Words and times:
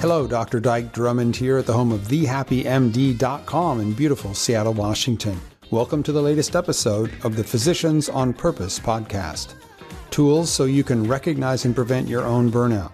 Hello, 0.00 0.26
Dr. 0.26 0.60
Dike 0.60 0.94
Drummond 0.94 1.36
here 1.36 1.58
at 1.58 1.66
the 1.66 1.74
home 1.74 1.92
of 1.92 2.08
thehappymd.com 2.08 3.80
in 3.82 3.92
beautiful 3.92 4.32
Seattle, 4.32 4.72
Washington. 4.72 5.38
Welcome 5.70 6.02
to 6.04 6.10
the 6.10 6.22
latest 6.22 6.56
episode 6.56 7.12
of 7.22 7.36
the 7.36 7.44
Physicians 7.44 8.08
on 8.08 8.32
Purpose 8.32 8.80
podcast. 8.80 9.56
Tools 10.08 10.48
so 10.48 10.64
you 10.64 10.82
can 10.82 11.06
recognize 11.06 11.66
and 11.66 11.74
prevent 11.74 12.08
your 12.08 12.24
own 12.24 12.50
burnout. 12.50 12.92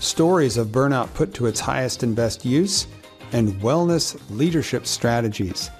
Stories 0.00 0.56
of 0.56 0.68
burnout 0.68 1.12
put 1.12 1.34
to 1.34 1.44
its 1.44 1.60
highest 1.60 2.02
and 2.02 2.16
best 2.16 2.42
use, 2.42 2.86
and 3.32 3.52
wellness 3.60 4.18
leadership 4.30 4.86
strategies. 4.86 5.70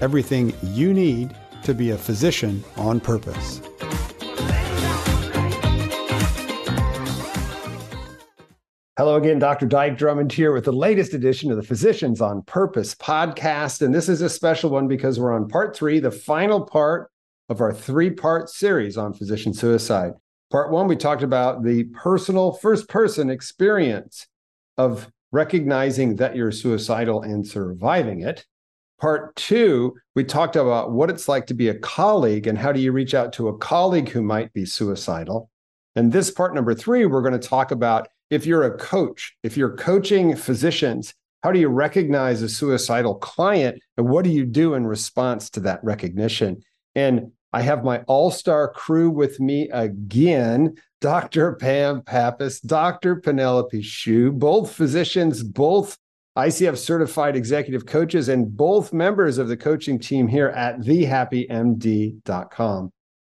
Everything 0.00 0.54
you 0.62 0.94
need 0.94 1.36
to 1.64 1.74
be 1.74 1.90
a 1.90 1.98
physician 1.98 2.62
on 2.76 3.00
purpose. 3.00 3.60
Hello 9.00 9.16
again, 9.16 9.38
Dr. 9.38 9.64
Dike 9.64 9.96
Drummond 9.96 10.30
here 10.30 10.52
with 10.52 10.66
the 10.66 10.72
latest 10.72 11.14
edition 11.14 11.50
of 11.50 11.56
the 11.56 11.62
Physicians 11.62 12.20
on 12.20 12.42
Purpose 12.42 12.94
podcast. 12.94 13.80
And 13.80 13.94
this 13.94 14.10
is 14.10 14.20
a 14.20 14.28
special 14.28 14.68
one 14.68 14.88
because 14.88 15.18
we're 15.18 15.32
on 15.32 15.48
part 15.48 15.74
three, 15.74 16.00
the 16.00 16.10
final 16.10 16.60
part 16.66 17.10
of 17.48 17.62
our 17.62 17.72
three 17.72 18.10
part 18.10 18.50
series 18.50 18.98
on 18.98 19.14
physician 19.14 19.54
suicide. 19.54 20.12
Part 20.50 20.70
one, 20.70 20.86
we 20.86 20.96
talked 20.96 21.22
about 21.22 21.64
the 21.64 21.84
personal, 21.84 22.52
first 22.52 22.90
person 22.90 23.30
experience 23.30 24.26
of 24.76 25.10
recognizing 25.32 26.16
that 26.16 26.36
you're 26.36 26.52
suicidal 26.52 27.22
and 27.22 27.48
surviving 27.48 28.20
it. 28.20 28.44
Part 29.00 29.34
two, 29.34 29.96
we 30.14 30.24
talked 30.24 30.56
about 30.56 30.92
what 30.92 31.08
it's 31.08 31.26
like 31.26 31.46
to 31.46 31.54
be 31.54 31.70
a 31.70 31.78
colleague 31.78 32.46
and 32.46 32.58
how 32.58 32.70
do 32.70 32.80
you 32.80 32.92
reach 32.92 33.14
out 33.14 33.32
to 33.32 33.48
a 33.48 33.56
colleague 33.56 34.10
who 34.10 34.20
might 34.20 34.52
be 34.52 34.66
suicidal. 34.66 35.48
And 35.96 36.12
this 36.12 36.30
part 36.30 36.54
number 36.54 36.74
three, 36.74 37.06
we're 37.06 37.22
going 37.22 37.32
to 37.32 37.48
talk 37.48 37.70
about 37.70 38.06
if 38.30 38.46
you're 38.46 38.62
a 38.62 38.78
coach, 38.78 39.36
if 39.42 39.56
you're 39.56 39.76
coaching 39.76 40.36
physicians, 40.36 41.12
how 41.42 41.52
do 41.52 41.58
you 41.58 41.68
recognize 41.68 42.42
a 42.42 42.48
suicidal 42.48 43.16
client 43.16 43.82
and 43.96 44.08
what 44.08 44.24
do 44.24 44.30
you 44.30 44.44
do 44.44 44.74
in 44.74 44.86
response 44.86 45.50
to 45.50 45.60
that 45.60 45.82
recognition? 45.82 46.62
And 46.94 47.32
I 47.52 47.62
have 47.62 47.82
my 47.82 48.02
all 48.02 48.30
star 48.30 48.72
crew 48.72 49.10
with 49.10 49.40
me 49.40 49.68
again 49.70 50.76
Dr. 51.00 51.54
Pam 51.54 52.02
Pappas, 52.02 52.60
Dr. 52.60 53.16
Penelope 53.16 53.82
Hsu, 53.82 54.32
both 54.32 54.72
physicians, 54.72 55.42
both 55.42 55.96
ICF 56.36 56.76
certified 56.76 57.36
executive 57.36 57.86
coaches, 57.86 58.28
and 58.28 58.54
both 58.54 58.92
members 58.92 59.38
of 59.38 59.48
the 59.48 59.56
coaching 59.56 59.98
team 59.98 60.28
here 60.28 60.48
at 60.48 60.80
thehappymd.com. 60.80 62.92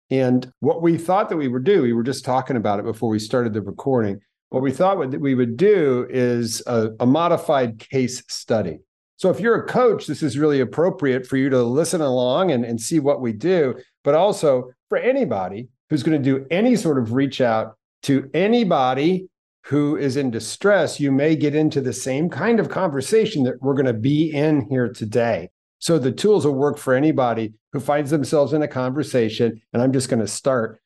And 0.09 0.51
what 0.59 0.81
we 0.81 0.97
thought 0.97 1.29
that 1.29 1.37
we 1.37 1.47
would 1.47 1.63
do, 1.63 1.83
we 1.83 1.93
were 1.93 2.03
just 2.03 2.25
talking 2.25 2.57
about 2.57 2.79
it 2.79 2.85
before 2.85 3.09
we 3.09 3.17
started 3.17 3.53
the 3.53 3.61
recording 3.61 4.19
what 4.53 4.61
we 4.61 4.71
thought 4.71 5.09
that 5.09 5.19
we 5.19 5.33
would 5.33 5.57
do 5.57 6.05
is 6.11 6.61
a, 6.67 6.91
a, 6.99 7.07
modified 7.07 7.79
case 7.79 8.21
study. 8.27 8.77
So 9.17 9.31
if 9.31 9.39
you're 9.39 9.63
a 9.63 9.67
coach, 9.67 10.05
this 10.05 10.21
is 10.21 10.37
really 10.37 10.59
appropriate 10.59 11.25
for 11.25 11.37
you 11.37 11.49
to 11.49 11.63
listen 11.63 12.01
along 12.01 12.51
and, 12.51 12.63
and 12.63 12.79
see 12.79 12.99
what 12.99 13.19
we 13.19 13.33
do, 13.33 13.73
but 14.03 14.13
also 14.13 14.69
for 14.89 14.99
anybody 14.99 15.69
who's 15.89 16.03
going 16.03 16.21
to 16.21 16.23
do 16.23 16.45
any 16.51 16.75
sort 16.75 16.99
of 16.99 17.13
reach 17.13 17.41
out 17.41 17.77
to 18.03 18.29
anybody 18.35 19.27
who 19.63 19.97
is 19.97 20.17
in 20.17 20.29
distress, 20.29 20.99
you 20.99 21.11
may 21.11 21.35
get 21.35 21.55
into 21.55 21.81
the 21.81 21.91
same 21.91 22.29
kind 22.29 22.59
of 22.59 22.69
conversation 22.69 23.41
that 23.45 23.59
we're 23.59 23.73
going 23.73 23.87
to 23.87 23.91
be 23.93 24.31
in 24.35 24.67
here 24.69 24.87
today. 24.87 25.49
So 25.79 25.97
the 25.97 26.11
tools 26.11 26.45
will 26.45 26.53
work 26.53 26.77
for 26.77 26.93
anybody 26.93 27.53
who 27.71 27.79
finds 27.79 28.11
themselves 28.11 28.53
in 28.53 28.61
a 28.61 28.67
conversation. 28.67 29.59
And 29.73 29.81
I'm 29.81 29.93
just 29.93 30.09
going 30.09 30.19
to 30.19 30.27
start 30.27 30.79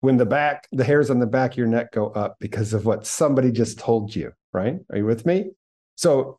when 0.00 0.16
the 0.16 0.26
back, 0.26 0.68
the 0.72 0.84
hairs 0.84 1.10
on 1.10 1.18
the 1.18 1.26
back 1.26 1.52
of 1.52 1.58
your 1.58 1.66
neck 1.66 1.92
go 1.92 2.08
up 2.08 2.36
because 2.40 2.72
of 2.72 2.84
what 2.84 3.06
somebody 3.06 3.50
just 3.50 3.78
told 3.78 4.14
you, 4.14 4.32
right? 4.52 4.78
Are 4.90 4.98
you 4.98 5.04
with 5.04 5.26
me? 5.26 5.50
So 5.96 6.38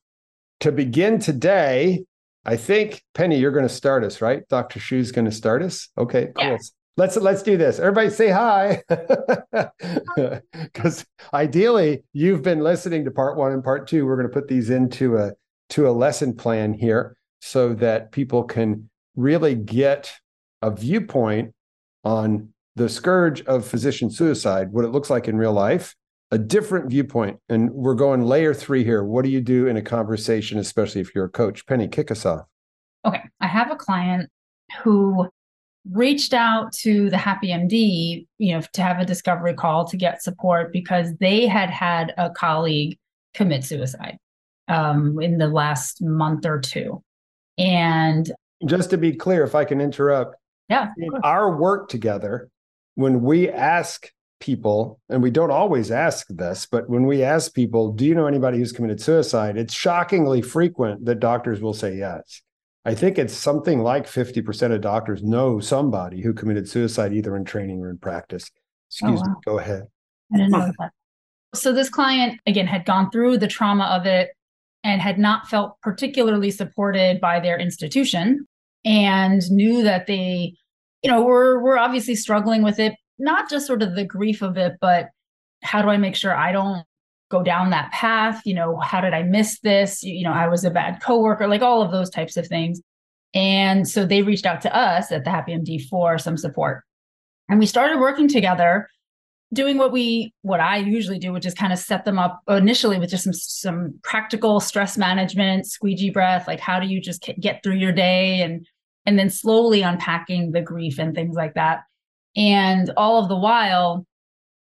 to 0.61 0.72
begin 0.72 1.19
today, 1.19 2.06
I 2.45 2.56
think 2.56 3.03
Penny, 3.13 3.38
you're 3.38 3.51
going 3.51 3.67
to 3.67 3.73
start 3.73 4.03
us, 4.03 4.22
right? 4.22 4.47
Dr. 4.50 4.79
Hsu's 4.79 5.11
going 5.11 5.25
to 5.25 5.31
start 5.31 5.61
us. 5.61 5.89
Okay, 5.97 6.29
cool. 6.35 6.45
Yeah. 6.45 6.57
Let's 6.97 7.16
let's 7.16 7.44
do 7.44 7.56
this. 7.56 7.79
Everybody 7.79 8.09
say 8.09 8.29
hi. 8.29 8.84
Because 10.51 11.05
ideally, 11.34 12.03
you've 12.11 12.41
been 12.41 12.59
listening 12.59 13.05
to 13.05 13.11
part 13.11 13.38
one 13.38 13.53
and 13.53 13.63
part 13.63 13.88
two. 13.88 14.05
We're 14.05 14.17
going 14.17 14.28
to 14.28 14.34
put 14.34 14.47
these 14.47 14.69
into 14.69 15.17
a 15.17 15.31
to 15.69 15.88
a 15.88 15.91
lesson 15.91 16.35
plan 16.35 16.73
here 16.73 17.16
so 17.41 17.73
that 17.75 18.11
people 18.11 18.44
can 18.44 18.89
really 19.16 19.55
get 19.55 20.11
a 20.61 20.72
viewpoint 20.72 21.53
on 22.03 22.50
the 22.79 22.88
scourge 22.88 23.41
of 23.41 23.67
physician 23.67 24.09
suicide, 24.09 24.72
what 24.72 24.85
it 24.85 24.88
looks 24.88 25.09
like 25.09 25.28
in 25.28 25.38
real 25.38 25.51
life, 25.51 25.95
a 26.31 26.38
different 26.38 26.90
viewpoint. 26.90 27.38
And 27.50 27.69
we're 27.72 27.94
going 27.94 28.22
layer 28.22 28.53
three 28.53 28.85
here. 28.85 29.03
What 29.03 29.25
do 29.25 29.29
you 29.31 29.41
do 29.41 29.67
in 29.67 29.75
a 29.75 29.81
conversation, 29.81 30.57
especially 30.57 31.01
if 31.01 31.13
you're 31.13 31.25
a 31.25 31.29
coach? 31.29 31.66
Penny, 31.66 31.90
kick 31.90 32.09
us 32.09 32.25
off. 32.25 32.45
Okay. 33.06 33.22
I 33.41 33.47
have 33.47 33.69
a 33.69 33.75
client 33.75 34.29
who 34.81 35.28
reached 35.91 36.34
out 36.34 36.72
to 36.84 37.09
the 37.09 37.17
Happy 37.17 37.50
MD, 37.50 38.25
you 38.38 38.53
know, 38.53 38.62
to 38.72 38.81
have 38.81 39.00
a 39.00 39.06
discovery 39.06 39.53
call 39.53 39.85
to 39.90 39.97
get 39.97 40.23
support 40.23 40.72
because 40.72 41.13
they 41.19 41.47
had 41.47 41.69
had 41.69 42.13
a 42.17 42.29
colleague 42.29 42.97
commit 43.34 43.66
suicide 43.66 44.17
um, 44.69 45.19
in 45.19 45.38
the 45.38 45.50
last 45.50 46.01
month 46.01 46.46
or 46.46 46.61
two. 46.61 47.03
And 47.57 48.31
just 48.66 48.90
to 48.91 48.97
be 48.97 49.11
clear, 49.11 49.44
if 49.44 49.53
I 49.53 49.66
can 49.66 49.81
interrupt, 49.81 50.38
yeah, 50.69 50.94
in 50.97 51.09
our 51.23 51.57
work 51.57 51.90
together, 51.90 52.50
when 52.99 53.21
we 53.21 53.49
ask 53.49 54.11
people, 54.41 54.99
and 55.07 55.23
we 55.23 55.31
don't 55.31 55.51
always 55.51 55.89
ask 55.89 56.27
this, 56.27 56.67
but 56.69 56.89
when 56.89 57.05
we 57.05 57.23
ask 57.23 57.53
people, 57.53 57.93
do 57.93 58.03
you 58.03 58.13
know 58.13 58.25
anybody 58.25 58.57
who's 58.57 58.73
committed 58.73 58.99
suicide? 58.99 59.55
It's 59.55 59.73
shockingly 59.73 60.41
frequent 60.41 61.05
that 61.05 61.21
doctors 61.21 61.61
will 61.61 61.73
say 61.73 61.95
yes. 61.95 62.41
I 62.83 62.95
think 62.95 63.17
it's 63.17 63.33
something 63.33 63.79
like 63.79 64.05
50% 64.05 64.73
of 64.73 64.81
doctors 64.81 65.23
know 65.23 65.61
somebody 65.61 66.21
who 66.21 66.33
committed 66.33 66.67
suicide 66.67 67.13
either 67.13 67.37
in 67.37 67.45
training 67.45 67.79
or 67.79 67.89
in 67.89 67.99
practice. 67.99 68.51
Oh, 68.51 68.59
Excuse 68.89 69.21
oh, 69.21 69.23
wow. 69.23 69.33
me, 69.33 69.41
go 69.45 69.59
ahead. 69.59 69.83
I 70.33 70.37
didn't 70.37 70.51
know 70.51 70.71
that. 70.79 70.91
So 71.55 71.71
this 71.71 71.89
client 71.89 72.41
again 72.45 72.67
had 72.67 72.83
gone 72.83 73.11
through 73.11 73.37
the 73.37 73.47
trauma 73.47 73.85
of 73.85 74.05
it 74.07 74.31
and 74.83 75.01
had 75.01 75.17
not 75.17 75.47
felt 75.47 75.79
particularly 75.81 76.51
supported 76.51 77.21
by 77.21 77.39
their 77.39 77.57
institution 77.57 78.45
and 78.83 79.41
knew 79.49 79.83
that 79.83 80.05
they 80.05 80.55
you 81.03 81.09
know, 81.09 81.23
we're 81.23 81.59
we're 81.61 81.77
obviously 81.77 82.15
struggling 82.15 82.63
with 82.63 82.79
it, 82.79 82.93
not 83.17 83.49
just 83.49 83.67
sort 83.67 83.81
of 83.81 83.95
the 83.95 84.05
grief 84.05 84.41
of 84.41 84.57
it, 84.57 84.73
but 84.81 85.09
how 85.63 85.81
do 85.81 85.89
I 85.89 85.97
make 85.97 86.15
sure 86.15 86.35
I 86.35 86.51
don't 86.51 86.83
go 87.29 87.43
down 87.43 87.69
that 87.69 87.91
path? 87.91 88.41
You 88.45 88.55
know, 88.55 88.77
how 88.77 89.01
did 89.01 89.13
I 89.13 89.23
miss 89.23 89.59
this? 89.59 90.03
You 90.03 90.23
know, 90.23 90.33
I 90.33 90.47
was 90.47 90.63
a 90.65 90.69
bad 90.69 91.01
coworker, 91.01 91.47
like 91.47 91.61
all 91.61 91.81
of 91.81 91.91
those 91.91 92.09
types 92.09 92.37
of 92.37 92.47
things. 92.47 92.81
And 93.33 93.87
so 93.87 94.05
they 94.05 94.21
reached 94.21 94.45
out 94.45 94.61
to 94.61 94.75
us 94.75 95.11
at 95.11 95.23
the 95.23 95.29
Happy 95.29 95.53
MD 95.53 95.87
for 95.87 96.17
some 96.17 96.37
support. 96.37 96.83
And 97.47 97.59
we 97.59 97.66
started 97.66 97.99
working 97.99 98.27
together, 98.27 98.87
doing 99.53 99.77
what 99.77 99.91
we 99.91 100.33
what 100.41 100.59
I 100.59 100.77
usually 100.77 101.19
do, 101.19 101.31
which 101.31 101.45
is 101.45 101.53
kind 101.53 101.73
of 101.73 101.79
set 101.79 102.05
them 102.05 102.19
up 102.19 102.41
initially 102.47 102.99
with 102.99 103.09
just 103.09 103.23
some 103.23 103.33
some 103.33 103.99
practical 104.03 104.59
stress 104.59 104.97
management, 104.97 105.67
squeegee 105.67 106.09
breath, 106.09 106.47
like 106.47 106.59
how 106.59 106.79
do 106.79 106.87
you 106.87 106.99
just 107.01 107.29
get 107.39 107.63
through 107.63 107.75
your 107.75 107.91
day 107.91 108.41
and 108.41 108.67
and 109.05 109.17
then 109.17 109.29
slowly 109.29 109.81
unpacking 109.81 110.51
the 110.51 110.61
grief 110.61 110.99
and 110.99 111.15
things 111.15 111.35
like 111.35 111.55
that. 111.55 111.81
And 112.35 112.91
all 112.95 113.21
of 113.21 113.29
the 113.29 113.35
while, 113.35 114.05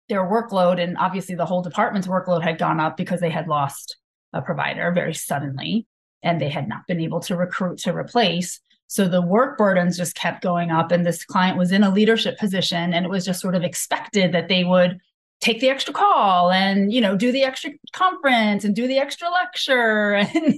their 0.08 0.24
workload 0.24 0.82
and 0.82 0.98
obviously 0.98 1.34
the 1.34 1.46
whole 1.46 1.62
department's 1.62 2.08
workload 2.08 2.42
had 2.42 2.58
gone 2.58 2.80
up 2.80 2.96
because 2.96 3.20
they 3.20 3.30
had 3.30 3.48
lost 3.48 3.96
a 4.32 4.42
provider 4.42 4.90
very 4.92 5.14
suddenly 5.14 5.86
and 6.22 6.40
they 6.40 6.48
had 6.48 6.68
not 6.68 6.86
been 6.86 7.00
able 7.00 7.20
to 7.20 7.36
recruit 7.36 7.78
to 7.78 7.96
replace. 7.96 8.60
So 8.88 9.08
the 9.08 9.22
work 9.22 9.56
burdens 9.56 9.96
just 9.96 10.14
kept 10.14 10.42
going 10.42 10.70
up. 10.70 10.92
And 10.92 11.06
this 11.06 11.24
client 11.24 11.56
was 11.56 11.72
in 11.72 11.82
a 11.82 11.90
leadership 11.90 12.38
position 12.38 12.92
and 12.92 13.06
it 13.06 13.08
was 13.08 13.24
just 13.24 13.40
sort 13.40 13.54
of 13.54 13.62
expected 13.62 14.32
that 14.32 14.48
they 14.48 14.64
would 14.64 14.98
take 15.40 15.60
the 15.60 15.68
extra 15.68 15.92
call 15.92 16.52
and 16.52 16.92
you 16.92 17.00
know 17.00 17.16
do 17.16 17.32
the 17.32 17.42
extra 17.42 17.70
conference 17.92 18.64
and 18.64 18.76
do 18.76 18.86
the 18.86 18.98
extra 18.98 19.28
lecture 19.28 20.12
and 20.34 20.54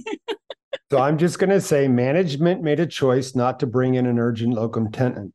so 0.91 0.99
I'm 0.99 1.17
just 1.17 1.39
going 1.39 1.49
to 1.49 1.61
say 1.61 1.87
management 1.87 2.61
made 2.61 2.79
a 2.79 2.85
choice 2.85 3.35
not 3.35 3.59
to 3.59 3.67
bring 3.67 3.95
in 3.95 4.05
an 4.05 4.19
urgent 4.19 4.53
locum 4.53 4.91
tenens. 4.91 5.33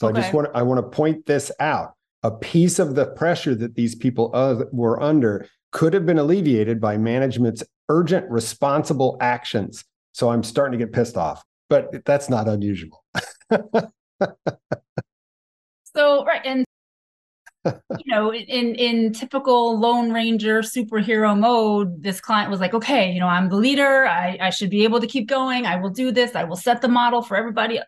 So 0.00 0.08
okay. 0.08 0.18
I 0.18 0.22
just 0.22 0.34
want 0.34 0.48
I 0.54 0.62
want 0.62 0.78
to 0.78 0.88
point 0.88 1.26
this 1.26 1.50
out. 1.60 1.94
A 2.22 2.30
piece 2.30 2.78
of 2.78 2.94
the 2.94 3.06
pressure 3.06 3.54
that 3.54 3.74
these 3.74 3.94
people 3.94 4.30
uh, 4.34 4.64
were 4.72 5.00
under 5.02 5.48
could 5.72 5.94
have 5.94 6.04
been 6.06 6.18
alleviated 6.18 6.80
by 6.80 6.96
management's 6.96 7.62
urgent 7.88 8.28
responsible 8.30 9.16
actions. 9.20 9.84
So 10.12 10.30
I'm 10.30 10.42
starting 10.42 10.78
to 10.78 10.84
get 10.84 10.92
pissed 10.92 11.16
off, 11.16 11.44
but 11.68 12.04
that's 12.04 12.28
not 12.28 12.48
unusual. 12.48 13.04
so 15.94 16.24
right 16.24 16.40
and 16.44 16.65
you 17.98 18.14
know, 18.14 18.32
in 18.32 18.74
in 18.74 19.12
typical 19.12 19.78
Lone 19.78 20.12
Ranger 20.12 20.60
superhero 20.62 21.38
mode, 21.38 22.02
this 22.02 22.20
client 22.20 22.50
was 22.50 22.60
like, 22.60 22.74
okay, 22.74 23.10
you 23.12 23.20
know, 23.20 23.28
I'm 23.28 23.48
the 23.48 23.56
leader. 23.56 24.06
I, 24.06 24.38
I 24.40 24.50
should 24.50 24.70
be 24.70 24.84
able 24.84 25.00
to 25.00 25.06
keep 25.06 25.28
going. 25.28 25.66
I 25.66 25.76
will 25.76 25.90
do 25.90 26.10
this. 26.12 26.34
I 26.34 26.44
will 26.44 26.56
set 26.56 26.80
the 26.82 26.88
model 26.88 27.22
for 27.22 27.36
everybody. 27.36 27.80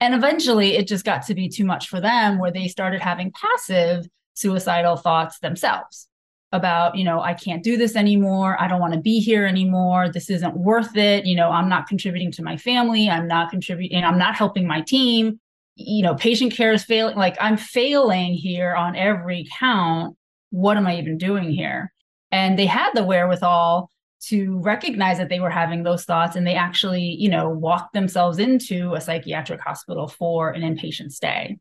And 0.00 0.14
eventually 0.14 0.76
it 0.76 0.86
just 0.88 1.04
got 1.04 1.24
to 1.26 1.34
be 1.34 1.48
too 1.48 1.64
much 1.64 1.88
for 1.88 2.00
them 2.00 2.38
where 2.38 2.50
they 2.50 2.68
started 2.68 3.00
having 3.00 3.32
passive 3.32 4.06
suicidal 4.34 4.96
thoughts 4.96 5.38
themselves. 5.38 6.08
about, 6.54 6.96
you 6.96 7.04
know, 7.04 7.20
I 7.20 7.34
can't 7.34 7.62
do 7.64 7.76
this 7.76 7.96
anymore. 7.96 8.56
I 8.60 8.68
don't 8.68 8.80
want 8.80 8.94
to 8.94 9.00
be 9.00 9.18
here 9.20 9.44
anymore. 9.44 10.08
This 10.08 10.30
isn't 10.30 10.56
worth 10.56 10.96
it. 10.96 11.26
You 11.26 11.34
know, 11.34 11.50
I'm 11.50 11.68
not 11.68 11.88
contributing 11.88 12.30
to 12.32 12.42
my 12.42 12.56
family. 12.56 13.10
I'm 13.10 13.26
not 13.26 13.50
contributing, 13.50 14.04
I'm 14.04 14.18
not 14.18 14.36
helping 14.36 14.66
my 14.66 14.80
team. 14.80 15.40
You 15.76 16.02
know, 16.02 16.14
patient 16.14 16.52
care 16.52 16.72
is 16.72 16.84
failing. 16.84 17.16
Like 17.16 17.36
I'm 17.40 17.56
failing 17.56 18.34
here 18.34 18.74
on 18.74 18.96
every 18.96 19.46
count. 19.58 20.16
What 20.50 20.76
am 20.76 20.86
I 20.86 20.98
even 20.98 21.18
doing 21.18 21.50
here? 21.50 21.92
And 22.30 22.58
they 22.58 22.66
had 22.66 22.92
the 22.94 23.04
wherewithal 23.04 23.90
to 24.28 24.58
recognize 24.60 25.18
that 25.18 25.28
they 25.28 25.40
were 25.40 25.50
having 25.50 25.82
those 25.82 26.04
thoughts 26.04 26.36
and 26.36 26.46
they 26.46 26.54
actually, 26.54 27.16
you 27.18 27.28
know, 27.28 27.48
walked 27.48 27.92
themselves 27.92 28.38
into 28.38 28.94
a 28.94 29.00
psychiatric 29.00 29.60
hospital 29.60 30.08
for 30.08 30.50
an 30.50 30.62
inpatient 30.62 31.12
stay. 31.12 31.58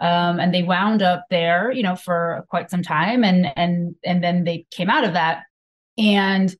Um, 0.00 0.38
and 0.38 0.52
they 0.52 0.62
wound 0.62 1.02
up 1.02 1.24
there, 1.30 1.72
you 1.72 1.82
know, 1.82 1.96
for 1.96 2.44
quite 2.50 2.70
some 2.70 2.82
time, 2.82 3.24
and 3.24 3.46
and 3.56 3.94
and 4.04 4.22
then 4.22 4.44
they 4.44 4.66
came 4.70 4.90
out 4.90 5.04
of 5.04 5.14
that, 5.14 5.44
and 5.96 6.54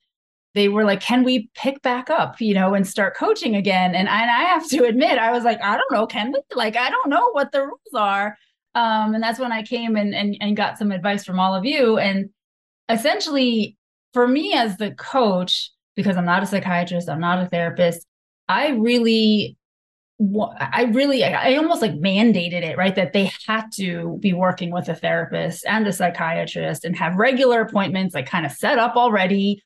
they 0.57 0.69
were 0.69 0.85
like, 0.85 1.01
"Can 1.01 1.23
we 1.25 1.51
pick 1.55 1.83
back 1.83 2.11
up, 2.11 2.41
you 2.41 2.55
know, 2.55 2.75
and 2.75 2.87
start 2.87 3.17
coaching 3.17 3.55
again?" 3.55 3.95
And 3.95 4.09
I, 4.09 4.23
and 4.23 4.31
I 4.31 4.41
have 4.45 4.69
to 4.71 4.85
admit, 4.89 5.19
I 5.19 5.33
was 5.33 5.45
like, 5.45 5.63
"I 5.63 5.77
don't 5.77 5.93
know, 5.93 6.07
can 6.07 6.33
we? 6.33 6.41
Like, 6.55 6.77
I 6.77 6.91
don't 6.91 7.09
know 7.09 7.31
what 7.31 7.53
the 7.53 7.63
rules 7.63 7.95
are." 7.95 8.37
Um, 8.75 9.15
and 9.15 9.23
that's 9.23 9.39
when 9.39 9.53
I 9.53 9.63
came 9.63 9.97
and, 9.97 10.15
and 10.15 10.37
and 10.41 10.57
got 10.57 10.79
some 10.79 10.93
advice 10.93 11.25
from 11.25 11.39
all 11.39 11.55
of 11.55 11.65
you, 11.65 11.99
and 11.99 12.31
essentially, 12.89 13.77
for 14.13 14.27
me 14.27 14.55
as 14.55 14.77
the 14.79 14.93
coach, 14.93 15.71
because 15.95 16.17
I'm 16.17 16.27
not 16.27 16.43
a 16.43 16.47
psychiatrist, 16.47 17.09
I'm 17.09 17.21
not 17.21 17.43
a 17.43 17.47
therapist, 17.47 18.07
I 18.49 18.71
really 18.71 19.57
I 20.19 20.85
really, 20.95 21.23
I 21.25 21.57
almost 21.57 21.83
like 21.83 21.93
mandated 21.93 22.63
it, 22.63 22.79
right? 22.79 22.95
That 22.95 23.13
they 23.13 23.31
had 23.47 23.71
to 23.75 24.17
be 24.21 24.33
working 24.33 24.71
with 24.71 24.89
a 24.89 24.95
therapist 24.95 25.67
and 25.67 25.87
a 25.87 25.93
psychiatrist 25.93 26.87
and 26.87 26.97
have 26.97 27.17
regular 27.17 27.61
appointments, 27.61 28.15
like 28.15 28.27
kind 28.27 28.47
of 28.47 28.53
set 28.53 28.79
up 28.79 28.97
already. 28.97 29.63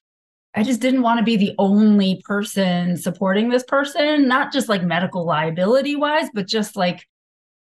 I 0.54 0.64
just 0.64 0.80
didn't 0.80 1.02
want 1.02 1.18
to 1.18 1.24
be 1.24 1.36
the 1.36 1.54
only 1.58 2.20
person 2.24 2.96
supporting 2.96 3.48
this 3.48 3.62
person, 3.62 4.26
not 4.26 4.52
just 4.52 4.68
like 4.68 4.82
medical 4.82 5.24
liability 5.24 5.94
wise, 5.94 6.28
but 6.34 6.48
just 6.48 6.74
like 6.76 7.06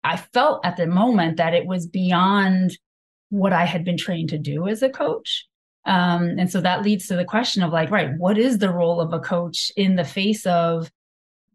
I 0.04 0.16
felt 0.16 0.66
at 0.66 0.78
the 0.78 0.88
moment 0.88 1.38
that 1.38 1.54
it 1.54 1.66
was 1.66 1.86
beyond 1.86 2.78
what 3.30 3.52
I 3.52 3.66
had 3.66 3.84
been 3.84 3.98
trained 3.98 4.30
to 4.30 4.38
do 4.38 4.68
as 4.68 4.82
a 4.82 4.90
coach. 4.90 5.46
Um, 5.86 6.36
and 6.38 6.50
so 6.50 6.62
that 6.62 6.84
leads 6.84 7.08
to 7.08 7.16
the 7.16 7.26
question 7.26 7.62
of 7.62 7.72
like, 7.72 7.92
right, 7.92 8.12
what 8.18 8.38
is 8.38 8.58
the 8.58 8.72
role 8.72 9.02
of 9.02 9.14
a 9.14 9.20
coach 9.20 9.72
in 9.76 9.96
the 9.96 10.06
face 10.06 10.46
of 10.46 10.90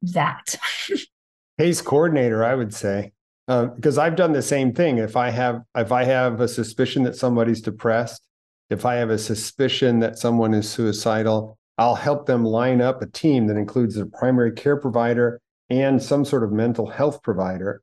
that? 0.03 0.57
case 1.59 1.81
coordinator, 1.81 2.45
I 2.45 2.55
would 2.55 2.75
say, 2.75 3.13
uh, 3.49 3.67
because 3.67 3.99
I've 3.99 4.17
done 4.17 4.33
the 4.33 4.43
same 4.43 4.73
thing. 4.73 4.99
If 4.99 5.17
I 5.17 5.31
have 5.31 5.63
if 5.77 5.93
I 5.93 6.05
have 6.05 6.41
a 6.41 6.49
suspicion 6.49 7.03
that 7.05 7.17
somebody's 7.17 7.61
depressed, 7.61 8.27
if 8.73 8.87
I 8.87 8.95
have 8.95 9.11
a 9.11 9.19
suspicion 9.19 10.01
that 10.01 10.19
someone 10.19 10.55
is 10.55 10.69
suicidal, 10.69 11.59
I'll 11.79 11.95
help 11.95 12.27
them 12.27 12.45
line 12.45 12.81
up 12.81 13.03
a 13.03 13.07
team 13.07 13.47
that 13.47 13.57
includes 13.57 13.97
a 13.97 14.07
primary 14.07 14.53
care 14.53 14.77
provider 14.77 15.41
and 15.71 16.03
some 16.03 16.25
sort 16.25 16.45
of 16.45 16.53
mental 16.53 16.87
health 16.87 17.23
provider. 17.23 17.83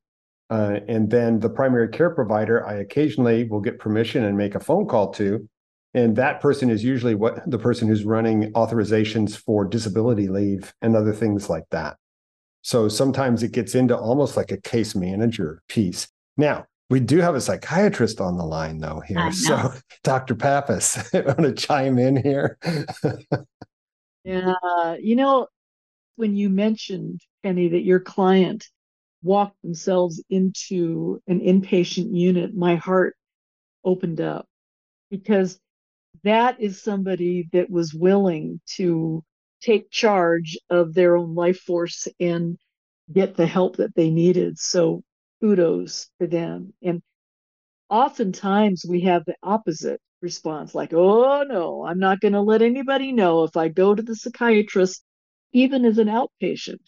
Uh, 0.49 0.79
and 0.87 1.09
then 1.09 1.39
the 1.39 1.49
primary 1.49 1.89
care 1.89 2.09
provider, 2.09 2.65
I 2.65 2.75
occasionally 2.75 3.47
will 3.47 3.61
get 3.61 3.79
permission 3.79 4.23
and 4.23 4.37
make 4.37 4.55
a 4.55 4.59
phone 4.59 4.87
call 4.87 5.11
to. 5.13 5.47
And 5.93 6.15
that 6.17 6.39
person 6.39 6.69
is 6.69 6.83
usually 6.83 7.15
what 7.15 7.49
the 7.49 7.57
person 7.57 7.87
who's 7.87 8.03
running 8.03 8.51
authorizations 8.53 9.37
for 9.37 9.65
disability 9.65 10.27
leave 10.27 10.73
and 10.81 10.95
other 10.95 11.13
things 11.13 11.49
like 11.49 11.65
that. 11.71 11.97
So 12.61 12.89
sometimes 12.89 13.41
it 13.41 13.51
gets 13.51 13.73
into 13.73 13.97
almost 13.97 14.37
like 14.37 14.51
a 14.51 14.61
case 14.61 14.95
manager 14.95 15.61
piece. 15.67 16.07
Now, 16.37 16.65
we 16.89 16.99
do 16.99 17.19
have 17.19 17.35
a 17.35 17.41
psychiatrist 17.41 18.19
on 18.19 18.37
the 18.37 18.43
line 18.43 18.79
though 18.79 19.01
here. 19.05 19.31
So 19.31 19.73
Dr. 20.03 20.35
Pappas, 20.35 20.97
want 21.13 21.39
to 21.39 21.53
chime 21.53 21.99
in 21.99 22.15
here? 22.17 22.57
yeah, 24.23 24.95
you 24.99 25.15
know, 25.15 25.47
when 26.15 26.35
you 26.35 26.49
mentioned 26.49 27.21
Penny 27.43 27.69
that 27.69 27.83
your 27.83 27.99
client 27.99 28.65
walked 29.21 29.61
themselves 29.61 30.23
into 30.29 31.21
an 31.27 31.39
inpatient 31.41 32.15
unit, 32.15 32.55
my 32.55 32.75
heart 32.75 33.15
opened 33.83 34.21
up 34.21 34.47
because 35.11 35.59
that 36.23 36.59
is 36.59 36.81
somebody 36.81 37.47
that 37.53 37.69
was 37.69 37.93
willing 37.93 38.59
to 38.75 39.23
take 39.61 39.91
charge 39.91 40.57
of 40.69 40.93
their 40.93 41.15
own 41.15 41.35
life 41.35 41.59
force 41.59 42.07
and 42.19 42.57
get 43.11 43.35
the 43.35 43.45
help 43.45 43.77
that 43.77 43.95
they 43.95 44.09
needed. 44.09 44.57
So 44.57 45.03
kudos 45.41 46.09
to 46.19 46.27
them. 46.27 46.73
And 46.81 47.01
oftentimes 47.89 48.85
we 48.87 49.01
have 49.01 49.25
the 49.25 49.35
opposite 49.41 50.01
response 50.21 50.75
like, 50.75 50.93
oh 50.93 51.43
no, 51.43 51.85
I'm 51.85 51.99
not 51.99 52.19
going 52.19 52.33
to 52.33 52.41
let 52.41 52.61
anybody 52.61 53.11
know 53.11 53.43
if 53.43 53.55
I 53.57 53.69
go 53.69 53.95
to 53.95 54.01
the 54.01 54.15
psychiatrist, 54.15 55.03
even 55.53 55.85
as 55.85 55.97
an 55.97 56.07
outpatient, 56.07 56.79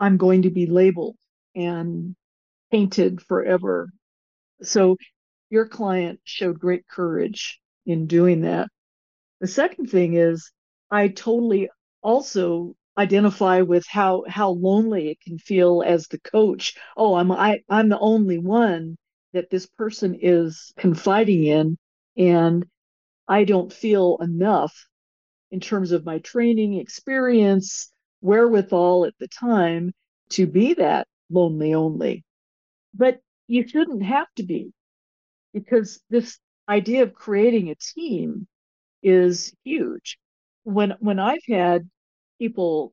I'm 0.00 0.16
going 0.16 0.42
to 0.42 0.50
be 0.50 0.66
labeled 0.66 1.16
and 1.54 2.14
painted 2.70 3.20
forever. 3.20 3.90
So 4.62 4.96
your 5.50 5.66
client 5.66 6.20
showed 6.24 6.58
great 6.58 6.86
courage 6.88 7.60
in 7.84 8.06
doing 8.06 8.42
that. 8.42 8.68
The 9.40 9.48
second 9.48 9.90
thing 9.90 10.14
is, 10.14 10.50
I 10.90 11.08
totally 11.08 11.68
also 12.02 12.74
identify 12.98 13.62
with 13.62 13.86
how 13.88 14.24
how 14.28 14.50
lonely 14.50 15.10
it 15.10 15.20
can 15.20 15.38
feel 15.38 15.82
as 15.86 16.08
the 16.08 16.20
coach. 16.20 16.76
Oh 16.96 17.14
i'm 17.14 17.32
I, 17.32 17.62
i'm 17.68 17.88
the 17.88 17.98
only 17.98 18.38
one 18.38 18.96
that 19.32 19.50
this 19.50 19.66
person 19.66 20.18
is 20.20 20.72
confiding 20.76 21.44
in 21.44 21.78
and 22.16 22.66
i 23.28 23.44
don't 23.44 23.72
feel 23.72 24.18
enough 24.20 24.86
in 25.50 25.60
terms 25.60 25.92
of 25.92 26.04
my 26.04 26.18
training 26.18 26.74
experience 26.74 27.92
wherewithal 28.22 29.04
at 29.04 29.14
the 29.18 29.28
time 29.28 29.92
to 30.30 30.46
be 30.46 30.74
that 30.74 31.06
lonely 31.30 31.74
only. 31.74 32.24
But 32.94 33.20
you 33.46 33.66
shouldn't 33.68 34.02
have 34.02 34.28
to 34.36 34.42
be 34.44 34.72
because 35.52 36.00
this 36.08 36.38
idea 36.68 37.02
of 37.02 37.14
creating 37.14 37.70
a 37.70 37.74
team 37.74 38.46
is 39.02 39.54
huge. 39.64 40.18
When 40.64 40.92
when 41.00 41.18
I've 41.18 41.44
had 41.48 41.88
people 42.42 42.92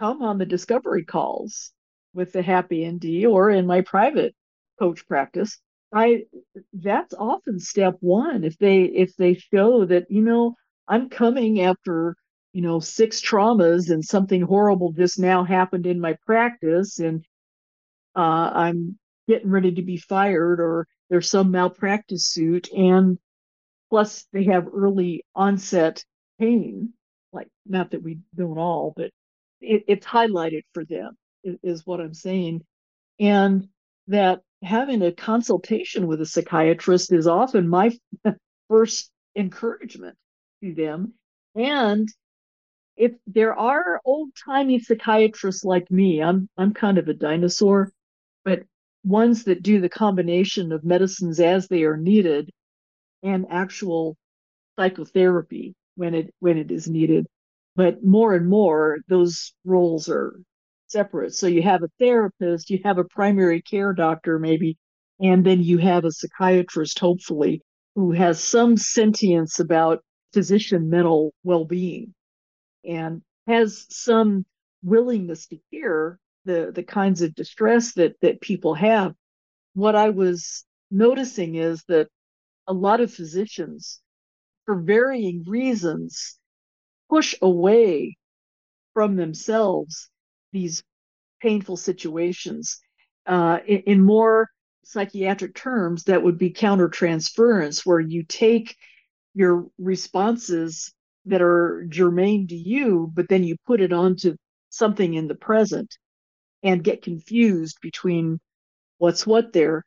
come 0.00 0.22
on 0.22 0.38
the 0.38 0.46
discovery 0.46 1.04
calls 1.04 1.72
with 2.14 2.32
the 2.32 2.40
happy 2.40 2.80
MD 2.80 3.26
or 3.30 3.50
in 3.50 3.66
my 3.66 3.82
private 3.82 4.34
coach 4.78 5.06
practice, 5.06 5.60
I 5.92 6.22
that's 6.72 7.12
often 7.12 7.58
step 7.60 7.96
one. 8.00 8.42
If 8.42 8.56
they 8.56 8.84
if 8.84 9.14
they 9.16 9.34
show 9.34 9.84
that, 9.84 10.06
you 10.10 10.22
know, 10.22 10.54
I'm 10.88 11.10
coming 11.10 11.60
after, 11.60 12.16
you 12.54 12.62
know, 12.62 12.80
six 12.80 13.20
traumas 13.20 13.90
and 13.90 14.02
something 14.02 14.40
horrible 14.40 14.92
just 14.92 15.18
now 15.18 15.44
happened 15.44 15.86
in 15.86 16.00
my 16.00 16.16
practice 16.24 16.98
and 16.98 17.22
uh, 18.16 18.50
I'm 18.64 18.98
getting 19.28 19.50
ready 19.50 19.74
to 19.74 19.82
be 19.82 19.98
fired 19.98 20.58
or 20.58 20.86
there's 21.10 21.28
some 21.28 21.50
malpractice 21.50 22.28
suit 22.28 22.72
and 22.72 23.18
plus 23.90 24.26
they 24.32 24.44
have 24.44 24.66
early 24.74 25.22
onset 25.34 26.02
pain 26.40 26.94
like 27.36 27.48
not 27.66 27.92
that 27.92 28.02
we 28.02 28.18
don't 28.34 28.58
all, 28.58 28.92
but 28.96 29.10
it, 29.60 29.84
it's 29.86 30.06
highlighted 30.06 30.62
for 30.74 30.84
them 30.84 31.16
is, 31.44 31.86
what 31.86 32.00
I'm 32.00 32.14
saying, 32.14 32.62
and 33.20 33.68
that 34.08 34.40
having 34.62 35.02
a 35.02 35.12
consultation 35.12 36.06
with 36.08 36.20
a 36.20 36.26
psychiatrist 36.26 37.12
is 37.12 37.28
often 37.28 37.68
my 37.68 37.96
first 38.68 39.10
encouragement 39.36 40.16
to 40.62 40.74
them, 40.74 41.12
and 41.54 42.08
if 42.96 43.12
there 43.26 43.54
are 43.54 44.00
old 44.04 44.30
timey 44.44 44.80
psychiatrists 44.80 45.64
like 45.64 45.90
me, 45.90 46.22
I'm 46.22 46.48
I'm 46.56 46.72
kind 46.74 46.98
of 46.98 47.08
a 47.08 47.14
dinosaur, 47.14 47.92
but 48.44 48.62
ones 49.04 49.44
that 49.44 49.62
do 49.62 49.80
the 49.80 49.88
combination 49.88 50.72
of 50.72 50.84
medicines 50.84 51.38
as 51.38 51.68
they 51.68 51.84
are 51.84 51.96
needed 51.96 52.50
and 53.22 53.46
actual 53.50 54.16
psychotherapy 54.78 55.74
when 55.96 56.14
it 56.14 56.34
when 56.40 56.58
it 56.58 56.70
is 56.70 56.88
needed. 56.88 57.26
But 57.74 58.04
more 58.04 58.34
and 58.34 58.48
more 58.48 58.98
those 59.08 59.52
roles 59.64 60.08
are 60.08 60.40
separate. 60.88 61.34
So 61.34 61.46
you 61.46 61.62
have 61.62 61.82
a 61.82 61.90
therapist 61.98 62.70
you 62.70 62.80
have 62.84 62.98
a 62.98 63.04
primary 63.04 63.62
care 63.62 63.92
doctor 63.92 64.38
maybe 64.38 64.78
and 65.20 65.44
then 65.44 65.62
you 65.62 65.78
have 65.78 66.04
a 66.04 66.12
psychiatrist 66.12 66.98
hopefully 66.98 67.62
who 67.94 68.12
has 68.12 68.42
some 68.42 68.76
sentience 68.76 69.58
about 69.58 70.02
physician 70.32 70.90
mental 70.90 71.32
well-being 71.44 72.14
and 72.84 73.22
has 73.46 73.86
some 73.90 74.44
willingness 74.82 75.46
to 75.48 75.58
hear 75.70 76.18
the 76.44 76.70
the 76.74 76.82
kinds 76.82 77.22
of 77.22 77.34
distress 77.34 77.94
that 77.94 78.14
that 78.20 78.40
people 78.40 78.74
have. 78.74 79.14
What 79.74 79.96
i 79.96 80.10
was 80.10 80.64
noticing 80.90 81.56
is 81.56 81.82
that 81.88 82.08
a 82.68 82.72
lot 82.72 83.00
of 83.00 83.12
physicians 83.12 84.00
for 84.66 84.76
varying 84.76 85.44
reasons, 85.46 86.38
push 87.08 87.34
away 87.40 88.16
from 88.92 89.16
themselves 89.16 90.10
these 90.52 90.82
painful 91.40 91.76
situations. 91.76 92.78
Uh, 93.26 93.58
in, 93.66 93.78
in 93.86 94.00
more 94.04 94.48
psychiatric 94.84 95.54
terms, 95.54 96.04
that 96.04 96.22
would 96.22 96.38
be 96.38 96.52
countertransference, 96.52 97.84
where 97.84 98.00
you 98.00 98.24
take 98.24 98.76
your 99.34 99.66
responses 99.78 100.92
that 101.26 101.42
are 101.42 101.86
germane 101.88 102.46
to 102.46 102.56
you, 102.56 103.10
but 103.12 103.28
then 103.28 103.44
you 103.44 103.56
put 103.66 103.80
it 103.80 103.92
onto 103.92 104.36
something 104.70 105.14
in 105.14 105.26
the 105.26 105.34
present 105.34 105.96
and 106.62 106.84
get 106.84 107.02
confused 107.02 107.78
between 107.82 108.40
what's 108.98 109.26
what 109.26 109.52
there. 109.52 109.84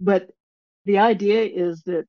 But 0.00 0.30
the 0.84 0.98
idea 0.98 1.44
is 1.44 1.82
that 1.82 2.04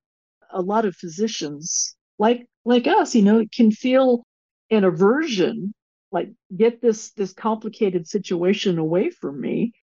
a 0.53 0.61
lot 0.61 0.85
of 0.85 0.95
physicians, 0.95 1.95
like 2.19 2.47
like 2.65 2.87
us, 2.87 3.15
you 3.15 3.23
know, 3.23 3.45
can 3.53 3.71
feel 3.71 4.23
an 4.69 4.83
aversion, 4.83 5.73
like 6.11 6.29
get 6.55 6.81
this 6.81 7.11
this 7.13 7.33
complicated 7.33 8.07
situation 8.07 8.77
away 8.77 9.09
from 9.09 9.39
me. 9.41 9.73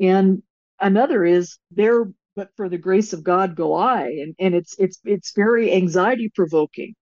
And 0.00 0.42
another 0.80 1.24
is 1.24 1.58
there, 1.70 2.10
but 2.36 2.50
for 2.56 2.68
the 2.68 2.78
grace 2.78 3.12
of 3.12 3.24
God 3.24 3.56
go 3.56 3.74
I. 3.74 4.08
And 4.08 4.34
and 4.38 4.54
it's 4.54 4.76
it's 4.78 4.98
it's 5.04 5.32
very 5.34 5.72
anxiety 5.72 6.30
provoking. 6.34 6.94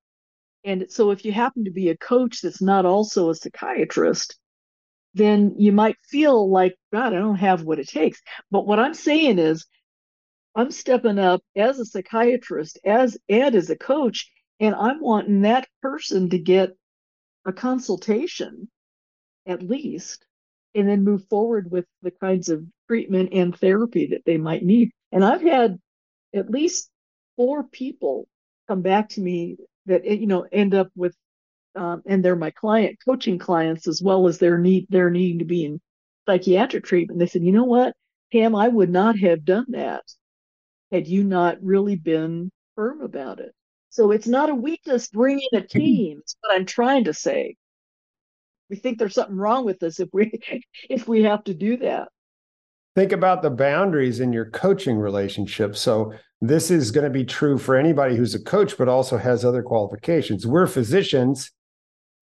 And 0.65 0.87
so 0.91 1.11
if 1.11 1.25
you 1.25 1.33
happen 1.33 1.65
to 1.65 1.71
be 1.71 1.91
a 1.91 1.97
coach 1.97 2.41
that's 2.43 2.63
not 2.63 2.87
also 2.87 3.31
a 3.31 3.35
psychiatrist, 3.35 4.37
then 5.15 5.55
you 5.59 5.73
might 5.73 5.97
feel 6.11 6.51
like, 6.51 6.77
God, 6.93 7.15
I 7.15 7.19
don't 7.19 7.37
have 7.37 7.63
what 7.63 7.79
it 7.79 7.89
takes. 7.89 8.21
But 8.51 8.67
what 8.67 8.81
I'm 8.81 8.95
saying 8.95 9.39
is 9.39 9.67
I'm 10.55 10.71
stepping 10.71 11.19
up 11.19 11.43
as 11.57 11.79
a 11.79 11.85
psychiatrist, 11.85 12.79
as 12.85 13.19
and 13.29 13.55
as 13.55 13.71
a 13.71 13.77
coach, 13.77 14.31
and 14.61 14.75
I'm 14.75 15.01
wanting 15.01 15.43
that 15.43 15.69
person 15.83 16.31
to 16.31 16.39
get 16.39 16.77
a 17.47 17.53
consultation 17.53 18.69
at 19.47 19.63
least, 19.63 20.25
and 20.75 20.89
then 20.89 21.05
move 21.05 21.27
forward 21.29 21.71
with 21.71 21.87
the 22.03 22.11
kinds 22.11 22.49
of 22.49 22.65
treatment 22.89 23.31
and 23.33 23.57
therapy 23.57 24.07
that 24.09 24.25
they 24.25 24.39
might 24.39 24.65
need. 24.65 24.91
And 25.13 25.25
I've 25.25 25.43
had 25.43 25.79
at 26.35 26.51
least 26.51 26.91
four 27.37 27.65
people 27.65 28.27
come 28.69 28.83
back 28.83 29.11
to 29.11 29.21
me 29.21 29.57
that 29.87 30.05
you 30.05 30.27
know 30.27 30.47
end 30.53 30.75
up 30.75 30.89
with 30.97 31.15
um, 31.77 32.03
and 32.07 32.25
they're 32.25 32.37
my 32.37 32.51
client 32.51 32.99
coaching 33.05 33.39
clients 33.39 33.89
as 33.89 34.03
well 34.03 34.29
as 34.29 34.39
their 34.39 34.59
need 34.59 34.87
their 34.91 35.11
need 35.11 35.41
to 35.41 35.45
be 35.45 35.65
in 35.65 35.81
psychiatric 36.29 36.85
treatment 36.85 37.19
they 37.19 37.27
said 37.27 37.43
you 37.43 37.53
know 37.53 37.65
what 37.65 37.95
pam 38.33 38.55
i 38.55 38.69
would 38.69 38.91
not 38.91 39.19
have 39.19 39.45
done 39.45 39.67
that 39.71 40.03
had 40.93 41.07
you 41.07 41.25
not 41.25 41.63
really 41.63 41.97
been 41.97 42.51
firm 42.75 43.01
about 43.01 43.41
it. 43.41 43.53
So 43.91 44.11
it's 44.11 44.27
not 44.27 44.51
a 44.51 44.55
weakness 44.55 45.09
bringing 45.09 45.49
a 45.53 45.61
team 45.61 46.19
it's 46.21 46.35
what 46.41 46.57
i'm 46.57 46.67
trying 46.67 47.05
to 47.05 47.15
say. 47.15 47.57
We 48.71 48.77
think 48.77 48.99
there's 48.99 49.15
something 49.15 49.37
wrong 49.37 49.65
with 49.65 49.83
us 49.83 50.01
if 50.01 50.09
we 50.13 50.33
if 50.91 51.07
we 51.07 51.23
have 51.23 51.45
to 51.45 51.55
do 51.55 51.77
that. 51.79 52.09
Think 52.97 53.13
about 53.13 53.43
the 53.43 53.51
boundaries 53.51 54.21
in 54.21 54.33
your 54.33 54.51
coaching 54.51 54.99
relationship 54.99 55.77
so 55.77 56.13
this 56.41 56.71
is 56.71 56.91
going 56.91 57.05
to 57.05 57.11
be 57.11 57.25
true 57.25 57.57
for 57.57 57.77
anybody 57.77 58.17
who's 58.17 58.35
a 58.35 58.43
coach 58.43 58.77
but 58.77 58.89
also 58.89 59.17
has 59.17 59.45
other 59.45 59.63
qualifications. 59.63 60.47
We're 60.47 60.67
physicians 60.67 61.51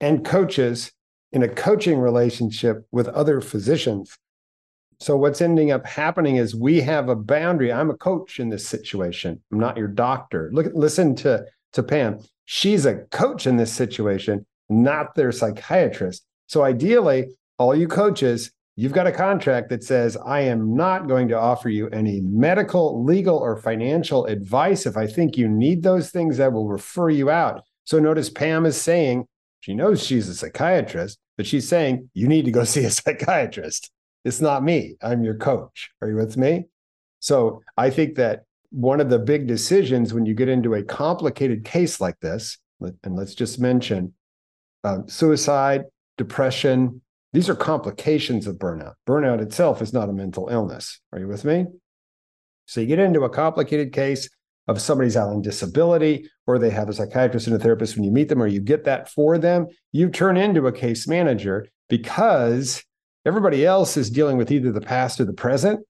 and 0.00 0.24
coaches 0.24 0.92
in 1.32 1.42
a 1.42 1.48
coaching 1.48 1.98
relationship 1.98 2.86
with 2.92 3.08
other 3.08 3.40
physicians. 3.40 4.16
So 5.00 5.16
what's 5.16 5.40
ending 5.40 5.72
up 5.72 5.86
happening 5.86 6.36
is 6.36 6.54
we 6.54 6.80
have 6.80 7.08
a 7.08 7.16
boundary. 7.16 7.72
I'm 7.72 7.90
a 7.90 7.96
coach 7.96 8.40
in 8.40 8.48
this 8.48 8.66
situation. 8.66 9.40
I'm 9.50 9.58
not 9.58 9.76
your 9.76 9.88
doctor. 9.88 10.50
Look, 10.52 10.72
listen 10.74 11.14
to 11.16 11.44
to 11.72 11.82
Pam. 11.82 12.18
She's 12.44 12.86
a 12.86 12.96
coach 13.10 13.46
in 13.46 13.56
this 13.56 13.72
situation, 13.72 14.46
not 14.68 15.14
their 15.14 15.32
psychiatrist. 15.32 16.24
So 16.46 16.62
ideally, 16.62 17.28
all 17.58 17.74
you 17.74 17.88
coaches, 17.88 18.50
you've 18.76 18.92
got 18.92 19.06
a 19.06 19.12
contract 19.12 19.70
that 19.70 19.82
says 19.82 20.16
I 20.16 20.40
am 20.40 20.74
not 20.74 21.08
going 21.08 21.28
to 21.28 21.38
offer 21.38 21.68
you 21.68 21.88
any 21.88 22.20
medical, 22.20 23.02
legal, 23.04 23.38
or 23.38 23.56
financial 23.56 24.26
advice. 24.26 24.86
If 24.86 24.96
I 24.96 25.06
think 25.06 25.36
you 25.36 25.48
need 25.48 25.82
those 25.82 26.10
things, 26.10 26.40
I 26.40 26.48
will 26.48 26.68
refer 26.68 27.08
you 27.08 27.30
out. 27.30 27.62
So 27.84 27.98
notice 27.98 28.28
Pam 28.28 28.66
is 28.66 28.80
saying 28.80 29.26
she 29.60 29.74
knows 29.74 30.02
she's 30.02 30.28
a 30.28 30.34
psychiatrist, 30.34 31.18
but 31.36 31.46
she's 31.46 31.68
saying, 31.68 32.10
you 32.14 32.26
need 32.28 32.44
to 32.44 32.50
go 32.50 32.64
see 32.64 32.84
a 32.84 32.90
psychiatrist. 32.90 33.90
It's 34.24 34.40
not 34.40 34.62
me. 34.62 34.96
I'm 35.02 35.24
your 35.24 35.36
coach. 35.36 35.90
Are 36.00 36.08
you 36.08 36.16
with 36.16 36.36
me? 36.36 36.66
So 37.20 37.62
I 37.76 37.90
think 37.90 38.16
that 38.16 38.44
one 38.70 39.00
of 39.00 39.10
the 39.10 39.18
big 39.18 39.46
decisions 39.46 40.14
when 40.14 40.26
you 40.26 40.34
get 40.34 40.48
into 40.48 40.74
a 40.74 40.82
complicated 40.82 41.64
case 41.64 42.00
like 42.00 42.18
this, 42.20 42.58
and 42.80 43.16
let's 43.16 43.34
just 43.34 43.60
mention 43.60 44.14
uh, 44.84 44.98
suicide, 45.06 45.84
depression, 46.18 47.00
these 47.32 47.48
are 47.48 47.54
complications 47.54 48.46
of 48.46 48.56
burnout. 48.56 48.94
Burnout 49.06 49.40
itself 49.40 49.80
is 49.82 49.92
not 49.92 50.08
a 50.08 50.12
mental 50.12 50.48
illness. 50.48 51.00
Are 51.12 51.18
you 51.18 51.28
with 51.28 51.44
me? 51.44 51.66
So 52.66 52.80
you 52.80 52.86
get 52.86 52.98
into 52.98 53.22
a 53.22 53.30
complicated 53.30 53.92
case, 53.92 54.28
of 54.68 54.80
somebody's 54.80 55.16
out 55.16 55.28
on 55.28 55.42
disability 55.42 56.28
or 56.46 56.58
they 56.58 56.70
have 56.70 56.88
a 56.88 56.92
psychiatrist 56.92 57.46
and 57.46 57.56
a 57.56 57.58
therapist 57.58 57.96
when 57.96 58.04
you 58.04 58.10
meet 58.10 58.28
them 58.28 58.42
or 58.42 58.46
you 58.46 58.60
get 58.60 58.84
that 58.84 59.10
for 59.10 59.38
them, 59.38 59.66
you 59.90 60.08
turn 60.08 60.36
into 60.36 60.66
a 60.66 60.72
case 60.72 61.08
manager 61.08 61.66
because 61.88 62.82
everybody 63.24 63.64
else 63.64 63.96
is 63.96 64.10
dealing 64.10 64.36
with 64.36 64.50
either 64.50 64.72
the 64.72 64.80
past 64.80 65.20
or 65.20 65.24
the 65.24 65.32
present. 65.32 65.80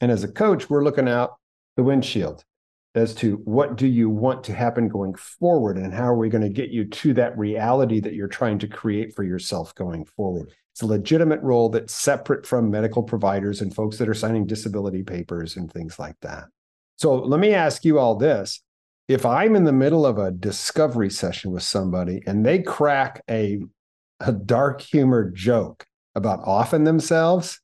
And 0.00 0.10
as 0.10 0.24
a 0.24 0.32
coach, 0.32 0.70
we're 0.70 0.84
looking 0.84 1.08
out 1.08 1.36
the 1.76 1.82
windshield 1.82 2.44
as 2.94 3.14
to 3.14 3.36
what 3.44 3.76
do 3.76 3.86
you 3.86 4.10
want 4.10 4.42
to 4.44 4.54
happen 4.54 4.88
going 4.88 5.14
forward 5.14 5.76
and 5.76 5.94
how 5.94 6.04
are 6.04 6.16
we 6.16 6.28
going 6.28 6.42
to 6.42 6.48
get 6.48 6.70
you 6.70 6.84
to 6.84 7.14
that 7.14 7.38
reality 7.38 8.00
that 8.00 8.14
you're 8.14 8.26
trying 8.26 8.58
to 8.58 8.66
create 8.66 9.14
for 9.14 9.22
yourself 9.22 9.74
going 9.76 10.04
forward. 10.04 10.52
It's 10.72 10.82
a 10.82 10.86
legitimate 10.86 11.40
role 11.42 11.68
that's 11.68 11.94
separate 11.94 12.46
from 12.46 12.70
medical 12.70 13.02
providers 13.02 13.60
and 13.60 13.74
folks 13.74 13.98
that 13.98 14.08
are 14.08 14.14
signing 14.14 14.46
disability 14.46 15.02
papers 15.02 15.56
and 15.56 15.70
things 15.70 15.98
like 15.98 16.16
that. 16.22 16.44
So 16.96 17.14
let 17.14 17.40
me 17.40 17.54
ask 17.54 17.84
you 17.84 17.98
all 17.98 18.16
this. 18.16 18.60
If 19.06 19.24
I'm 19.24 19.56
in 19.56 19.64
the 19.64 19.72
middle 19.72 20.06
of 20.06 20.18
a 20.18 20.30
discovery 20.30 21.10
session 21.10 21.50
with 21.52 21.62
somebody 21.62 22.22
and 22.26 22.44
they 22.44 22.60
crack 22.60 23.22
a, 23.28 23.60
a 24.20 24.32
dark 24.32 24.80
humor 24.80 25.30
joke 25.30 25.86
about 26.14 26.40
offing 26.44 26.84
themselves, 26.84 27.60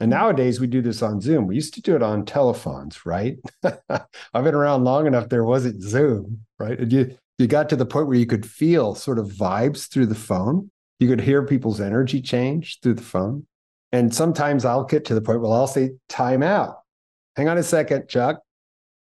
and 0.00 0.12
hmm. 0.12 0.18
nowadays 0.18 0.60
we 0.60 0.66
do 0.66 0.82
this 0.82 1.02
on 1.02 1.20
Zoom. 1.20 1.46
We 1.46 1.54
used 1.54 1.74
to 1.74 1.82
do 1.82 1.94
it 1.94 2.02
on 2.02 2.24
telephones, 2.24 3.04
right? 3.04 3.38
I've 3.62 4.44
been 4.44 4.54
around 4.54 4.84
long 4.84 5.06
enough. 5.06 5.28
There 5.28 5.44
wasn't 5.44 5.82
Zoom, 5.82 6.40
right? 6.58 6.78
And 6.78 6.92
you 6.92 7.16
you 7.38 7.46
got 7.46 7.70
to 7.70 7.76
the 7.76 7.86
point 7.86 8.06
where 8.06 8.18
you 8.18 8.26
could 8.26 8.44
feel 8.44 8.94
sort 8.94 9.18
of 9.18 9.28
vibes 9.28 9.88
through 9.88 10.06
the 10.06 10.14
phone. 10.14 10.70
You 10.98 11.08
could 11.08 11.22
hear 11.22 11.42
people's 11.42 11.80
energy 11.80 12.20
change 12.20 12.80
through 12.82 12.94
the 12.94 13.02
phone. 13.02 13.46
And 13.92 14.14
sometimes 14.14 14.66
I'll 14.66 14.84
get 14.84 15.06
to 15.06 15.14
the 15.14 15.22
point 15.22 15.40
where 15.40 15.50
I'll 15.50 15.66
say, 15.66 15.92
time 16.10 16.42
out. 16.42 16.80
Hang 17.36 17.48
on 17.48 17.56
a 17.56 17.62
second, 17.62 18.08
Chuck. 18.08 18.42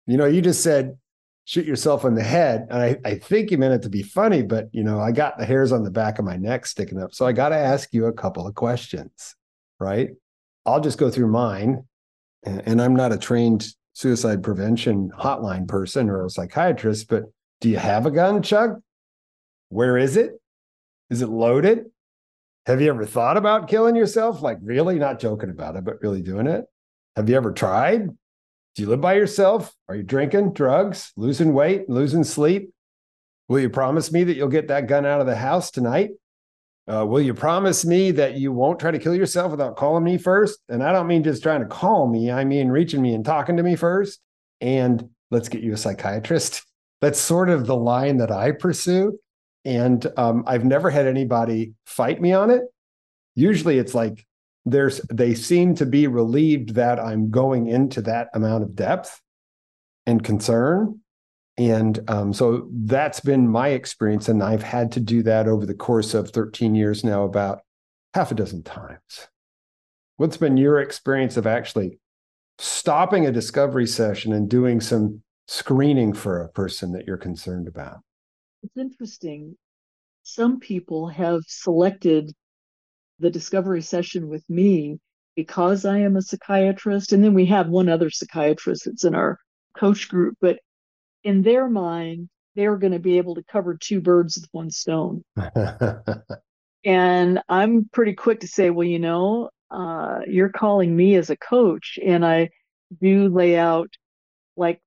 You 0.06 0.18
know, 0.18 0.26
you 0.26 0.42
just 0.42 0.62
said 0.62 0.98
shoot 1.46 1.64
yourself 1.64 2.04
in 2.04 2.16
the 2.16 2.24
head. 2.24 2.66
And 2.70 2.82
I, 2.82 2.96
I 3.04 3.14
think 3.14 3.52
you 3.52 3.56
meant 3.56 3.72
it 3.72 3.82
to 3.82 3.88
be 3.88 4.02
funny, 4.02 4.42
but 4.42 4.68
you 4.72 4.82
know, 4.82 5.00
I 5.00 5.12
got 5.12 5.38
the 5.38 5.46
hairs 5.46 5.70
on 5.70 5.84
the 5.84 5.92
back 5.92 6.18
of 6.18 6.24
my 6.24 6.36
neck 6.36 6.66
sticking 6.66 7.00
up. 7.00 7.14
So 7.14 7.24
I 7.24 7.32
got 7.32 7.50
to 7.50 7.56
ask 7.56 7.94
you 7.94 8.06
a 8.06 8.12
couple 8.12 8.46
of 8.46 8.56
questions, 8.56 9.36
right? 9.78 10.10
I'll 10.66 10.80
just 10.80 10.98
go 10.98 11.08
through 11.08 11.28
mine. 11.28 11.84
And 12.44 12.82
I'm 12.82 12.94
not 12.94 13.12
a 13.12 13.16
trained 13.16 13.66
suicide 13.92 14.42
prevention 14.42 15.10
hotline 15.18 15.66
person 15.66 16.10
or 16.10 16.24
a 16.24 16.30
psychiatrist, 16.30 17.08
but 17.08 17.24
do 17.60 17.68
you 17.68 17.78
have 17.78 18.06
a 18.06 18.10
gun, 18.10 18.42
Chuck? 18.42 18.78
Where 19.68 19.96
is 19.96 20.16
it? 20.16 20.32
Is 21.10 21.22
it 21.22 21.28
loaded? 21.28 21.86
Have 22.66 22.80
you 22.80 22.88
ever 22.88 23.06
thought 23.06 23.36
about 23.36 23.68
killing 23.68 23.96
yourself? 23.96 24.42
Like, 24.42 24.58
really? 24.62 24.98
Not 24.98 25.20
joking 25.20 25.50
about 25.50 25.76
it, 25.76 25.84
but 25.84 26.02
really 26.02 26.22
doing 26.22 26.48
it? 26.48 26.64
Have 27.14 27.28
you 27.28 27.36
ever 27.36 27.52
tried? 27.52 28.08
Do 28.76 28.82
you 28.82 28.90
live 28.90 29.00
by 29.00 29.14
yourself? 29.14 29.74
Are 29.88 29.96
you 29.96 30.02
drinking, 30.02 30.52
drugs, 30.52 31.10
losing 31.16 31.54
weight, 31.54 31.88
losing 31.88 32.24
sleep? 32.24 32.72
Will 33.48 33.58
you 33.58 33.70
promise 33.70 34.12
me 34.12 34.22
that 34.24 34.36
you'll 34.36 34.48
get 34.48 34.68
that 34.68 34.86
gun 34.86 35.06
out 35.06 35.22
of 35.22 35.26
the 35.26 35.34
house 35.34 35.70
tonight? 35.70 36.10
Uh, 36.86 37.06
will 37.06 37.22
you 37.22 37.32
promise 37.32 37.86
me 37.86 38.10
that 38.10 38.34
you 38.34 38.52
won't 38.52 38.78
try 38.78 38.90
to 38.90 38.98
kill 38.98 39.14
yourself 39.14 39.50
without 39.50 39.76
calling 39.76 40.04
me 40.04 40.18
first? 40.18 40.60
And 40.68 40.82
I 40.82 40.92
don't 40.92 41.06
mean 41.06 41.24
just 41.24 41.42
trying 41.42 41.60
to 41.60 41.66
call 41.66 42.06
me, 42.06 42.30
I 42.30 42.44
mean 42.44 42.68
reaching 42.68 43.00
me 43.00 43.14
and 43.14 43.24
talking 43.24 43.56
to 43.56 43.62
me 43.62 43.76
first. 43.76 44.20
And 44.60 45.08
let's 45.30 45.48
get 45.48 45.62
you 45.62 45.72
a 45.72 45.78
psychiatrist. 45.78 46.62
That's 47.00 47.18
sort 47.18 47.48
of 47.48 47.66
the 47.66 47.76
line 47.76 48.18
that 48.18 48.30
I 48.30 48.52
pursue. 48.52 49.18
And 49.64 50.06
um, 50.18 50.44
I've 50.46 50.64
never 50.66 50.90
had 50.90 51.06
anybody 51.06 51.72
fight 51.86 52.20
me 52.20 52.34
on 52.34 52.50
it. 52.50 52.62
Usually 53.34 53.78
it's 53.78 53.94
like, 53.94 54.26
there's 54.66 55.00
they 55.02 55.34
seem 55.34 55.76
to 55.76 55.86
be 55.86 56.08
relieved 56.08 56.74
that 56.74 56.98
I'm 56.98 57.30
going 57.30 57.68
into 57.68 58.02
that 58.02 58.28
amount 58.34 58.64
of 58.64 58.74
depth 58.74 59.20
and 60.06 60.22
concern. 60.22 61.00
And 61.56 61.98
um, 62.08 62.32
so 62.34 62.68
that's 62.70 63.20
been 63.20 63.48
my 63.48 63.68
experience. 63.68 64.28
And 64.28 64.42
I've 64.42 64.62
had 64.62 64.92
to 64.92 65.00
do 65.00 65.22
that 65.22 65.48
over 65.48 65.64
the 65.64 65.74
course 65.74 66.12
of 66.12 66.30
13 66.30 66.74
years 66.74 67.02
now, 67.02 67.24
about 67.24 67.60
half 68.12 68.30
a 68.30 68.34
dozen 68.34 68.62
times. 68.62 69.28
What's 70.16 70.36
been 70.36 70.56
your 70.56 70.80
experience 70.80 71.36
of 71.36 71.46
actually 71.46 71.98
stopping 72.58 73.26
a 73.26 73.32
discovery 73.32 73.86
session 73.86 74.32
and 74.32 74.50
doing 74.50 74.80
some 74.80 75.22
screening 75.46 76.12
for 76.12 76.42
a 76.42 76.48
person 76.48 76.92
that 76.92 77.06
you're 77.06 77.16
concerned 77.16 77.68
about? 77.68 78.00
It's 78.62 78.76
interesting. 78.76 79.56
Some 80.24 80.58
people 80.58 81.08
have 81.08 81.42
selected 81.46 82.32
the 83.18 83.30
discovery 83.30 83.82
session 83.82 84.28
with 84.28 84.44
me 84.48 84.98
because 85.34 85.84
I 85.84 85.98
am 85.98 86.16
a 86.16 86.22
psychiatrist. 86.22 87.12
And 87.12 87.22
then 87.22 87.34
we 87.34 87.46
have 87.46 87.68
one 87.68 87.88
other 87.88 88.10
psychiatrist 88.10 88.84
that's 88.86 89.04
in 89.04 89.14
our 89.14 89.38
coach 89.78 90.08
group. 90.08 90.36
But 90.40 90.58
in 91.22 91.42
their 91.42 91.68
mind, 91.68 92.28
they're 92.54 92.76
going 92.76 92.92
to 92.92 92.98
be 92.98 93.18
able 93.18 93.34
to 93.34 93.44
cover 93.44 93.76
two 93.76 94.00
birds 94.00 94.36
with 94.36 94.48
one 94.52 94.70
stone. 94.70 95.22
and 96.84 97.40
I'm 97.48 97.88
pretty 97.92 98.14
quick 98.14 98.40
to 98.40 98.48
say, 98.48 98.70
well, 98.70 98.86
you 98.86 98.98
know, 98.98 99.50
uh, 99.70 100.20
you're 100.26 100.48
calling 100.48 100.94
me 100.96 101.16
as 101.16 101.28
a 101.28 101.36
coach, 101.36 101.98
and 102.04 102.24
I 102.24 102.50
do 103.00 103.28
lay 103.28 103.58
out 103.58 103.90
like 104.56 104.80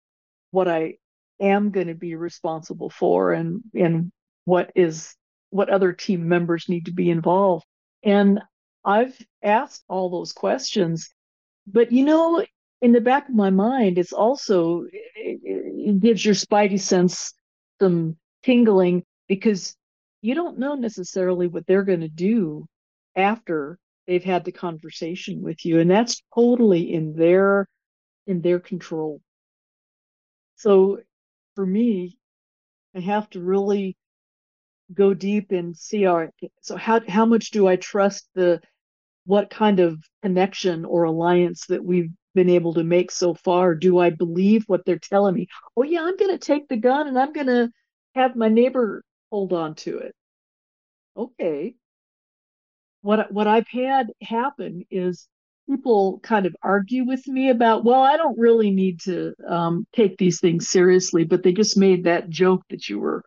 what 0.52 0.68
I 0.68 0.96
am 1.40 1.72
going 1.72 1.88
to 1.88 1.96
be 1.96 2.16
responsible 2.16 2.90
for 2.90 3.34
and 3.34 3.62
and 3.74 4.12
what 4.46 4.72
is 4.76 5.16
what 5.52 5.70
other 5.70 5.94
team 5.94 6.28
members 6.28 6.70
need 6.70 6.86
to 6.86 6.94
be 6.94 7.10
involved. 7.10 7.66
And 8.04 8.42
I've 8.86 9.18
asked 9.44 9.84
all 9.88 10.10
those 10.10 10.32
questions, 10.32 11.10
but 11.68 11.92
you 11.92 12.06
know, 12.06 12.46
in 12.82 12.94
the 12.94 13.02
back 13.02 13.28
of 13.28 13.36
my 13.36 13.50
mind, 13.50 13.98
it's 13.98 14.14
also 14.14 14.84
it, 14.92 15.40
it 15.44 16.00
gives 16.00 16.24
your 16.24 16.36
spidey 16.36 16.80
sense 16.80 17.34
some 17.82 18.18
tingling 18.44 19.04
because 19.28 19.76
you 20.22 20.36
don't 20.36 20.60
know 20.60 20.76
necessarily 20.76 21.48
what 21.48 21.66
they're 21.68 21.84
going 21.84 22.02
to 22.02 22.10
do 22.10 22.66
after 23.16 23.78
they've 24.08 24.24
had 24.24 24.46
the 24.46 24.52
conversation 24.52 25.42
with 25.42 25.66
you 25.66 25.80
and 25.80 25.90
that's 25.90 26.22
totally 26.34 26.94
in 26.94 27.16
their 27.16 27.68
in 28.28 28.42
their 28.42 28.60
control. 28.60 29.22
So 30.56 31.00
for 31.56 31.66
me 31.66 32.18
i 32.96 33.00
have 33.02 33.30
to 33.30 33.42
really 33.42 33.98
go 34.94 35.14
deep 35.14 35.52
and 35.52 35.76
see 35.78 36.06
our 36.06 36.32
so 36.62 36.76
how 36.76 37.00
how 37.08 37.26
much 37.26 37.52
do 37.52 37.68
i 37.68 37.76
trust 37.76 38.28
the 38.36 38.60
what 39.26 39.50
kind 39.50 39.80
of 39.80 40.04
connection 40.24 40.86
or 40.86 41.04
alliance 41.04 41.66
that 41.68 41.84
we've 41.84 42.10
been 42.34 42.50
able 42.50 42.74
to 42.74 42.84
make 42.84 43.12
so 43.12 43.34
far? 43.34 43.76
Do 43.76 44.00
i 44.00 44.10
believe 44.10 44.64
what 44.68 44.86
they're 44.86 45.00
telling 45.00 45.36
me? 45.36 45.48
Oh 45.78 45.84
yeah 45.84 46.02
i'm 46.02 46.18
going 46.18 46.32
to 46.32 46.38
take 46.38 46.68
the 46.68 46.78
gun 46.78 47.08
and 47.08 47.18
i'm 47.18 47.34
going 47.34 47.48
to 47.48 47.70
have 48.16 48.36
my 48.36 48.50
neighbor 48.50 49.04
hold 49.32 49.54
on 49.54 49.76
to 49.76 50.00
it. 50.00 50.16
Okay. 51.16 51.76
What 53.02 53.32
what 53.32 53.48
i've 53.48 53.68
had 53.68 54.08
happen 54.22 54.86
is 54.90 55.28
people 55.70 56.20
kind 56.24 56.46
of 56.46 56.56
argue 56.64 57.06
with 57.06 57.28
me 57.28 57.50
about 57.50 57.86
well 57.86 58.02
i 58.02 58.18
don't 58.18 58.40
really 58.40 58.72
need 58.72 59.00
to 59.02 59.34
um, 59.48 59.86
take 59.94 60.18
these 60.18 60.40
things 60.40 60.68
seriously 60.68 61.24
but 61.24 61.44
they 61.44 61.54
just 61.54 61.78
made 61.78 62.06
that 62.06 62.30
joke 62.30 62.64
that 62.70 62.90
you 62.90 63.00
were 63.00 63.24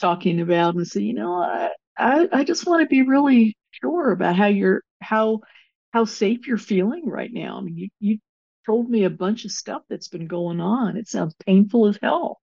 talking 0.00 0.40
about 0.40 0.74
and 0.74 0.86
say 0.86 1.00
you 1.00 1.14
know 1.14 1.34
i 1.34 1.70
i, 1.98 2.28
I 2.32 2.44
just 2.44 2.66
want 2.66 2.82
to 2.82 2.86
be 2.86 3.02
really 3.02 3.56
sure 3.82 4.12
about 4.12 4.36
how 4.36 4.46
you're 4.46 4.82
how 5.00 5.40
how 5.92 6.04
safe 6.04 6.46
you're 6.46 6.58
feeling 6.58 7.08
right 7.08 7.32
now. 7.32 7.58
I 7.58 7.60
mean 7.62 7.76
you, 7.76 7.88
you 8.00 8.18
told 8.66 8.90
me 8.90 9.04
a 9.04 9.10
bunch 9.10 9.44
of 9.44 9.50
stuff 9.52 9.82
that's 9.88 10.08
been 10.08 10.26
going 10.26 10.60
on. 10.60 10.96
It 10.96 11.08
sounds 11.08 11.34
painful 11.46 11.86
as 11.88 11.98
hell. 12.02 12.40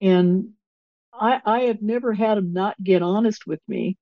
And 0.00 0.50
i 1.12 1.40
i 1.44 1.60
have 1.62 1.82
never 1.82 2.12
had 2.12 2.38
them 2.38 2.52
not 2.52 2.76
get 2.82 3.02
honest 3.02 3.46
with 3.46 3.60
me. 3.68 3.96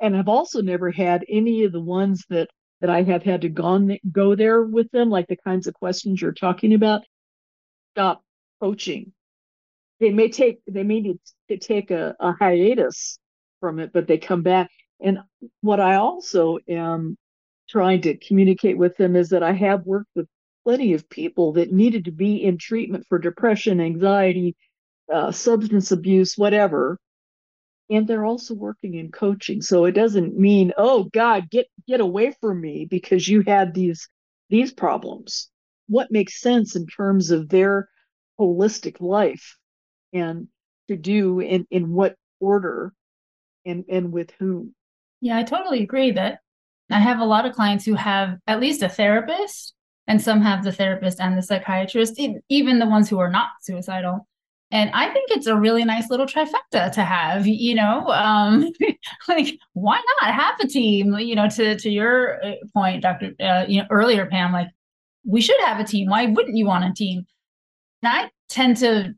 And 0.00 0.16
i've 0.16 0.28
also 0.28 0.62
never 0.62 0.90
had 0.90 1.24
any 1.28 1.64
of 1.64 1.72
the 1.72 1.80
ones 1.80 2.24
that 2.30 2.48
that 2.80 2.90
I 2.90 3.02
have 3.04 3.22
had 3.22 3.42
to 3.42 3.48
gone 3.48 3.96
go 4.10 4.34
there 4.34 4.62
with 4.64 4.90
them, 4.90 5.08
like 5.08 5.28
the 5.28 5.36
kinds 5.36 5.68
of 5.68 5.74
questions 5.74 6.20
you're 6.20 6.32
talking 6.32 6.74
about, 6.74 7.02
stop 7.94 8.24
coaching. 8.60 9.12
They 10.02 10.10
may 10.10 10.30
take 10.30 10.58
they 10.66 10.82
may 10.82 10.98
need 11.00 11.20
to 11.48 11.58
take 11.58 11.92
a, 11.92 12.16
a 12.18 12.32
hiatus 12.32 13.20
from 13.60 13.78
it, 13.78 13.92
but 13.92 14.08
they 14.08 14.18
come 14.18 14.42
back. 14.42 14.68
And 15.00 15.20
what 15.60 15.78
I 15.78 15.94
also 15.94 16.58
am 16.68 17.16
trying 17.68 18.00
to 18.00 18.16
communicate 18.16 18.76
with 18.76 18.96
them 18.96 19.14
is 19.14 19.28
that 19.28 19.44
I 19.44 19.52
have 19.52 19.86
worked 19.86 20.10
with 20.16 20.26
plenty 20.64 20.94
of 20.94 21.08
people 21.08 21.52
that 21.52 21.70
needed 21.70 22.06
to 22.06 22.10
be 22.10 22.42
in 22.42 22.58
treatment 22.58 23.06
for 23.08 23.20
depression, 23.20 23.80
anxiety, 23.80 24.56
uh, 25.12 25.30
substance 25.30 25.92
abuse, 25.92 26.36
whatever, 26.36 26.98
and 27.88 28.08
they're 28.08 28.24
also 28.24 28.54
working 28.54 28.96
in 28.96 29.12
coaching. 29.12 29.62
So 29.62 29.84
it 29.84 29.92
doesn't 29.92 30.36
mean 30.36 30.72
oh 30.76 31.04
god 31.12 31.48
get 31.48 31.68
get 31.86 32.00
away 32.00 32.34
from 32.40 32.60
me 32.60 32.88
because 32.90 33.28
you 33.28 33.44
had 33.46 33.72
these 33.72 34.08
these 34.50 34.72
problems. 34.72 35.48
What 35.86 36.10
makes 36.10 36.40
sense 36.40 36.74
in 36.74 36.88
terms 36.88 37.30
of 37.30 37.48
their 37.48 37.88
holistic 38.40 39.00
life 39.00 39.58
and 40.12 40.48
to 40.88 40.96
do 40.96 41.40
in 41.40 41.66
in 41.70 41.92
what 41.92 42.16
order 42.40 42.92
and 43.64 43.84
and 43.88 44.12
with 44.12 44.30
whom 44.38 44.74
yeah 45.20 45.36
i 45.36 45.42
totally 45.42 45.82
agree 45.82 46.10
that 46.10 46.38
i 46.90 46.98
have 46.98 47.20
a 47.20 47.24
lot 47.24 47.46
of 47.46 47.54
clients 47.54 47.84
who 47.84 47.94
have 47.94 48.38
at 48.46 48.60
least 48.60 48.82
a 48.82 48.88
therapist 48.88 49.74
and 50.06 50.20
some 50.20 50.40
have 50.40 50.64
the 50.64 50.72
therapist 50.72 51.20
and 51.20 51.36
the 51.36 51.42
psychiatrist 51.42 52.20
even 52.48 52.78
the 52.78 52.86
ones 52.86 53.08
who 53.08 53.18
are 53.18 53.30
not 53.30 53.50
suicidal 53.62 54.26
and 54.72 54.90
I 54.94 55.12
think 55.12 55.30
it's 55.30 55.46
a 55.46 55.54
really 55.54 55.84
nice 55.84 56.08
little 56.08 56.24
trifecta 56.24 56.90
to 56.92 57.02
have, 57.04 57.46
you 57.46 57.74
know, 57.74 58.08
um, 58.08 58.72
like 59.28 59.58
why 59.74 60.00
not 60.22 60.34
have 60.34 60.58
a 60.60 60.66
team, 60.66 61.12
you 61.18 61.34
know, 61.34 61.46
to, 61.50 61.76
to 61.78 61.90
your 61.90 62.42
uh, 62.42 62.54
point, 62.72 63.02
Dr. 63.02 63.32
Uh, 63.38 63.66
you 63.68 63.82
know, 63.82 63.86
earlier, 63.90 64.24
Pam, 64.24 64.50
like 64.50 64.68
we 65.26 65.42
should 65.42 65.60
have 65.60 65.78
a 65.78 65.84
team. 65.84 66.08
Why 66.08 66.24
wouldn't 66.24 66.56
you 66.56 66.64
want 66.64 66.86
a 66.86 66.94
team? 66.94 67.26
And 68.02 68.12
I 68.14 68.30
tend 68.48 68.78
to, 68.78 69.14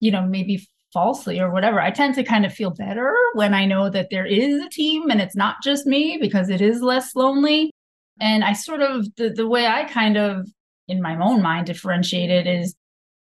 you 0.00 0.10
know, 0.10 0.22
maybe 0.22 0.66
falsely 0.92 1.38
or 1.40 1.52
whatever, 1.52 1.80
I 1.80 1.90
tend 1.90 2.14
to 2.16 2.24
kind 2.24 2.44
of 2.44 2.52
feel 2.52 2.70
better 2.70 3.14
when 3.34 3.54
I 3.54 3.64
know 3.64 3.90
that 3.90 4.08
there 4.10 4.26
is 4.26 4.62
a 4.62 4.68
team 4.68 5.10
and 5.10 5.20
it's 5.20 5.36
not 5.36 5.56
just 5.62 5.86
me 5.86 6.18
because 6.20 6.48
it 6.48 6.60
is 6.60 6.82
less 6.82 7.14
lonely. 7.14 7.70
And 8.20 8.44
I 8.44 8.52
sort 8.52 8.82
of, 8.82 9.06
the, 9.16 9.30
the 9.30 9.48
way 9.48 9.66
I 9.66 9.84
kind 9.84 10.16
of, 10.16 10.48
in 10.88 11.00
my 11.00 11.16
own 11.16 11.42
mind, 11.42 11.66
differentiate 11.66 12.30
it 12.30 12.46
is 12.46 12.74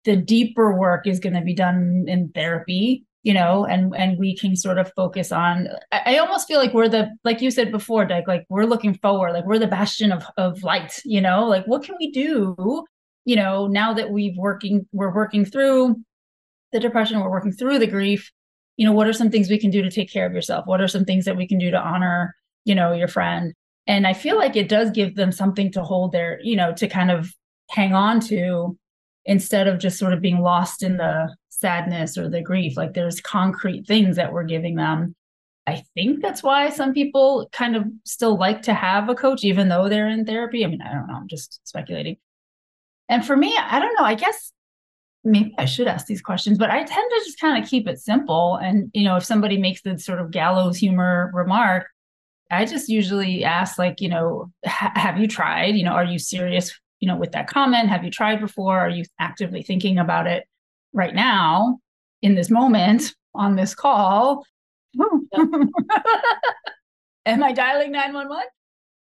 the 0.03 0.17
deeper 0.17 0.77
work 0.77 1.07
is 1.07 1.19
going 1.19 1.33
to 1.33 1.41
be 1.41 1.55
done 1.55 2.05
in 2.07 2.29
therapy 2.29 3.05
you 3.25 3.33
know 3.33 3.65
and 3.65 3.93
and 3.95 4.17
we 4.17 4.37
can 4.37 4.55
sort 4.55 4.77
of 4.77 4.93
focus 4.95 5.31
on 5.31 5.67
I, 5.91 6.17
almost 6.19 6.47
feel 6.47 6.59
like 6.59 6.73
we're 6.73 6.87
the 6.87 7.09
like 7.25 7.41
you 7.41 7.51
said 7.51 7.71
before 7.71 8.07
like 8.27 8.45
we're 8.49 8.65
looking 8.65 8.93
forward 8.93 9.33
like 9.33 9.45
we're 9.45 9.59
the 9.59 9.67
bastion 9.67 10.11
of 10.11 10.23
of 10.37 10.63
light 10.63 11.01
you 11.03 11.19
know 11.19 11.45
like 11.45 11.65
what 11.65 11.83
can 11.83 11.95
we 11.99 12.11
do 12.11 12.85
you 13.25 13.35
know 13.35 13.67
now 13.67 13.93
that 13.93 14.11
we've 14.11 14.37
working 14.37 14.87
we're 14.93 15.13
working 15.13 15.43
through 15.43 15.95
the 16.75 16.79
depression 16.81 17.19
we're 17.19 17.29
working 17.31 17.53
through 17.53 17.79
the 17.79 17.87
grief 17.87 18.31
you 18.77 18.85
know 18.85 18.91
what 18.91 19.07
are 19.07 19.13
some 19.13 19.29
things 19.29 19.49
we 19.49 19.59
can 19.59 19.71
do 19.71 19.81
to 19.81 19.91
take 19.91 20.11
care 20.11 20.25
of 20.25 20.33
yourself? 20.33 20.65
What 20.65 20.81
are 20.81 20.87
some 20.87 21.05
things 21.05 21.25
that 21.25 21.37
we 21.37 21.47
can 21.47 21.57
do 21.57 21.71
to 21.71 21.79
honor 21.79 22.35
you 22.65 22.75
know 22.75 22.93
your 22.93 23.07
friend? 23.07 23.53
And 23.87 24.07
i 24.07 24.13
feel 24.13 24.37
like 24.37 24.55
it 24.55 24.69
does 24.69 24.89
give 24.91 25.15
them 25.15 25.31
something 25.31 25.71
to 25.73 25.83
hold 25.83 26.11
their 26.11 26.39
you 26.43 26.55
know 26.55 26.73
to 26.73 26.87
kind 26.87 27.11
of 27.11 27.31
hang 27.69 27.93
on 27.93 28.19
to 28.19 28.77
instead 29.25 29.67
of 29.67 29.79
just 29.79 29.97
sort 29.97 30.13
of 30.13 30.21
being 30.21 30.41
lost 30.41 30.83
in 30.83 30.97
the 30.97 31.35
sadness 31.49 32.17
or 32.17 32.29
the 32.29 32.41
grief. 32.41 32.77
Like 32.77 32.93
there's 32.93 33.21
concrete 33.21 33.87
things 33.87 34.17
that 34.17 34.33
we're 34.33 34.43
giving 34.43 34.75
them. 34.75 35.15
I 35.65 35.83
think 35.95 36.21
that's 36.21 36.43
why 36.43 36.69
some 36.69 36.93
people 36.93 37.49
kind 37.51 37.75
of 37.75 37.85
still 38.03 38.37
like 38.37 38.63
to 38.63 38.73
have 38.73 39.09
a 39.09 39.15
coach 39.15 39.43
even 39.43 39.67
though 39.69 39.89
they're 39.89 40.09
in 40.09 40.25
therapy. 40.25 40.65
I 40.65 40.67
mean 40.67 40.81
i 40.81 40.91
don't 40.91 41.07
know 41.07 41.15
i'm 41.15 41.27
just 41.27 41.61
speculating. 41.63 42.17
And 43.07 43.25
for 43.25 43.37
me 43.37 43.55
i 43.57 43.79
don't 43.79 43.95
know 43.97 44.05
i 44.05 44.15
guess 44.15 44.51
maybe 45.25 45.53
i 45.57 45.65
should 45.65 45.87
ask 45.87 46.05
these 46.05 46.21
questions 46.21 46.57
but 46.57 46.69
i 46.69 46.83
tend 46.83 47.11
to 47.11 47.21
just 47.25 47.39
kind 47.39 47.61
of 47.61 47.69
keep 47.69 47.87
it 47.87 47.99
simple 47.99 48.55
and 48.57 48.89
you 48.93 49.03
know 49.03 49.15
if 49.15 49.25
somebody 49.25 49.57
makes 49.57 49.81
the 49.81 49.97
sort 49.97 50.19
of 50.19 50.31
gallows 50.31 50.77
humor 50.77 51.31
remark 51.33 51.87
i 52.51 52.63
just 52.63 52.87
usually 52.87 53.43
ask 53.43 53.77
like 53.79 53.99
you 54.01 54.09
know 54.09 54.51
have 54.63 55.19
you 55.19 55.27
tried 55.27 55.75
you 55.75 55.83
know 55.83 55.91
are 55.91 56.05
you 56.05 56.19
serious 56.19 56.79
you 56.99 57.07
know, 57.07 57.17
with 57.17 57.31
that 57.33 57.47
comment? 57.47 57.89
Have 57.89 58.03
you 58.03 58.11
tried 58.11 58.39
before? 58.39 58.79
Are 58.79 58.89
you 58.89 59.03
actively 59.19 59.61
thinking 59.61 59.99
about 59.99 60.27
it 60.27 60.47
right 60.93 61.13
now 61.13 61.79
in 62.21 62.33
this 62.35 62.49
moment 62.49 63.13
on 63.33 63.55
this 63.55 63.75
call? 63.75 64.45
Am 67.27 67.43
I 67.43 67.51
dialing 67.51 67.91
911? 67.91 68.43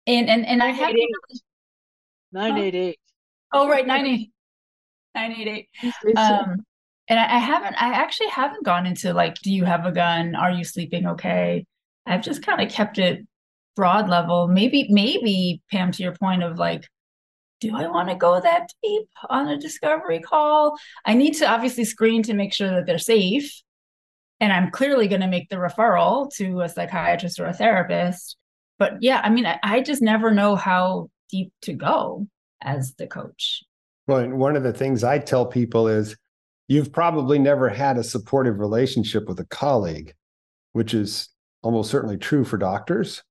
And 0.07 0.29
and 0.29 0.45
and 0.45 0.63
I 0.63 0.69
have 0.71 0.93
988. 2.31 2.99
Oh, 3.53 3.69
right, 3.69 3.87
98. 3.87 4.31
988. 5.17 5.67
Um, 6.15 6.65
and 7.09 7.19
I, 7.19 7.35
I 7.35 7.39
haven't, 7.39 7.81
I 7.81 7.93
actually 7.93 8.29
haven't 8.29 8.65
gone 8.65 8.85
into 8.85 9.13
like, 9.13 9.35
do 9.41 9.51
you 9.51 9.65
have 9.65 9.85
a 9.85 9.91
gun? 9.91 10.35
Are 10.35 10.51
you 10.51 10.63
sleeping 10.63 11.07
okay? 11.07 11.65
I've 12.05 12.21
just 12.21 12.45
kind 12.45 12.61
of 12.61 12.69
kept 12.69 12.97
it 12.99 13.25
broad 13.75 14.09
level. 14.09 14.47
Maybe, 14.47 14.87
maybe 14.89 15.61
Pam, 15.71 15.91
to 15.91 16.03
your 16.03 16.13
point 16.13 16.43
of 16.43 16.57
like, 16.57 16.87
do 17.59 17.75
I 17.75 17.87
want 17.87 18.09
to 18.09 18.15
go 18.15 18.39
that 18.39 18.71
deep 18.83 19.07
on 19.29 19.47
a 19.47 19.57
discovery 19.57 20.19
call? 20.19 20.77
I 21.05 21.15
need 21.15 21.33
to 21.35 21.47
obviously 21.47 21.85
screen 21.85 22.21
to 22.23 22.33
make 22.33 22.53
sure 22.53 22.69
that 22.69 22.85
they're 22.85 22.99
safe. 22.99 23.61
And 24.39 24.53
I'm 24.53 24.69
clearly 24.69 25.07
going 25.07 25.21
to 25.21 25.27
make 25.27 25.49
the 25.49 25.55
referral 25.55 26.31
to 26.35 26.61
a 26.61 26.69
psychiatrist 26.69 27.39
or 27.39 27.47
a 27.47 27.53
therapist. 27.53 28.37
But 28.77 29.01
yeah, 29.01 29.21
I 29.23 29.29
mean, 29.29 29.47
I, 29.47 29.57
I 29.63 29.81
just 29.81 30.03
never 30.03 30.31
know 30.31 30.55
how 30.55 31.09
deep 31.31 31.51
to 31.63 31.73
go 31.73 32.27
as 32.61 32.93
the 32.93 33.07
coach. 33.07 33.63
Well, 34.07 34.25
one 34.29 34.55
of 34.55 34.63
the 34.63 34.73
things 34.73 35.03
I 35.03 35.19
tell 35.19 35.45
people 35.45 35.89
is 35.89 36.15
you've 36.69 36.93
probably 36.93 37.39
never 37.39 37.67
had 37.67 37.97
a 37.97 38.03
supportive 38.03 38.59
relationship 38.59 39.27
with 39.27 39.39
a 39.39 39.45
colleague, 39.45 40.13
which 40.71 40.93
is 40.93 41.29
almost 41.61 41.91
certainly 41.91 42.17
true 42.17 42.45
for 42.45 42.57
doctors. 42.57 43.21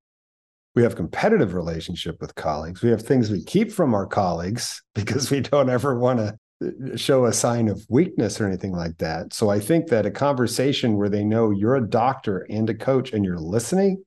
We 0.74 0.82
have 0.82 0.94
competitive 0.94 1.54
relationship 1.54 2.20
with 2.20 2.34
colleagues. 2.34 2.82
We 2.82 2.90
have 2.90 3.00
things 3.00 3.30
we 3.30 3.42
keep 3.42 3.72
from 3.72 3.94
our 3.94 4.06
colleagues 4.06 4.82
because 4.94 5.30
we 5.30 5.40
don't 5.40 5.70
ever 5.70 5.98
want 5.98 6.18
to 6.18 6.36
uh, 6.62 6.92
uh, 6.92 6.96
show 6.96 7.24
a 7.26 7.32
sign 7.32 7.68
of 7.68 7.84
weakness 7.88 8.40
or 8.40 8.46
anything 8.46 8.72
like 8.72 8.98
that. 8.98 9.32
So 9.32 9.48
I 9.48 9.60
think 9.60 9.88
that 9.88 10.06
a 10.06 10.10
conversation 10.10 10.96
where 10.96 11.08
they 11.08 11.24
know 11.24 11.50
you're 11.50 11.76
a 11.76 11.88
doctor 11.88 12.46
and 12.50 12.68
a 12.68 12.74
coach 12.74 13.12
and 13.12 13.24
you're 13.24 13.38
listening 13.38 14.02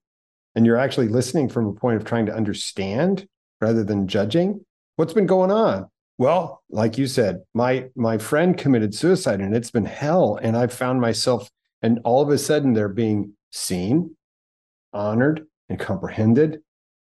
and 0.55 0.65
you're 0.65 0.77
actually 0.77 1.09
listening 1.09 1.49
from 1.49 1.67
a 1.67 1.73
point 1.73 1.97
of 1.97 2.05
trying 2.05 2.27
to 2.27 2.35
understand 2.35 3.27
rather 3.61 3.83
than 3.83 4.07
judging 4.07 4.65
what's 4.95 5.13
been 5.13 5.27
going 5.27 5.51
on 5.51 5.87
well 6.19 6.61
like 6.69 6.99
you 6.99 7.07
said 7.07 7.41
my 7.55 7.85
my 7.95 8.19
friend 8.19 8.55
committed 8.57 8.93
suicide 8.93 9.41
and 9.41 9.55
it's 9.55 9.71
been 9.71 9.85
hell 9.85 10.37
and 10.43 10.55
i've 10.55 10.73
found 10.73 11.01
myself 11.01 11.49
and 11.81 11.99
all 12.03 12.21
of 12.21 12.29
a 12.29 12.37
sudden 12.37 12.73
they're 12.73 12.87
being 12.87 13.33
seen 13.51 14.15
honored 14.93 15.43
and 15.69 15.79
comprehended 15.79 16.59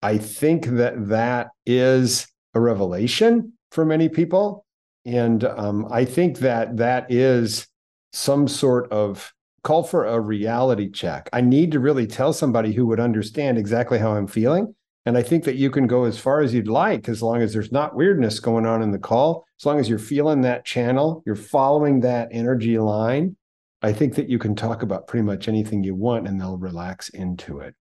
i 0.01 0.17
think 0.17 0.65
that 0.67 0.93
that 1.09 1.49
is 1.65 2.25
a 2.53 2.59
revelation 2.59 3.51
for 3.71 3.83
many 3.83 4.07
people 4.07 4.65
and 5.05 5.43
um, 5.43 5.87
I 5.91 6.05
think 6.05 6.39
that 6.39 6.77
that 6.77 7.11
is 7.11 7.67
some 8.13 8.47
sort 8.47 8.91
of 8.91 9.33
call 9.63 9.83
for 9.83 10.05
a 10.05 10.19
reality 10.19 10.89
check. 10.89 11.29
I 11.33 11.41
need 11.41 11.71
to 11.71 11.79
really 11.79 12.07
tell 12.07 12.33
somebody 12.33 12.73
who 12.73 12.85
would 12.87 12.99
understand 12.99 13.57
exactly 13.57 13.99
how 13.99 14.11
I'm 14.11 14.27
feeling. 14.27 14.75
And 15.05 15.17
I 15.17 15.23
think 15.23 15.45
that 15.45 15.55
you 15.55 15.71
can 15.71 15.87
go 15.87 16.03
as 16.03 16.19
far 16.19 16.41
as 16.41 16.53
you'd 16.53 16.67
like, 16.67 17.09
as 17.09 17.23
long 17.23 17.41
as 17.41 17.53
there's 17.53 17.71
not 17.71 17.95
weirdness 17.95 18.39
going 18.39 18.67
on 18.67 18.83
in 18.83 18.91
the 18.91 18.99
call, 18.99 19.45
as 19.59 19.65
long 19.65 19.79
as 19.79 19.89
you're 19.89 19.97
feeling 19.97 20.41
that 20.41 20.63
channel, 20.63 21.23
you're 21.25 21.35
following 21.35 22.01
that 22.01 22.29
energy 22.31 22.77
line. 22.77 23.35
I 23.81 23.93
think 23.93 24.13
that 24.15 24.29
you 24.29 24.37
can 24.37 24.55
talk 24.55 24.83
about 24.83 25.07
pretty 25.07 25.23
much 25.23 25.47
anything 25.47 25.83
you 25.83 25.95
want 25.95 26.27
and 26.27 26.39
they'll 26.39 26.57
relax 26.57 27.09
into 27.09 27.59
it. 27.59 27.73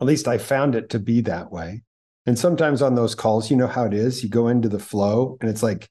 At 0.00 0.06
least 0.06 0.28
I 0.28 0.38
found 0.38 0.76
it 0.76 0.88
to 0.90 1.00
be 1.00 1.20
that 1.22 1.50
way. 1.50 1.82
And 2.26 2.38
sometimes 2.38 2.80
on 2.80 2.94
those 2.94 3.16
calls, 3.16 3.50
you 3.50 3.56
know 3.56 3.66
how 3.66 3.84
it 3.84 3.94
is. 3.94 4.22
You 4.22 4.28
go 4.28 4.46
into 4.46 4.68
the 4.68 4.78
flow 4.78 5.36
and 5.40 5.50
it's 5.50 5.64
like 5.64 5.88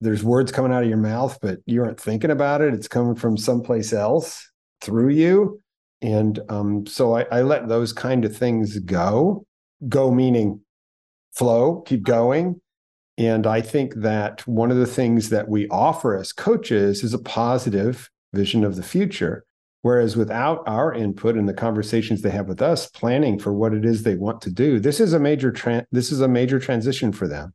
there's 0.00 0.24
words 0.24 0.50
coming 0.50 0.72
out 0.72 0.82
of 0.82 0.88
your 0.88 0.98
mouth, 0.98 1.38
but 1.40 1.58
you 1.66 1.82
aren't 1.82 2.00
thinking 2.00 2.30
about 2.30 2.60
it. 2.60 2.74
It's 2.74 2.88
coming 2.88 3.14
from 3.14 3.36
someplace 3.36 3.92
else 3.92 4.50
through 4.80 5.10
you. 5.10 5.60
And 6.00 6.38
um, 6.48 6.86
so 6.86 7.16
I, 7.16 7.26
I 7.30 7.42
let 7.42 7.68
those 7.68 7.92
kind 7.92 8.24
of 8.24 8.36
things 8.36 8.78
go. 8.80 9.44
Go 9.86 10.10
meaning 10.10 10.60
flow, 11.32 11.82
keep 11.82 12.02
going. 12.02 12.60
And 13.16 13.46
I 13.46 13.60
think 13.60 13.94
that 13.96 14.46
one 14.46 14.70
of 14.70 14.76
the 14.76 14.86
things 14.86 15.28
that 15.30 15.48
we 15.48 15.68
offer 15.68 16.16
as 16.16 16.32
coaches 16.32 17.02
is 17.02 17.14
a 17.14 17.18
positive 17.18 18.08
vision 18.32 18.64
of 18.64 18.76
the 18.76 18.82
future. 18.82 19.44
Whereas 19.82 20.16
without 20.16 20.62
our 20.66 20.92
input 20.92 21.36
and 21.36 21.48
the 21.48 21.54
conversations 21.54 22.22
they 22.22 22.30
have 22.30 22.48
with 22.48 22.62
us, 22.62 22.88
planning 22.88 23.38
for 23.38 23.52
what 23.52 23.74
it 23.74 23.84
is 23.84 24.02
they 24.02 24.16
want 24.16 24.40
to 24.42 24.50
do, 24.50 24.80
this 24.80 25.00
is 25.00 25.12
a 25.12 25.20
major 25.20 25.52
tra- 25.52 25.86
this 25.92 26.10
is 26.10 26.20
a 26.20 26.28
major 26.28 26.58
transition 26.58 27.12
for 27.12 27.28
them 27.28 27.54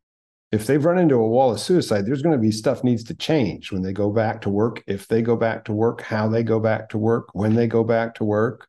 if 0.54 0.68
they've 0.68 0.86
run 0.86 1.00
into 1.00 1.16
a 1.16 1.28
wall 1.28 1.52
of 1.52 1.60
suicide, 1.60 2.06
there's 2.06 2.22
going 2.22 2.36
to 2.36 2.42
be 2.42 2.52
stuff 2.52 2.84
needs 2.84 3.04
to 3.04 3.16
change 3.16 3.72
when 3.72 3.82
they 3.82 3.92
go 3.92 4.12
back 4.12 4.40
to 4.40 4.52
work, 4.52 4.84
if 4.86 5.08
they 5.08 5.20
go 5.20 5.36
back 5.36 5.66
to 5.66 5.74
work, 5.74 6.02
how 6.02 6.28
they 6.28 6.44
go 6.44 6.60
back 6.60 6.90
to 6.90 6.98
work, 7.00 7.30
when 7.34 7.56
they 7.56 7.66
go 7.66 7.84
back 7.84 8.14
to 8.14 8.24
work. 8.24 8.68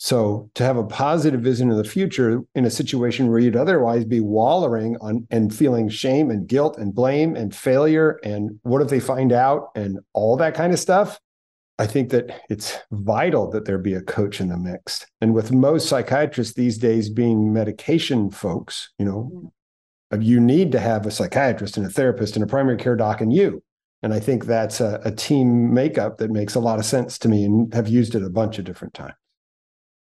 So 0.00 0.48
to 0.54 0.62
have 0.62 0.76
a 0.76 0.84
positive 0.84 1.40
vision 1.40 1.70
of 1.72 1.76
the 1.76 1.84
future 1.84 2.42
in 2.54 2.64
a 2.64 2.70
situation 2.70 3.28
where 3.28 3.40
you'd 3.40 3.56
otherwise 3.56 4.04
be 4.04 4.20
wallowing 4.20 4.96
on 5.00 5.26
and 5.30 5.54
feeling 5.54 5.88
shame 5.88 6.30
and 6.30 6.46
guilt 6.46 6.78
and 6.78 6.94
blame 6.94 7.34
and 7.34 7.54
failure 7.54 8.20
and 8.22 8.60
what 8.62 8.80
if 8.80 8.88
they 8.88 9.00
find 9.00 9.32
out 9.32 9.70
and 9.74 9.98
all 10.12 10.36
that 10.36 10.54
kind 10.54 10.72
of 10.72 10.78
stuff, 10.78 11.18
I 11.80 11.88
think 11.88 12.10
that 12.10 12.42
it's 12.48 12.78
vital 12.92 13.50
that 13.50 13.64
there 13.64 13.78
be 13.78 13.94
a 13.94 14.00
coach 14.00 14.40
in 14.40 14.48
the 14.48 14.56
mix. 14.56 15.04
And 15.20 15.34
with 15.34 15.52
most 15.52 15.88
psychiatrists 15.88 16.54
these 16.54 16.78
days 16.78 17.10
being 17.10 17.52
medication 17.52 18.30
folks, 18.30 18.90
you 18.98 19.04
know, 19.04 19.52
uh, 20.12 20.18
you 20.20 20.38
need 20.38 20.70
to 20.72 20.80
have 20.80 21.06
a 21.06 21.10
psychiatrist 21.10 21.76
and 21.76 21.84
a 21.84 21.90
therapist 21.90 22.36
and 22.36 22.44
a 22.44 22.48
primary 22.48 22.76
care 22.76 22.96
doc 22.96 23.20
and 23.20 23.32
you. 23.32 23.64
And 24.04 24.14
I 24.14 24.20
think 24.20 24.44
that's 24.44 24.80
a, 24.80 25.00
a 25.04 25.10
team 25.10 25.74
makeup 25.74 26.18
that 26.18 26.30
makes 26.30 26.54
a 26.54 26.60
lot 26.60 26.78
of 26.78 26.84
sense 26.84 27.18
to 27.18 27.28
me 27.28 27.44
and 27.44 27.74
have 27.74 27.88
used 27.88 28.14
it 28.14 28.22
a 28.22 28.30
bunch 28.30 28.60
of 28.60 28.64
different 28.64 28.94
times. 28.94 29.14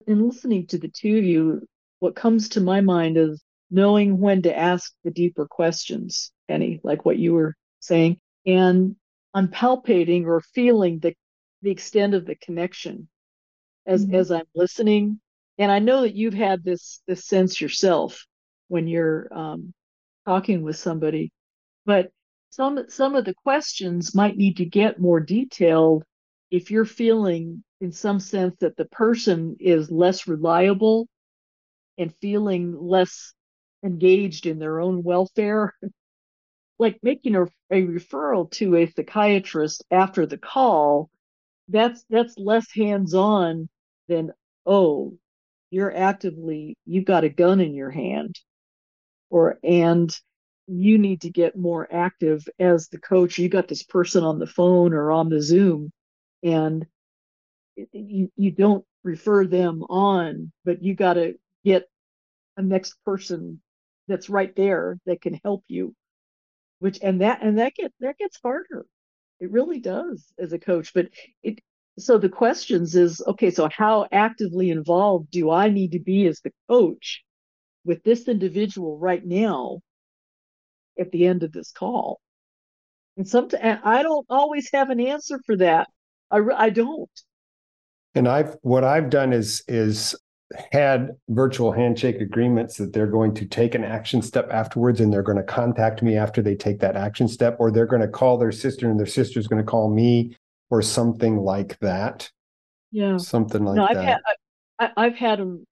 In 0.08 0.28
listening 0.28 0.68
to 0.68 0.78
the 0.78 0.90
two 0.90 1.18
of 1.18 1.24
you, 1.24 1.68
what 2.00 2.16
comes 2.16 2.50
to 2.50 2.62
my 2.62 2.82
mind 2.82 3.18
is 3.18 3.44
knowing 3.70 4.20
when 4.20 4.42
to 4.44 4.58
ask 4.58 4.94
the 5.04 5.12
deeper 5.12 5.48
questions, 5.48 6.32
Penny, 6.48 6.80
like 6.84 7.06
what 7.06 7.18
you 7.18 7.34
were 7.34 7.56
saying, 7.80 8.20
and 8.46 8.96
I'm 9.34 9.48
palpating 9.48 10.26
or 10.26 10.42
feeling 10.42 11.00
the 11.00 11.16
the 11.62 11.72
extent 11.72 12.16
of 12.16 12.26
the 12.26 12.36
connection 12.36 13.08
as 13.86 14.06
mm-hmm. 14.06 14.16
as 14.16 14.32
I'm 14.32 14.48
listening. 14.56 15.20
And 15.58 15.72
I 15.72 15.80
know 15.80 16.02
that 16.02 16.16
you've 16.16 16.34
had 16.34 16.64
this 16.64 17.02
this 17.08 17.26
sense 17.26 17.62
yourself 17.62 18.26
when 18.68 18.88
you're 18.88 19.28
um, 19.32 19.74
talking 20.26 20.64
with 20.64 20.76
somebody. 20.76 21.32
But 21.86 22.12
some 22.50 22.86
some 22.90 23.16
of 23.16 23.26
the 23.26 23.34
questions 23.34 24.16
might 24.16 24.38
need 24.38 24.58
to 24.58 24.66
get 24.66 25.00
more 25.00 25.20
detailed 25.20 26.04
if 26.52 26.70
you're 26.70 26.86
feeling 26.86 27.64
in 27.80 27.92
some 27.92 28.20
sense 28.20 28.56
that 28.60 28.78
the 28.78 28.86
person 28.86 29.56
is 29.60 29.90
less 29.90 30.28
reliable 30.28 31.08
and 31.98 32.14
feeling 32.22 32.78
less 32.80 33.34
engaged 33.84 34.46
in 34.46 34.60
their 34.60 34.80
own 34.80 35.02
welfare 35.02 35.74
like 36.80 37.00
making 37.02 37.36
a, 37.36 37.44
a 37.72 37.82
referral 37.84 38.50
to 38.52 38.76
a 38.76 38.88
psychiatrist 38.88 39.84
after 39.90 40.26
the 40.26 40.38
call 40.38 41.10
that's 41.70 42.04
that's 42.10 42.38
less 42.38 42.68
hands-on 42.72 43.70
than 44.08 44.32
oh 44.66 45.18
you're 45.72 45.96
actively 45.96 46.78
you've 46.86 47.06
got 47.06 47.24
a 47.24 47.30
gun 47.30 47.60
in 47.62 47.74
your 47.74 47.92
hand 47.92 48.40
or 49.30 49.58
and 49.64 50.16
you 50.68 50.98
need 50.98 51.22
to 51.22 51.30
get 51.30 51.58
more 51.58 51.88
active 51.92 52.48
as 52.60 52.88
the 52.88 53.00
coach. 53.00 53.38
You 53.38 53.50
got 53.50 53.68
this 53.68 53.84
person 53.84 54.24
on 54.24 54.40
the 54.40 54.48
phone 54.48 54.94
or 54.94 55.12
on 55.12 55.30
the 55.30 55.42
zoom 55.42 55.92
and 56.44 56.86
you, 57.94 58.32
you 58.36 58.52
don't 58.52 58.86
refer 59.04 59.46
them 59.46 59.84
on 59.84 60.52
but 60.66 60.84
you 60.84 60.94
got 60.94 61.16
to 61.16 61.34
get 61.66 61.90
a 62.58 62.62
next 62.62 62.96
person 63.04 63.62
that's 64.08 64.30
right 64.30 64.56
there 64.56 65.00
that 65.06 65.22
can 65.22 65.40
help 65.44 65.64
you 65.68 65.96
which 66.80 67.00
and 67.02 67.22
that 67.22 67.42
and 67.42 67.58
that 67.60 67.74
get 67.76 67.94
that 68.00 68.18
gets 68.18 68.40
harder 68.44 68.86
it 69.40 69.52
really 69.52 69.80
does 69.80 70.26
as 70.38 70.54
a 70.54 70.60
coach 70.60 70.94
but 70.94 71.08
it 71.44 71.60
so 71.98 72.18
the 72.18 72.30
questions 72.30 72.96
is 72.96 73.22
okay 73.26 73.50
so 73.50 73.68
how 73.76 74.08
actively 74.12 74.70
involved 74.70 75.30
do 75.32 75.50
i 75.50 75.70
need 75.70 75.92
to 75.94 76.00
be 76.00 76.28
as 76.28 76.40
the 76.42 76.52
coach 76.70 77.24
with 77.84 78.04
this 78.04 78.28
individual 78.28 78.98
right 78.98 79.26
now 79.26 79.80
at 81.00 81.12
the 81.12 81.26
end 81.26 81.44
of 81.44 81.52
this 81.52 81.72
call. 81.72 82.20
And 83.18 83.28
sometimes 83.28 83.82
I 83.84 84.04
don't 84.04 84.26
always 84.30 84.70
have 84.74 84.90
an 84.90 85.00
answer 85.00 85.40
for 85.46 85.58
that. 85.58 85.90
I, 86.32 86.40
I 86.58 86.70
don't. 86.70 87.10
And 88.16 88.28
I've 88.28 88.58
what 88.62 88.84
I've 88.84 89.10
done 89.10 89.34
is 89.34 89.64
is 89.68 90.16
had 90.74 91.12
virtual 91.30 91.72
handshake 91.72 92.20
agreements 92.20 92.76
that 92.76 92.92
they're 92.92 93.08
going 93.08 93.34
to 93.34 93.46
take 93.46 93.74
an 93.74 93.86
action 93.86 94.22
step 94.22 94.50
afterwards 94.52 95.00
and 95.00 95.12
they're 95.12 95.24
going 95.24 95.38
to 95.38 95.44
contact 95.44 96.02
me 96.02 96.18
after 96.18 96.42
they 96.42 96.56
take 96.56 96.80
that 96.80 96.98
action 96.98 97.28
step 97.28 97.56
or 97.58 97.72
they're 97.72 97.86
going 97.86 98.02
to 98.02 98.08
call 98.08 98.38
their 98.38 98.52
sister 98.52 98.90
and 98.90 99.00
their 99.00 99.06
sister's 99.06 99.48
going 99.48 99.64
to 99.64 99.70
call 99.70 99.90
me 99.90 100.36
or 100.70 100.82
something 100.82 101.38
like 101.38 101.80
that 101.80 102.30
yeah 102.92 103.16
something 103.16 103.64
like 103.64 103.78
no, 103.78 103.86
I've 103.86 103.96
that 103.96 104.04
had, 104.04 104.20
I, 104.78 104.92
i've 104.98 105.16
had 105.16 105.40
them 105.40 105.66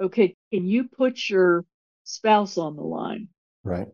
okay, 0.00 0.34
can 0.52 0.66
you 0.66 0.84
put 0.84 1.28
your 1.28 1.64
spouse 2.04 2.58
on 2.58 2.76
the 2.76 2.82
line? 2.82 3.28
Right. 3.62 3.88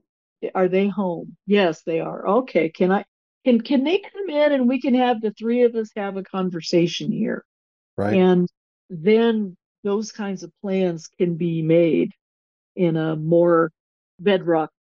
Are 0.55 0.69
they 0.69 0.89
home? 0.89 1.37
Yes, 1.47 1.83
they 1.83 2.01
are. 2.01 2.27
Okay. 2.27 2.69
Can 2.69 2.93
I 2.93 3.05
can 3.47 3.61
can 3.61 3.85
they 3.85 3.99
come 3.99 4.29
in 4.29 4.53
and 4.53 4.69
we 4.69 4.81
can 4.81 4.95
have 4.95 5.21
the 5.21 5.31
three 5.31 5.63
of 5.63 5.77
us 5.77 5.91
have 5.95 6.17
a 6.17 6.23
conversation 6.25 7.13
here? 7.13 7.45
Right. 7.97 8.17
And 8.17 8.49
then 8.91 9.57
those 9.85 10.11
kinds 10.11 10.43
of 10.43 10.51
plans 10.61 11.09
can 11.17 11.37
be 11.37 11.63
made 11.63 12.11
in 12.75 12.97
a 12.97 13.15
more 13.15 13.71
bedrock 14.19 14.71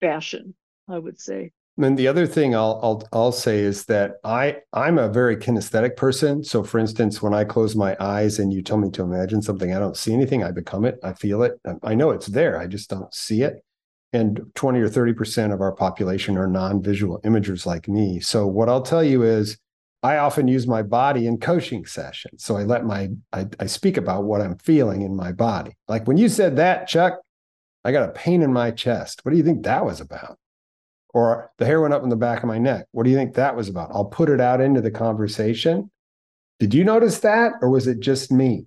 fashion, 0.00 0.54
I 0.88 0.98
would 0.98 1.20
say. 1.20 1.52
And 1.80 1.96
the 1.96 2.08
other 2.08 2.26
thing 2.26 2.56
I'll, 2.56 2.80
I'll 2.82 3.08
I'll 3.12 3.32
say 3.32 3.60
is 3.60 3.84
that 3.84 4.16
I 4.24 4.56
I'm 4.72 4.98
a 4.98 5.08
very 5.08 5.36
kinesthetic 5.36 5.96
person. 5.96 6.42
So, 6.42 6.64
for 6.64 6.80
instance, 6.80 7.22
when 7.22 7.34
I 7.34 7.44
close 7.44 7.76
my 7.76 7.96
eyes 8.00 8.40
and 8.40 8.52
you 8.52 8.62
tell 8.62 8.78
me 8.78 8.90
to 8.90 9.02
imagine 9.02 9.42
something, 9.42 9.72
I 9.72 9.78
don't 9.78 9.96
see 9.96 10.12
anything. 10.12 10.42
I 10.42 10.50
become 10.50 10.84
it. 10.84 10.98
I 11.04 11.12
feel 11.12 11.44
it. 11.44 11.52
I 11.84 11.94
know 11.94 12.10
it's 12.10 12.26
there. 12.26 12.58
I 12.58 12.66
just 12.66 12.90
don't 12.90 13.14
see 13.14 13.42
it. 13.42 13.62
And 14.12 14.40
20 14.54 14.80
or 14.80 14.88
30 14.88 15.12
percent 15.12 15.52
of 15.52 15.60
our 15.60 15.72
population 15.72 16.38
are 16.38 16.46
non-visual 16.46 17.20
imagers 17.22 17.66
like 17.66 17.88
me. 17.88 18.20
So, 18.20 18.46
what 18.46 18.68
I'll 18.68 18.82
tell 18.82 19.04
you 19.04 19.22
is, 19.22 19.58
I 20.02 20.16
often 20.18 20.48
use 20.48 20.66
my 20.66 20.82
body 20.82 21.26
in 21.26 21.38
coaching 21.38 21.84
sessions. 21.84 22.44
So 22.44 22.56
I 22.56 22.62
let 22.62 22.84
my 22.84 23.10
I, 23.32 23.46
I 23.58 23.66
speak 23.66 23.96
about 23.96 24.24
what 24.24 24.40
I'm 24.40 24.56
feeling 24.58 25.02
in 25.02 25.16
my 25.16 25.32
body. 25.32 25.76
Like 25.88 26.06
when 26.06 26.16
you 26.16 26.28
said 26.28 26.56
that, 26.56 26.86
Chuck, 26.86 27.18
I 27.84 27.90
got 27.90 28.08
a 28.08 28.12
pain 28.12 28.42
in 28.42 28.52
my 28.52 28.70
chest. 28.70 29.20
What 29.24 29.32
do 29.32 29.36
you 29.36 29.42
think 29.42 29.64
that 29.64 29.84
was 29.84 30.00
about? 30.00 30.38
or 31.14 31.50
the 31.58 31.66
hair 31.66 31.80
went 31.80 31.94
up 31.94 32.02
in 32.02 32.08
the 32.08 32.16
back 32.16 32.42
of 32.42 32.48
my 32.48 32.58
neck. 32.58 32.86
What 32.92 33.04
do 33.04 33.10
you 33.10 33.16
think 33.16 33.34
that 33.34 33.56
was 33.56 33.68
about? 33.68 33.90
I'll 33.92 34.04
put 34.04 34.30
it 34.30 34.40
out 34.40 34.60
into 34.60 34.80
the 34.80 34.90
conversation. 34.90 35.90
Did 36.58 36.74
you 36.74 36.84
notice 36.84 37.20
that, 37.20 37.52
or 37.62 37.70
was 37.70 37.86
it 37.86 38.00
just 38.00 38.30
me? 38.30 38.66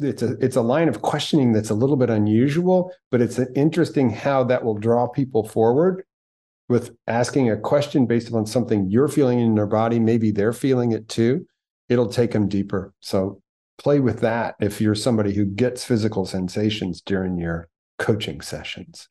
It's 0.00 0.22
a 0.22 0.36
it's 0.40 0.56
a 0.56 0.62
line 0.62 0.88
of 0.88 1.02
questioning 1.02 1.52
that's 1.52 1.70
a 1.70 1.74
little 1.74 1.96
bit 1.96 2.10
unusual, 2.10 2.92
but 3.10 3.20
it's 3.20 3.38
interesting 3.54 4.10
how 4.10 4.44
that 4.44 4.64
will 4.64 4.74
draw 4.74 5.06
people 5.06 5.46
forward. 5.46 6.04
with 6.68 6.96
asking 7.06 7.50
a 7.50 7.56
question 7.56 8.06
based 8.06 8.28
upon 8.28 8.46
something 8.46 8.90
you're 8.90 9.08
feeling 9.08 9.38
in 9.40 9.54
their 9.54 9.66
body, 9.66 9.98
maybe 9.98 10.30
they're 10.30 10.52
feeling 10.52 10.92
it 10.92 11.08
too, 11.08 11.46
it'll 11.88 12.08
take 12.08 12.32
them 12.32 12.48
deeper. 12.48 12.92
So 13.00 13.40
play 13.78 14.00
with 14.00 14.20
that 14.20 14.56
if 14.60 14.80
you're 14.80 14.94
somebody 14.94 15.32
who 15.34 15.44
gets 15.44 15.84
physical 15.84 16.26
sensations 16.26 17.00
during 17.00 17.38
your 17.38 17.68
coaching 17.98 18.40
sessions. 18.40 19.08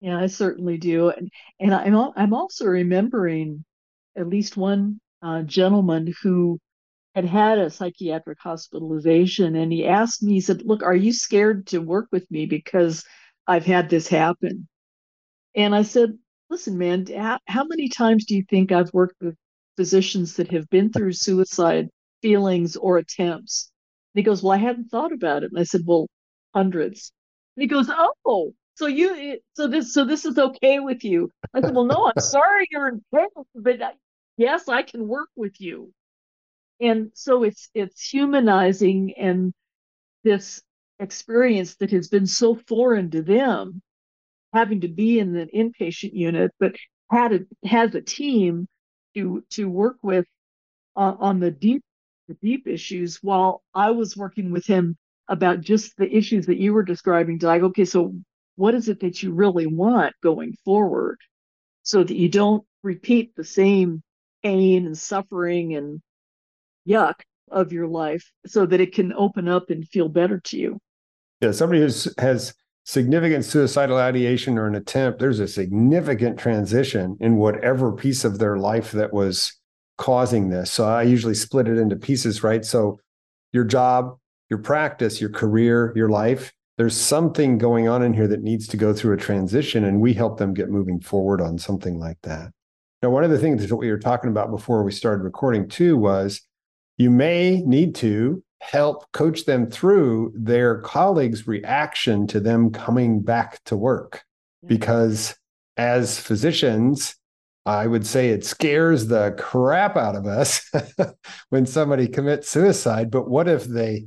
Yeah, 0.00 0.18
I 0.18 0.26
certainly 0.26 0.78
do. 0.78 1.10
And, 1.10 1.30
and 1.60 1.74
I'm, 1.74 1.94
I'm 2.16 2.34
also 2.34 2.66
remembering 2.66 3.64
at 4.16 4.28
least 4.28 4.56
one 4.56 5.00
uh, 5.22 5.42
gentleman 5.42 6.12
who 6.22 6.58
had 7.14 7.24
had 7.24 7.58
a 7.58 7.70
psychiatric 7.70 8.38
hospitalization 8.40 9.54
and 9.56 9.72
he 9.72 9.86
asked 9.86 10.22
me 10.22 10.34
he 10.34 10.40
said 10.40 10.62
look 10.64 10.82
are 10.82 10.94
you 10.94 11.12
scared 11.12 11.66
to 11.66 11.78
work 11.78 12.08
with 12.10 12.28
me 12.30 12.46
because 12.46 13.04
i've 13.46 13.66
had 13.66 13.88
this 13.90 14.08
happen? 14.08 14.68
And 15.54 15.74
i 15.74 15.82
said 15.82 16.18
listen 16.50 16.78
man 16.78 17.06
how, 17.46 17.64
many 17.64 17.88
times 17.88 18.24
do 18.24 18.34
you 18.36 18.44
think 18.48 18.72
i've 18.72 18.92
worked 18.92 19.16
with 19.20 19.36
physicians 19.76 20.36
that 20.36 20.50
have 20.50 20.68
been 20.70 20.92
through 20.92 21.12
suicide 21.12 21.88
feelings 22.22 22.76
or 22.76 22.98
attempts? 22.98 23.70
And 24.14 24.20
he 24.20 24.24
goes 24.24 24.42
well 24.42 24.52
i 24.52 24.58
hadn't 24.58 24.88
thought 24.88 25.12
about 25.12 25.42
it. 25.42 25.50
And 25.52 25.60
i 25.60 25.64
said 25.64 25.82
well 25.86 26.06
hundreds. 26.54 27.12
And 27.56 27.62
he 27.62 27.68
goes 27.68 27.90
oh 27.90 28.54
so 28.74 28.86
you 28.86 29.38
so 29.54 29.68
this 29.68 29.92
so 29.92 30.04
this 30.04 30.24
is 30.24 30.38
okay 30.38 30.80
with 30.80 31.04
you? 31.04 31.30
I 31.54 31.60
said 31.60 31.74
well 31.74 31.84
no 31.84 32.06
i'm 32.06 32.22
sorry 32.22 32.66
you're 32.70 32.88
in 32.88 33.04
pain 33.14 33.28
but 33.54 33.78
yes 34.38 34.68
i 34.68 34.82
can 34.82 35.06
work 35.06 35.28
with 35.36 35.60
you 35.60 35.92
and 36.82 37.10
so 37.14 37.44
it's 37.44 37.70
it's 37.74 38.00
humanizing 38.08 39.14
and 39.16 39.54
this 40.24 40.62
experience 40.98 41.76
that 41.76 41.90
has 41.90 42.08
been 42.08 42.26
so 42.26 42.54
foreign 42.54 43.10
to 43.10 43.22
them 43.22 43.80
having 44.52 44.80
to 44.82 44.88
be 44.88 45.18
in 45.18 45.32
the 45.32 45.46
inpatient 45.46 46.12
unit 46.12 46.50
but 46.60 46.74
had 47.10 47.32
a, 47.32 47.66
has 47.66 47.94
a 47.94 48.00
team 48.00 48.66
to 49.14 49.42
to 49.50 49.68
work 49.68 49.96
with 50.02 50.26
on 50.96 51.40
the 51.40 51.50
deep 51.50 51.82
the 52.28 52.34
deep 52.42 52.66
issues 52.66 53.18
while 53.22 53.62
I 53.74 53.90
was 53.90 54.16
working 54.16 54.52
with 54.52 54.66
him 54.66 54.96
about 55.28 55.60
just 55.60 55.96
the 55.96 56.14
issues 56.14 56.46
that 56.46 56.58
you 56.58 56.72
were 56.74 56.82
describing 56.82 57.38
like 57.38 57.62
okay 57.62 57.84
so 57.84 58.14
what 58.56 58.74
is 58.74 58.88
it 58.88 59.00
that 59.00 59.22
you 59.22 59.32
really 59.32 59.66
want 59.66 60.14
going 60.22 60.54
forward 60.64 61.18
so 61.82 62.04
that 62.04 62.16
you 62.16 62.28
don't 62.28 62.64
repeat 62.82 63.34
the 63.36 63.44
same 63.44 64.02
pain 64.42 64.86
and 64.86 64.98
suffering 64.98 65.74
and 65.76 66.02
yuck 66.88 67.14
of 67.50 67.72
your 67.72 67.86
life 67.86 68.30
so 68.46 68.66
that 68.66 68.80
it 68.80 68.94
can 68.94 69.12
open 69.12 69.48
up 69.48 69.70
and 69.70 69.86
feel 69.88 70.08
better 70.08 70.40
to 70.40 70.58
you. 70.58 70.78
Yeah, 71.40 71.52
somebody 71.52 71.80
who 71.80 71.90
has 72.18 72.54
significant 72.84 73.44
suicidal 73.44 73.98
ideation 73.98 74.58
or 74.58 74.66
an 74.66 74.74
attempt, 74.74 75.18
there's 75.18 75.40
a 75.40 75.48
significant 75.48 76.38
transition 76.38 77.16
in 77.20 77.36
whatever 77.36 77.92
piece 77.92 78.24
of 78.24 78.38
their 78.38 78.56
life 78.56 78.92
that 78.92 79.12
was 79.12 79.58
causing 79.98 80.48
this. 80.48 80.72
So 80.72 80.84
I 80.86 81.02
usually 81.02 81.34
split 81.34 81.68
it 81.68 81.78
into 81.78 81.96
pieces, 81.96 82.42
right? 82.42 82.64
So 82.64 82.98
your 83.52 83.64
job, 83.64 84.16
your 84.50 84.58
practice, 84.58 85.20
your 85.20 85.30
career, 85.30 85.92
your 85.94 86.08
life, 86.08 86.52
there's 86.78 86.96
something 86.96 87.58
going 87.58 87.86
on 87.86 88.02
in 88.02 88.14
here 88.14 88.26
that 88.28 88.42
needs 88.42 88.66
to 88.68 88.76
go 88.76 88.94
through 88.94 89.14
a 89.14 89.18
transition, 89.18 89.84
and 89.84 90.00
we 90.00 90.14
help 90.14 90.38
them 90.38 90.54
get 90.54 90.70
moving 90.70 91.00
forward 91.00 91.40
on 91.40 91.58
something 91.58 91.98
like 91.98 92.18
that. 92.22 92.50
Now, 93.02 93.10
one 93.10 93.24
of 93.24 93.30
the 93.30 93.38
things 93.38 93.66
that 93.66 93.76
we 93.76 93.90
were 93.90 93.98
talking 93.98 94.30
about 94.30 94.50
before 94.50 94.82
we 94.82 94.92
started 94.92 95.22
recording 95.22 95.68
too 95.68 95.96
was 95.96 96.40
you 96.96 97.10
may 97.10 97.62
need 97.62 97.94
to 97.96 98.42
help 98.60 99.10
coach 99.12 99.44
them 99.44 99.68
through 99.68 100.32
their 100.36 100.80
colleagues' 100.82 101.46
reaction 101.48 102.26
to 102.28 102.38
them 102.38 102.70
coming 102.70 103.20
back 103.20 103.62
to 103.64 103.76
work. 103.76 104.22
Because 104.64 105.34
as 105.76 106.20
physicians, 106.20 107.16
I 107.66 107.86
would 107.88 108.06
say 108.06 108.28
it 108.28 108.44
scares 108.44 109.08
the 109.08 109.34
crap 109.36 109.96
out 109.96 110.14
of 110.14 110.26
us 110.26 110.70
when 111.48 111.66
somebody 111.66 112.06
commits 112.06 112.48
suicide. 112.48 113.10
But 113.10 113.28
what 113.28 113.48
if 113.48 113.64
they, 113.64 114.06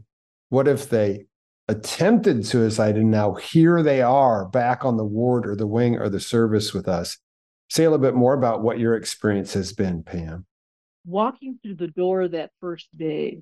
what 0.50 0.67
if 0.67 0.89
they 0.89 1.26
attempted 1.67 2.45
suicide 2.45 2.95
and 2.95 3.12
now 3.12 3.34
here 3.34 3.84
they 3.84 4.02
are 4.02 4.48
back 4.48 4.86
on 4.86 4.95
the 4.95 5.06
ward 5.06 5.48
or 5.48 5.56
the 5.56 5.67
wing 5.67 5.98
or 5.98 6.08
the 6.08 6.19
service 6.21 6.74
with 6.74 6.88
us? 6.88 7.17
Say 7.69 7.84
a 7.84 7.89
little 7.89 8.06
bit 8.06 8.15
more 8.15 8.34
about 8.34 8.62
what 8.62 8.80
your 8.80 8.95
experience 8.95 9.54
has 9.54 9.74
been, 9.74 10.04
Pam 10.04 10.45
walking 11.06 11.60
through 11.62 11.76
the 11.76 11.88
door 11.89 12.28
that 12.28 12.52
first 12.62 12.88
day 12.98 13.41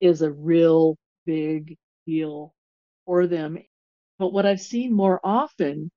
is 0.00 0.22
a 0.22 0.30
real 0.30 0.96
big 1.26 1.76
deal 2.06 2.54
for 3.06 3.26
them. 3.26 3.58
But 4.18 4.32
what 4.32 4.46
I've 4.46 4.60
seen 4.60 4.92
more 4.92 5.20
often, 5.24 5.90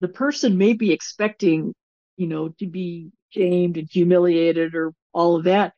the 0.00 0.08
person 0.08 0.58
may 0.58 0.72
be 0.74 0.92
expecting, 0.92 1.74
you 2.16 2.26
know, 2.26 2.50
to 2.60 2.66
be 2.66 3.10
shamed 3.30 3.76
and 3.78 3.88
humiliated 3.90 4.74
or 4.74 4.92
all 5.12 5.36
of 5.36 5.44
that. 5.44 5.74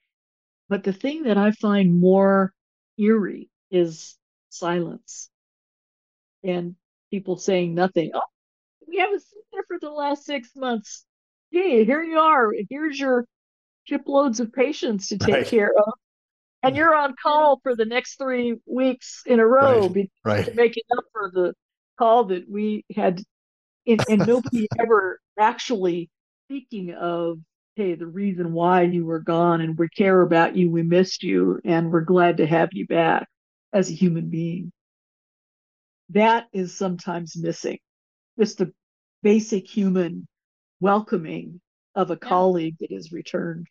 But 0.69 0.85
the 0.85 0.93
thing 0.93 1.25
that 1.25 1.39
I 1.39 1.53
find 1.53 2.01
more 2.01 2.53
eerie 2.99 3.51
is 3.71 4.17
silence 4.51 5.31
and 6.45 6.77
people 7.11 7.37
saying 7.37 7.75
nothing. 7.75 8.11
Oh, 8.15 8.21
we 8.89 8.99
haven't 8.99 9.23
seen 9.23 9.43
there 9.53 9.65
for 9.69 9.79
the 9.81 9.91
last 9.91 10.25
six 10.25 10.51
months. 10.57 11.05
Hey, 11.51 11.85
here 11.85 12.03
you 12.03 12.19
are. 12.19 12.53
Here's 12.71 12.99
your 12.99 13.27
shiploads 13.85 14.41
of 14.41 14.53
patients 14.53 15.09
to 15.09 15.19
take 15.19 15.35
right. 15.35 15.47
care 15.47 15.71
of. 15.77 15.93
And 16.63 16.77
you're 16.77 16.95
on 16.95 17.15
call 17.21 17.59
for 17.63 17.75
the 17.75 17.85
next 17.85 18.19
three 18.19 18.57
weeks 18.67 19.23
in 19.27 19.41
a 19.41 19.47
row 19.47 19.89
right. 19.89 20.11
right. 20.25 20.55
making 20.55 20.85
up 20.97 21.05
for 21.13 21.31
the 21.33 21.55
call 21.99 22.25
that 22.27 22.49
we 22.49 22.85
had. 22.95 23.23
And, 23.87 24.01
and 24.09 24.27
nobody 24.27 24.69
ever 24.81 25.19
actually 25.39 26.09
speaking 26.47 26.95
of, 26.95 27.39
hey, 27.75 27.95
the 27.95 28.07
reason 28.07 28.53
why 28.53 28.83
you 28.83 29.05
were 29.05 29.19
gone 29.19 29.61
and 29.61 29.77
we 29.77 29.89
care 29.89 30.21
about 30.21 30.55
you, 30.55 30.71
we 30.71 30.83
missed 30.83 31.23
you, 31.23 31.61
and 31.65 31.91
we're 31.91 32.03
glad 32.03 32.37
to 32.37 32.47
have 32.47 32.69
you 32.73 32.87
back 32.87 33.27
as 33.73 33.89
a 33.89 33.95
human 33.95 34.29
being. 34.29 34.71
That 36.11 36.47
is 36.53 36.77
sometimes 36.77 37.37
missing. 37.37 37.79
Just 38.39 38.59
the 38.59 38.73
basic 39.23 39.67
human 39.67 40.29
welcoming 40.81 41.61
of 41.95 42.11
a 42.11 42.19
yeah. 42.21 42.29
colleague 42.29 42.77
that 42.81 42.93
is 42.93 43.13
returned. 43.13 43.67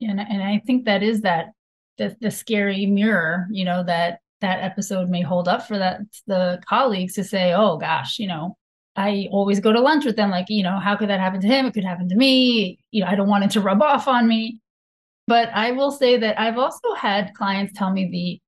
And 0.00 0.20
and 0.20 0.42
I 0.42 0.62
think 0.66 0.84
that 0.84 1.02
is 1.02 1.22
that 1.22 1.52
the 1.98 2.16
the 2.20 2.30
scary 2.30 2.86
mirror, 2.86 3.46
you 3.50 3.64
know, 3.64 3.82
that 3.84 4.20
that 4.40 4.62
episode 4.62 5.08
may 5.08 5.22
hold 5.22 5.48
up 5.48 5.66
for 5.66 5.78
that 5.78 6.00
the 6.26 6.60
colleagues 6.68 7.14
to 7.14 7.24
say, 7.24 7.54
oh 7.54 7.76
gosh, 7.76 8.18
you 8.18 8.26
know, 8.26 8.56
I 8.96 9.28
always 9.30 9.60
go 9.60 9.72
to 9.72 9.80
lunch 9.80 10.04
with 10.04 10.16
them. 10.16 10.30
Like, 10.30 10.46
you 10.48 10.62
know, 10.62 10.78
how 10.78 10.96
could 10.96 11.08
that 11.08 11.20
happen 11.20 11.40
to 11.40 11.46
him? 11.46 11.66
It 11.66 11.74
could 11.74 11.84
happen 11.84 12.08
to 12.08 12.14
me. 12.14 12.78
You 12.90 13.02
know, 13.02 13.10
I 13.10 13.14
don't 13.14 13.28
want 13.28 13.44
it 13.44 13.50
to 13.52 13.60
rub 13.60 13.82
off 13.82 14.06
on 14.06 14.28
me. 14.28 14.60
But 15.26 15.48
I 15.54 15.72
will 15.72 15.90
say 15.90 16.18
that 16.18 16.38
I've 16.38 16.58
also 16.58 16.94
had 16.94 17.34
clients 17.34 17.72
tell 17.76 17.90
me 17.90 18.10
the 18.10 18.40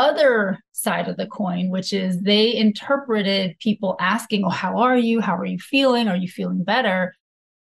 other 0.00 0.58
side 0.72 1.08
of 1.08 1.18
the 1.18 1.26
coin, 1.26 1.68
which 1.68 1.92
is 1.92 2.22
they 2.22 2.54
interpreted 2.54 3.58
people 3.58 3.96
asking, 4.00 4.44
Oh, 4.44 4.48
how 4.48 4.78
are 4.78 4.96
you? 4.96 5.20
How 5.20 5.36
are 5.36 5.44
you 5.44 5.58
feeling? 5.58 6.08
Are 6.08 6.16
you 6.16 6.28
feeling 6.28 6.64
better? 6.64 7.14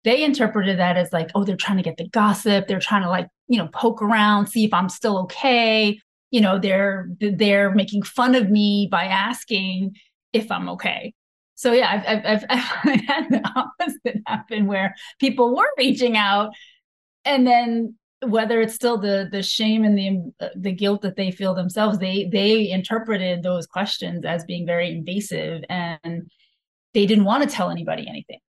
They 0.03 0.23
interpreted 0.23 0.79
that 0.79 0.97
as 0.97 1.11
like, 1.11 1.29
oh, 1.35 1.43
they're 1.43 1.57
trying 1.57 1.77
to 1.77 1.83
get 1.83 1.97
the 1.97 2.07
gossip. 2.09 2.67
They're 2.67 2.79
trying 2.79 3.03
to 3.03 3.09
like, 3.09 3.27
you 3.47 3.57
know, 3.57 3.67
poke 3.67 4.01
around, 4.01 4.47
see 4.47 4.63
if 4.63 4.73
I'm 4.73 4.89
still 4.89 5.17
okay. 5.19 5.99
You 6.31 6.41
know, 6.41 6.59
they're 6.59 7.09
they're 7.19 7.71
making 7.71 8.03
fun 8.03 8.35
of 8.35 8.49
me 8.49 8.87
by 8.89 9.05
asking 9.05 9.95
if 10.31 10.51
I'm 10.51 10.69
okay. 10.69 11.13
So 11.55 11.73
yeah, 11.73 12.03
I've 12.05 12.25
I've, 12.25 12.45
I've 12.49 13.01
had 13.01 13.29
the 13.29 13.51
opposite 13.55 14.21
happen 14.25 14.67
where 14.67 14.95
people 15.19 15.55
were 15.55 15.69
reaching 15.77 16.15
out, 16.15 16.51
and 17.25 17.45
then 17.45 17.95
whether 18.25 18.61
it's 18.61 18.75
still 18.75 18.97
the 18.97 19.27
the 19.31 19.43
shame 19.43 19.83
and 19.83 19.97
the 19.97 20.45
uh, 20.45 20.49
the 20.55 20.71
guilt 20.71 21.01
that 21.01 21.15
they 21.17 21.31
feel 21.31 21.53
themselves, 21.53 21.97
they 21.99 22.29
they 22.31 22.69
interpreted 22.69 23.43
those 23.43 23.67
questions 23.67 24.23
as 24.23 24.45
being 24.45 24.65
very 24.65 24.91
invasive, 24.91 25.63
and 25.69 26.29
they 26.93 27.05
didn't 27.05 27.25
want 27.25 27.43
to 27.43 27.53
tell 27.53 27.69
anybody 27.69 28.07
anything. 28.07 28.39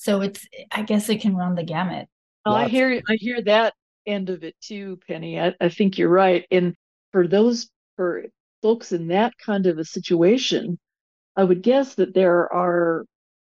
So 0.00 0.22
it's 0.22 0.48
I 0.72 0.80
guess 0.82 1.10
it 1.10 1.20
can 1.20 1.36
run 1.36 1.54
the 1.54 1.62
gamut. 1.62 2.08
Well, 2.46 2.54
I 2.54 2.68
hear 2.68 3.02
I 3.06 3.16
hear 3.16 3.42
that 3.42 3.74
end 4.06 4.30
of 4.30 4.42
it 4.44 4.56
too, 4.58 4.98
Penny. 5.06 5.38
I, 5.38 5.54
I 5.60 5.68
think 5.68 5.98
you're 5.98 6.08
right. 6.08 6.46
And 6.50 6.74
for 7.12 7.28
those 7.28 7.68
for 7.96 8.24
folks 8.62 8.92
in 8.92 9.08
that 9.08 9.36
kind 9.36 9.66
of 9.66 9.76
a 9.76 9.84
situation, 9.84 10.78
I 11.36 11.44
would 11.44 11.60
guess 11.60 11.96
that 11.96 12.14
there 12.14 12.50
are 12.50 13.04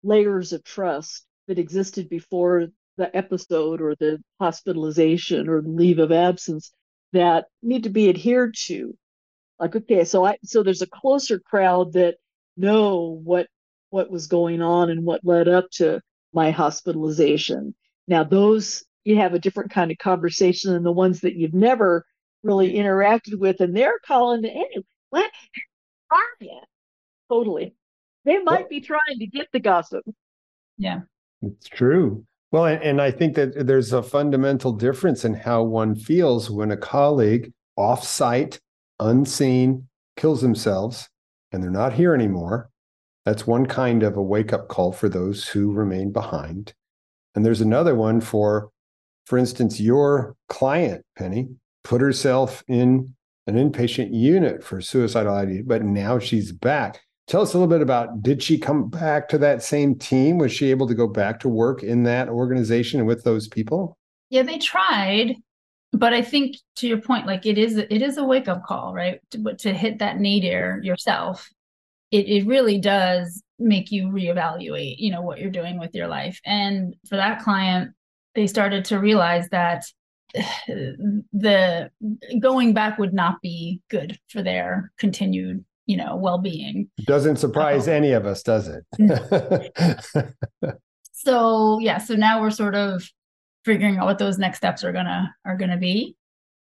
layers 0.03 0.53
of 0.53 0.63
trust 0.63 1.25
that 1.47 1.57
existed 1.57 2.09
before 2.09 2.67
the 2.97 3.15
episode 3.17 3.81
or 3.81 3.95
the 3.95 4.21
hospitalization 4.39 5.49
or 5.49 5.63
the 5.63 5.69
leave 5.69 5.97
of 5.97 6.11
absence 6.11 6.71
that 7.11 7.45
need 7.63 7.85
to 7.85 7.89
be 7.89 8.07
adhered 8.07 8.53
to. 8.65 8.95
Like, 9.59 9.75
okay, 9.75 10.03
so 10.05 10.23
I 10.23 10.37
so 10.43 10.61
there's 10.61 10.83
a 10.83 10.87
closer 10.87 11.39
crowd 11.39 11.93
that 11.93 12.17
know 12.55 13.19
what 13.23 13.47
what 13.89 14.11
was 14.11 14.27
going 14.27 14.61
on 14.61 14.91
and 14.91 15.03
what 15.05 15.25
led 15.25 15.47
up 15.47 15.71
to 15.71 16.01
my 16.35 16.51
hospitalization. 16.51 17.73
Now, 18.07 18.23
those 18.23 18.83
you 19.05 19.17
have 19.17 19.33
a 19.33 19.39
different 19.39 19.71
kind 19.71 19.91
of 19.91 19.97
conversation 19.97 20.73
than 20.73 20.83
the 20.83 20.91
ones 20.91 21.21
that 21.21 21.35
you've 21.35 21.53
never 21.53 22.05
really 22.43 22.73
interacted 22.73 23.39
with, 23.39 23.61
and 23.61 23.75
they're 23.75 23.99
calling, 24.05 24.43
hey, 24.43 24.83
what 25.11 25.31
are 26.11 26.19
you? 26.41 26.59
Totally. 27.29 27.75
They 28.25 28.39
might 28.39 28.61
well, 28.61 28.69
be 28.69 28.81
trying 28.81 29.19
to 29.19 29.27
get 29.27 29.47
the 29.53 29.59
gossip. 29.59 30.03
Yeah. 30.77 31.01
It's 31.41 31.69
true. 31.69 32.25
Well, 32.51 32.65
and, 32.65 32.81
and 32.81 33.01
I 33.01 33.11
think 33.11 33.35
that 33.35 33.67
there's 33.67 33.93
a 33.93 34.03
fundamental 34.03 34.71
difference 34.71 35.25
in 35.25 35.33
how 35.35 35.63
one 35.63 35.95
feels 35.95 36.49
when 36.49 36.71
a 36.71 36.77
colleague 36.77 37.53
offsite, 37.77 38.59
unseen, 38.99 39.87
kills 40.15 40.41
themselves 40.41 41.09
and 41.51 41.61
they're 41.61 41.71
not 41.71 41.93
here 41.93 42.13
anymore. 42.13 42.69
That's 43.25 43.47
one 43.47 43.65
kind 43.65 44.03
of 44.03 44.17
a 44.17 44.21
wake 44.21 44.53
up 44.53 44.67
call 44.67 44.91
for 44.91 45.09
those 45.09 45.47
who 45.47 45.73
remain 45.73 46.11
behind. 46.11 46.73
And 47.33 47.45
there's 47.45 47.61
another 47.61 47.95
one 47.95 48.21
for, 48.21 48.69
for 49.25 49.37
instance, 49.37 49.79
your 49.79 50.35
client, 50.47 51.03
Penny, 51.17 51.49
put 51.83 52.01
herself 52.01 52.63
in 52.67 53.15
an 53.47 53.55
inpatient 53.55 54.13
unit 54.13 54.63
for 54.63 54.81
suicidal 54.81 55.33
ideation, 55.33 55.65
but 55.67 55.83
now 55.83 56.19
she's 56.19 56.51
back. 56.51 57.01
Tell 57.27 57.41
us 57.41 57.53
a 57.53 57.57
little 57.57 57.69
bit 57.69 57.81
about 57.81 58.21
did 58.21 58.41
she 58.41 58.57
come 58.57 58.89
back 58.89 59.27
to 59.29 59.37
that 59.39 59.63
same 59.63 59.95
team? 59.95 60.37
Was 60.37 60.51
she 60.51 60.69
able 60.69 60.87
to 60.87 60.93
go 60.93 61.07
back 61.07 61.39
to 61.41 61.49
work 61.49 61.83
in 61.83 62.03
that 62.03 62.29
organization 62.29 62.99
and 62.99 63.07
with 63.07 63.23
those 63.23 63.47
people? 63.47 63.97
Yeah, 64.29 64.43
they 64.43 64.59
tried, 64.59 65.35
but 65.91 66.13
I 66.13 66.21
think 66.21 66.57
to 66.77 66.87
your 66.87 67.01
point, 67.01 67.25
like 67.25 67.45
it 67.45 67.57
is 67.57 67.77
it 67.77 68.01
is 68.01 68.17
a 68.17 68.23
wake 68.23 68.47
up 68.47 68.63
call, 68.63 68.93
right? 68.93 69.19
To, 69.31 69.55
to 69.55 69.73
hit 69.73 69.99
that 69.99 70.19
nadir 70.19 70.79
yourself, 70.83 71.49
it 72.15 72.27
it 72.27 72.47
really 72.47 72.79
does 72.79 73.41
make 73.59 73.91
you 73.91 74.07
reevaluate, 74.07 74.95
you 74.97 75.11
know, 75.11 75.21
what 75.21 75.39
you're 75.39 75.49
doing 75.49 75.79
with 75.79 75.93
your 75.93 76.07
life. 76.07 76.39
And 76.45 76.95
for 77.07 77.15
that 77.15 77.41
client, 77.41 77.93
they 78.33 78.47
started 78.47 78.85
to 78.85 78.99
realize 78.99 79.47
that 79.49 79.85
the 80.67 81.89
going 82.39 82.73
back 82.73 82.97
would 82.97 83.13
not 83.13 83.41
be 83.41 83.81
good 83.89 84.19
for 84.29 84.41
their 84.41 84.91
continued 84.97 85.63
you 85.85 85.97
know 85.97 86.15
well-being. 86.15 86.89
Doesn't 87.05 87.37
surprise 87.37 87.87
um, 87.87 87.93
any 87.93 88.11
of 88.11 88.25
us 88.25 88.43
does 88.43 88.67
it? 88.67 88.85
So 91.17 91.79
yeah 91.79 91.97
so 91.97 92.13
now 92.13 92.39
we're 92.39 92.51
sort 92.51 92.75
of 92.75 93.01
figuring 93.63 93.97
out 93.97 94.05
what 94.05 94.19
those 94.19 94.37
next 94.37 94.57
steps 94.57 94.83
are 94.83 94.91
gonna 94.91 95.33
are 95.43 95.57
gonna 95.57 95.77
be 95.77 96.15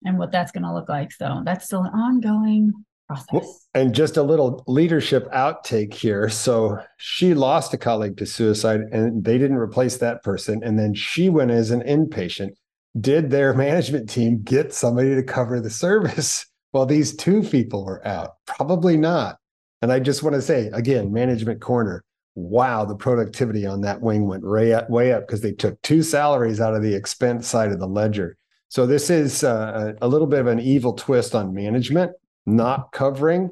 and 0.06 0.18
what 0.18 0.32
that's 0.32 0.54
gonna 0.54 0.74
look 0.74 0.88
like. 0.88 1.12
So 1.12 1.42
that's 1.44 1.66
still 1.66 1.84
an 1.84 1.94
ongoing 1.94 2.72
process 3.08 3.68
and 3.74 3.94
just 3.96 4.18
a 4.18 4.24
little 4.24 4.64
leadership 4.68 5.32
outtake 5.32 5.94
here 5.94 6.30
so 6.30 6.78
she 6.98 7.34
lost 7.34 7.74
a 7.74 7.78
colleague 7.78 8.18
to 8.18 8.26
suicide 8.26 8.82
and 8.92 9.24
they 9.24 9.38
didn't 9.38 9.58
replace 9.58 9.98
that 9.98 10.24
person 10.24 10.62
and 10.64 10.78
then 10.78 10.94
she 10.94 11.30
went 11.30 11.52
as 11.52 11.72
an 11.72 11.82
inpatient 11.82 12.52
did 13.00 13.30
their 13.30 13.54
management 13.66 14.10
team 14.10 14.42
get 14.44 14.74
somebody 14.74 15.16
to 15.16 15.24
cover 15.24 15.60
the 15.60 15.70
service 15.70 16.46
while 16.72 16.86
these 16.86 17.16
two 17.16 17.44
people 17.44 17.86
were 17.86 18.06
out? 18.08 18.36
Probably 18.46 18.98
not. 18.98 19.38
And 19.82 19.92
I 19.92 20.00
just 20.00 20.24
want 20.24 20.36
to 20.36 20.42
say 20.42 20.70
again, 20.74 21.14
management 21.14 21.62
corner, 21.62 22.04
wow, 22.36 22.86
the 22.86 22.96
productivity 22.96 23.66
on 23.66 23.82
that 23.82 24.02
wing 24.02 24.28
went 24.28 24.44
way 24.44 24.74
up, 24.74 24.90
way 24.90 25.12
up 25.12 25.28
because 25.28 25.42
they 25.42 25.52
took 25.52 25.80
two 25.82 26.02
salaries 26.02 26.60
out 26.60 26.76
of 26.76 26.82
the 26.82 26.94
expense 26.94 27.48
side 27.48 27.72
of 27.72 27.80
the 27.80 27.88
ledger. 27.88 28.38
So 28.70 28.86
this 28.86 29.10
is 29.10 29.44
uh, 29.44 29.94
a 30.02 30.08
little 30.08 30.28
bit 30.28 30.42
of 30.42 30.48
an 30.48 30.60
evil 30.60 30.94
twist 30.94 31.36
on 31.36 31.54
management, 31.54 32.12
not 32.48 32.94
covering 32.94 33.52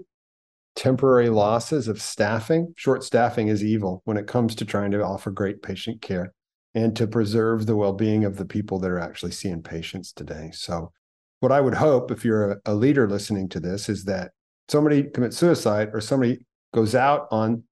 temporary 0.76 1.30
losses 1.30 1.88
of 1.88 2.02
staffing. 2.02 2.74
Short 2.78 3.04
staffing 3.04 3.50
is 3.50 3.64
evil 3.64 4.02
when 4.06 4.18
it 4.18 4.26
comes 4.26 4.56
to 4.56 4.66
trying 4.66 4.92
to 4.92 5.04
offer 5.04 5.32
great 5.32 5.62
patient 5.62 6.02
care 6.02 6.34
and 6.74 6.96
to 6.96 7.06
preserve 7.06 7.66
the 7.66 7.76
well-being 7.76 8.24
of 8.24 8.38
the 8.38 8.46
people 8.46 8.80
that 8.80 8.90
are 8.90 9.00
actually 9.00 9.32
seeing 9.32 9.62
patients 9.62 10.14
today. 10.14 10.50
So 10.54 10.92
what 11.42 11.52
I 11.52 11.62
would 11.62 11.74
hope 11.74 12.10
if 12.10 12.24
you're 12.24 12.54
a, 12.54 12.58
a 12.66 12.74
leader 12.74 13.08
listening 13.08 13.50
to 13.50 13.60
this 13.60 13.90
is 13.90 14.06
that 14.06 14.32
somebody 14.70 15.04
commits 15.04 15.38
suicide 15.38 15.90
or 15.94 16.00
somebody 16.00 16.46
goes 16.74 16.96
out 16.96 17.28
on 17.32 17.64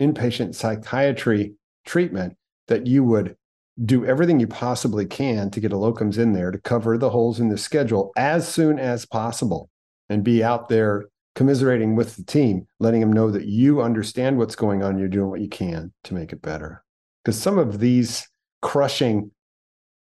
inpatient 0.00 0.54
psychiatry 0.54 1.54
treatment 1.84 2.36
that 2.68 2.86
you 2.86 3.02
would 3.02 3.36
do 3.84 4.04
everything 4.04 4.38
you 4.38 4.46
possibly 4.46 5.06
can 5.06 5.50
to 5.50 5.60
get 5.60 5.72
a 5.72 5.76
locums 5.76 6.18
in 6.18 6.32
there 6.32 6.50
to 6.50 6.58
cover 6.58 6.98
the 6.98 7.10
holes 7.10 7.40
in 7.40 7.48
the 7.48 7.58
schedule 7.58 8.12
as 8.16 8.46
soon 8.46 8.78
as 8.78 9.06
possible 9.06 9.70
and 10.08 10.24
be 10.24 10.42
out 10.42 10.68
there 10.68 11.08
commiserating 11.34 11.94
with 11.94 12.16
the 12.16 12.24
team, 12.24 12.66
letting 12.80 13.00
them 13.00 13.12
know 13.12 13.30
that 13.30 13.46
you 13.46 13.80
understand 13.80 14.38
what's 14.38 14.56
going 14.56 14.82
on, 14.82 14.98
you're 14.98 15.08
doing 15.08 15.30
what 15.30 15.40
you 15.40 15.48
can 15.48 15.92
to 16.04 16.14
make 16.14 16.32
it 16.32 16.42
better. 16.42 16.82
Because 17.24 17.40
some 17.40 17.58
of 17.58 17.78
these 17.78 18.28
crushing 18.62 19.30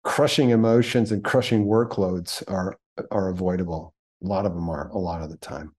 crushing 0.04 0.50
emotions 0.50 1.10
and 1.10 1.24
crushing 1.24 1.66
workloads 1.66 2.42
are 2.48 2.78
are 3.10 3.28
avoidable. 3.28 3.92
A 4.22 4.26
lot 4.26 4.46
of 4.46 4.54
them 4.54 4.70
are 4.70 4.88
a 4.90 4.98
lot 4.98 5.20
of 5.20 5.30
the 5.30 5.36
time. 5.36 5.72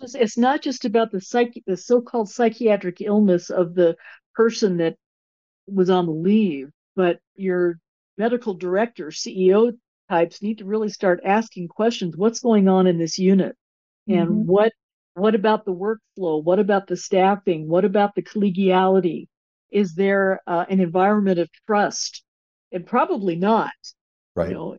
It's 0.00 0.38
not 0.38 0.62
just 0.62 0.84
about 0.84 1.12
the 1.12 1.20
psych 1.20 1.60
the 1.66 1.76
so-called 1.76 2.30
psychiatric 2.30 3.00
illness 3.00 3.50
of 3.50 3.74
the 3.74 3.96
person 4.34 4.78
that 4.78 4.96
was 5.66 5.88
on 5.88 6.06
the 6.06 6.12
leave 6.12 6.70
but 6.96 7.18
your 7.36 7.78
medical 8.18 8.54
director 8.54 9.06
ceo 9.06 9.72
types 10.08 10.42
need 10.42 10.58
to 10.58 10.64
really 10.64 10.88
start 10.88 11.20
asking 11.24 11.68
questions. 11.68 12.16
What's 12.16 12.40
going 12.40 12.68
on 12.68 12.86
in 12.86 12.98
this 12.98 13.18
unit 13.18 13.56
and 14.08 14.28
mm-hmm. 14.28 14.46
what 14.46 14.72
what 15.14 15.34
about 15.34 15.64
the 15.64 15.72
workflow 15.72 16.42
what 16.42 16.58
about 16.58 16.86
the 16.86 16.96
staffing 16.96 17.68
what 17.68 17.84
about 17.84 18.14
the 18.14 18.22
collegiality 18.22 19.28
is 19.74 19.96
there 19.96 20.40
uh, 20.46 20.64
an 20.70 20.80
environment 20.80 21.40
of 21.40 21.50
trust? 21.66 22.22
And 22.72 22.86
probably 22.86 23.34
not. 23.34 23.72
Right. 24.34 24.48
You 24.48 24.54
know, 24.54 24.76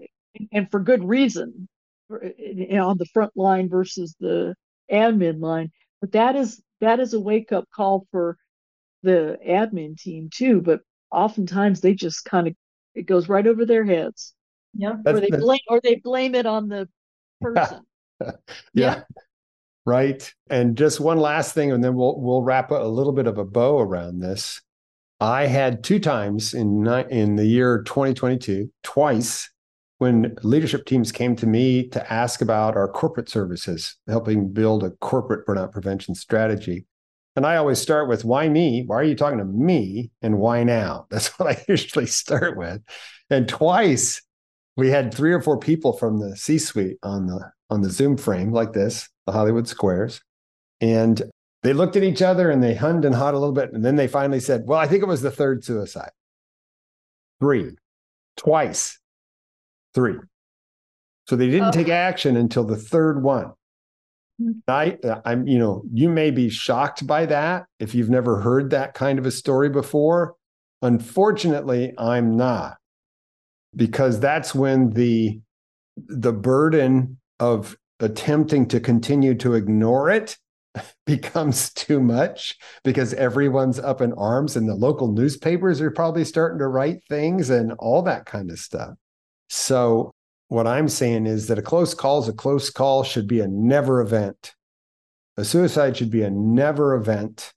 and 0.51 0.71
for 0.71 0.79
good 0.79 1.03
reason 1.03 1.67
on 2.09 2.97
the 2.97 3.07
front 3.13 3.33
line 3.35 3.69
versus 3.69 4.15
the 4.19 4.55
admin 4.91 5.41
line. 5.41 5.71
But 6.01 6.13
that 6.13 6.35
is 6.35 6.61
that 6.81 6.99
is 6.99 7.13
a 7.13 7.19
wake 7.19 7.51
up 7.51 7.65
call 7.75 8.07
for 8.11 8.37
the 9.03 9.37
admin 9.45 9.97
team 9.97 10.29
too. 10.33 10.61
But 10.61 10.81
oftentimes 11.11 11.81
they 11.81 11.93
just 11.93 12.23
kind 12.25 12.47
of 12.47 12.55
it 12.95 13.05
goes 13.05 13.27
right 13.27 13.45
over 13.45 13.65
their 13.65 13.85
heads. 13.85 14.33
Yeah. 14.73 14.95
Or 15.05 15.19
they 15.19 15.29
blame 15.29 15.59
or 15.69 15.81
they 15.83 15.95
blame 15.95 16.35
it 16.35 16.45
on 16.45 16.69
the 16.69 16.87
person. 17.41 17.81
yeah. 18.25 18.31
yeah. 18.73 19.01
Right. 19.85 20.33
And 20.49 20.75
just 20.75 20.99
one 20.99 21.19
last 21.19 21.53
thing, 21.53 21.71
and 21.71 21.83
then 21.83 21.95
we'll 21.95 22.19
we'll 22.19 22.41
wrap 22.41 22.71
a 22.71 22.75
little 22.75 23.13
bit 23.13 23.27
of 23.27 23.37
a 23.37 23.45
bow 23.45 23.79
around 23.79 24.19
this. 24.19 24.61
I 25.19 25.45
had 25.45 25.83
two 25.83 25.99
times 25.99 26.53
in 26.53 26.87
in 27.09 27.35
the 27.35 27.45
year 27.45 27.83
2022, 27.83 28.71
twice 28.83 29.49
when 29.97 30.35
leadership 30.43 30.85
teams 30.85 31.11
came 31.11 31.35
to 31.37 31.47
me 31.47 31.87
to 31.89 32.11
ask 32.11 32.41
about 32.41 32.75
our 32.75 32.87
corporate 32.87 33.29
services, 33.29 33.95
helping 34.07 34.51
build 34.51 34.83
a 34.83 34.91
corporate 34.91 35.47
burnout 35.47 35.71
prevention 35.71 36.15
strategy. 36.15 36.85
And 37.35 37.45
I 37.45 37.57
always 37.57 37.79
start 37.79 38.07
with 38.09 38.25
why 38.25 38.49
me? 38.49 38.83
Why 38.85 38.95
are 38.97 39.03
you 39.03 39.15
talking 39.15 39.39
to 39.39 39.45
me? 39.45 40.11
And 40.21 40.37
why 40.37 40.63
now? 40.63 41.07
That's 41.11 41.37
what 41.39 41.49
I 41.49 41.63
usually 41.67 42.07
start 42.07 42.57
with. 42.57 42.81
And 43.29 43.47
twice 43.47 44.21
we 44.77 44.89
had 44.89 45.13
three 45.13 45.31
or 45.31 45.41
four 45.41 45.57
people 45.57 45.93
from 45.93 46.19
the 46.19 46.35
C-suite 46.35 46.97
on 47.01 47.27
the 47.27 47.51
on 47.69 47.81
the 47.81 47.89
Zoom 47.89 48.17
frame 48.17 48.51
like 48.51 48.73
this, 48.73 49.09
the 49.25 49.31
Hollywood 49.31 49.67
Squares. 49.67 50.21
And 50.81 51.21
they 51.63 51.73
looked 51.73 51.95
at 51.95 52.03
each 52.03 52.21
other 52.21 52.51
and 52.51 52.61
they 52.61 52.75
hummed 52.75 53.05
and 53.05 53.15
hawed 53.15 53.33
a 53.33 53.39
little 53.39 53.53
bit. 53.53 53.73
And 53.73 53.83
then 53.83 53.95
they 53.95 54.07
finally 54.07 54.39
said, 54.39 54.63
Well, 54.65 54.79
I 54.79 54.87
think 54.87 55.01
it 55.01 55.07
was 55.07 55.21
the 55.21 55.31
third 55.31 55.63
suicide. 55.63 56.11
Three, 57.39 57.71
twice, 58.37 58.99
three. 59.93 60.17
So 61.27 61.35
they 61.35 61.49
didn't 61.49 61.69
oh. 61.69 61.71
take 61.71 61.89
action 61.89 62.37
until 62.37 62.63
the 62.63 62.75
third 62.75 63.23
one. 63.23 63.53
Hmm. 64.39 64.51
I, 64.67 64.97
I'm, 65.25 65.47
you 65.47 65.57
know, 65.57 65.83
you 65.91 66.09
may 66.09 66.31
be 66.31 66.49
shocked 66.49 67.07
by 67.07 67.25
that 67.25 67.65
if 67.79 67.95
you've 67.95 68.09
never 68.09 68.41
heard 68.41 68.69
that 68.69 68.93
kind 68.93 69.17
of 69.17 69.25
a 69.25 69.31
story 69.31 69.69
before. 69.69 70.35
Unfortunately, 70.81 71.93
I'm 71.97 72.37
not, 72.37 72.77
because 73.75 74.19
that's 74.19 74.53
when 74.53 74.91
the 74.91 75.39
the 75.95 76.33
burden 76.33 77.17
of 77.39 77.75
attempting 77.99 78.67
to 78.67 78.79
continue 78.79 79.35
to 79.35 79.53
ignore 79.53 80.09
it 80.09 80.37
becomes 81.05 81.71
too 81.73 81.99
much 81.99 82.57
because 82.83 83.13
everyone's 83.13 83.79
up 83.79 84.01
in 84.01 84.13
arms 84.13 84.55
and 84.55 84.67
the 84.67 84.75
local 84.75 85.11
newspapers 85.11 85.81
are 85.81 85.91
probably 85.91 86.25
starting 86.25 86.59
to 86.59 86.67
write 86.67 87.03
things 87.09 87.49
and 87.49 87.71
all 87.79 88.01
that 88.01 88.25
kind 88.25 88.51
of 88.51 88.59
stuff. 88.59 88.95
So, 89.49 90.11
what 90.47 90.67
I'm 90.67 90.89
saying 90.89 91.25
is 91.25 91.47
that 91.47 91.57
a 91.57 91.63
close 91.63 91.95
call 91.95 92.21
is 92.21 92.27
a 92.27 92.33
close 92.33 92.69
call, 92.69 93.03
should 93.03 93.27
be 93.27 93.39
a 93.39 93.47
never 93.47 93.99
event. 93.99 94.53
A 95.37 95.43
suicide 95.43 95.97
should 95.97 96.11
be 96.11 96.21
a 96.21 96.29
never 96.29 96.93
event. 96.95 97.51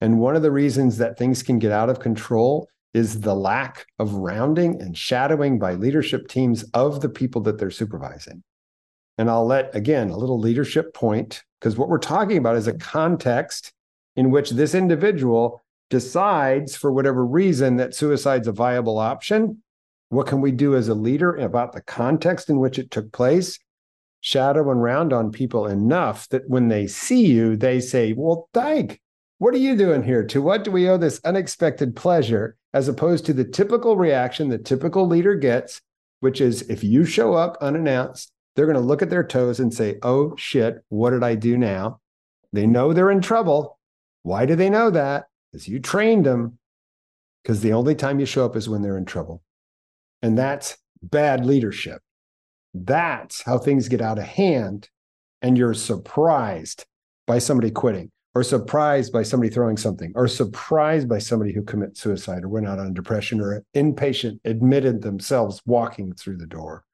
And 0.00 0.20
one 0.20 0.36
of 0.36 0.42
the 0.42 0.52
reasons 0.52 0.98
that 0.98 1.18
things 1.18 1.42
can 1.42 1.58
get 1.58 1.72
out 1.72 1.90
of 1.90 2.00
control 2.00 2.68
is 2.94 3.20
the 3.20 3.34
lack 3.34 3.86
of 3.98 4.14
rounding 4.14 4.80
and 4.80 4.96
shadowing 4.96 5.58
by 5.58 5.74
leadership 5.74 6.28
teams 6.28 6.62
of 6.74 7.00
the 7.00 7.08
people 7.08 7.40
that 7.42 7.58
they're 7.58 7.70
supervising. 7.70 8.42
And 9.18 9.30
I'll 9.30 9.46
let, 9.46 9.74
again, 9.74 10.10
a 10.10 10.16
little 10.16 10.38
leadership 10.38 10.94
point 10.94 11.42
because 11.60 11.76
what 11.76 11.88
we're 11.88 11.98
talking 11.98 12.38
about 12.38 12.56
is 12.56 12.66
a 12.66 12.78
context 12.78 13.72
in 14.16 14.30
which 14.30 14.50
this 14.50 14.74
individual 14.74 15.62
decides, 15.90 16.76
for 16.76 16.92
whatever 16.92 17.24
reason, 17.24 17.76
that 17.76 17.94
suicide's 17.94 18.48
a 18.48 18.52
viable 18.52 18.98
option. 18.98 19.62
What 20.08 20.26
can 20.26 20.40
we 20.40 20.50
do 20.50 20.74
as 20.74 20.88
a 20.88 20.94
leader 20.94 21.34
about 21.36 21.72
the 21.72 21.82
context 21.82 22.50
in 22.50 22.58
which 22.58 22.78
it 22.78 22.90
took 22.90 23.12
place? 23.12 23.58
Shadow 24.20 24.70
and 24.70 24.82
round 24.82 25.12
on 25.12 25.32
people 25.32 25.66
enough 25.66 26.28
that 26.28 26.48
when 26.48 26.68
they 26.68 26.86
see 26.86 27.26
you, 27.26 27.56
they 27.56 27.80
say, 27.80 28.12
Well, 28.12 28.48
Dike, 28.52 29.00
what 29.38 29.54
are 29.54 29.58
you 29.58 29.76
doing 29.76 30.02
here? 30.02 30.24
To 30.26 30.40
what 30.40 30.64
do 30.64 30.70
we 30.70 30.88
owe 30.88 30.96
this 30.96 31.20
unexpected 31.24 31.96
pleasure? 31.96 32.56
as 32.74 32.88
opposed 32.88 33.26
to 33.26 33.32
the 33.32 33.44
typical 33.44 33.96
reaction 33.96 34.48
the 34.48 34.58
typical 34.58 35.06
leader 35.06 35.34
gets, 35.34 35.80
which 36.20 36.40
is 36.40 36.62
if 36.62 36.82
you 36.82 37.04
show 37.04 37.34
up 37.34 37.56
unannounced, 37.60 38.32
they're 38.54 38.66
going 38.66 38.76
to 38.76 38.80
look 38.80 39.02
at 39.02 39.10
their 39.10 39.24
toes 39.24 39.60
and 39.60 39.72
say, 39.72 39.98
Oh 40.02 40.36
shit, 40.36 40.84
what 40.88 41.10
did 41.10 41.22
I 41.22 41.34
do 41.34 41.56
now? 41.56 42.00
They 42.52 42.66
know 42.66 42.92
they're 42.92 43.10
in 43.10 43.22
trouble. 43.22 43.78
Why 44.22 44.46
do 44.46 44.54
they 44.54 44.70
know 44.70 44.90
that? 44.90 45.24
Because 45.50 45.68
you 45.68 45.80
trained 45.80 46.26
them. 46.26 46.58
Because 47.42 47.60
the 47.60 47.72
only 47.72 47.94
time 47.94 48.20
you 48.20 48.26
show 48.26 48.44
up 48.44 48.56
is 48.56 48.68
when 48.68 48.82
they're 48.82 48.98
in 48.98 49.04
trouble. 49.04 49.42
And 50.22 50.38
that's 50.38 50.76
bad 51.02 51.44
leadership. 51.44 52.00
That's 52.74 53.42
how 53.42 53.58
things 53.58 53.88
get 53.88 54.00
out 54.00 54.18
of 54.18 54.24
hand. 54.24 54.88
And 55.40 55.58
you're 55.58 55.74
surprised 55.74 56.84
by 57.26 57.38
somebody 57.38 57.70
quitting, 57.70 58.10
or 58.34 58.44
surprised 58.44 59.12
by 59.12 59.24
somebody 59.24 59.50
throwing 59.50 59.76
something, 59.76 60.12
or 60.14 60.28
surprised 60.28 61.08
by 61.08 61.18
somebody 61.18 61.52
who 61.52 61.62
commits 61.62 62.00
suicide 62.00 62.44
or 62.44 62.48
went 62.48 62.68
out 62.68 62.78
on 62.78 62.94
depression, 62.94 63.40
or 63.40 63.64
inpatient 63.74 64.38
admitted 64.44 65.02
themselves 65.02 65.60
walking 65.66 66.12
through 66.12 66.36
the 66.36 66.46
door. 66.46 66.84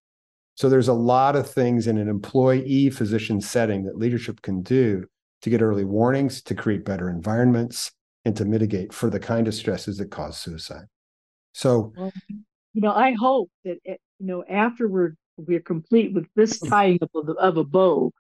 So 0.59 0.69
there's 0.69 0.89
a 0.89 0.93
lot 0.93 1.37
of 1.37 1.49
things 1.49 1.87
in 1.87 1.99
an 1.99 2.09
employee 2.09 2.91
physician 2.91 3.41
setting 3.41 3.85
that 3.85 3.97
leadership 3.97 4.43
can 4.43 4.61
do 4.63 5.07
to 5.43 5.51
get 5.51 5.63
early 5.63 5.85
warnings, 5.85 6.43
to 6.43 6.55
create 6.57 6.85
better 6.85 7.09
environments, 7.09 7.93
and 8.25 8.37
to 8.37 8.45
mitigate 8.45 8.93
for 8.93 9.09
the 9.09 9.21
kind 9.21 9.47
of 9.47 9.55
stresses 9.55 9.99
that 9.99 10.11
cause 10.11 10.37
suicide. 10.37 10.87
So, 11.53 11.93
well, 11.97 12.13
you 12.75 12.81
know, 12.81 12.91
I 12.91 13.13
hope 13.13 13.53
that 13.65 13.79
eh, 13.87 13.95
you 14.19 14.27
know 14.27 14.43
after 14.51 14.89
we're 14.89 15.15
we're 15.37 15.61
complete 15.61 16.13
with 16.13 16.27
this 16.35 16.59
tying 16.59 16.99
up 17.03 17.11
of, 17.15 17.27
the, 17.27 17.35
of 17.35 17.57
a 17.57 17.63
bow, 17.63 18.11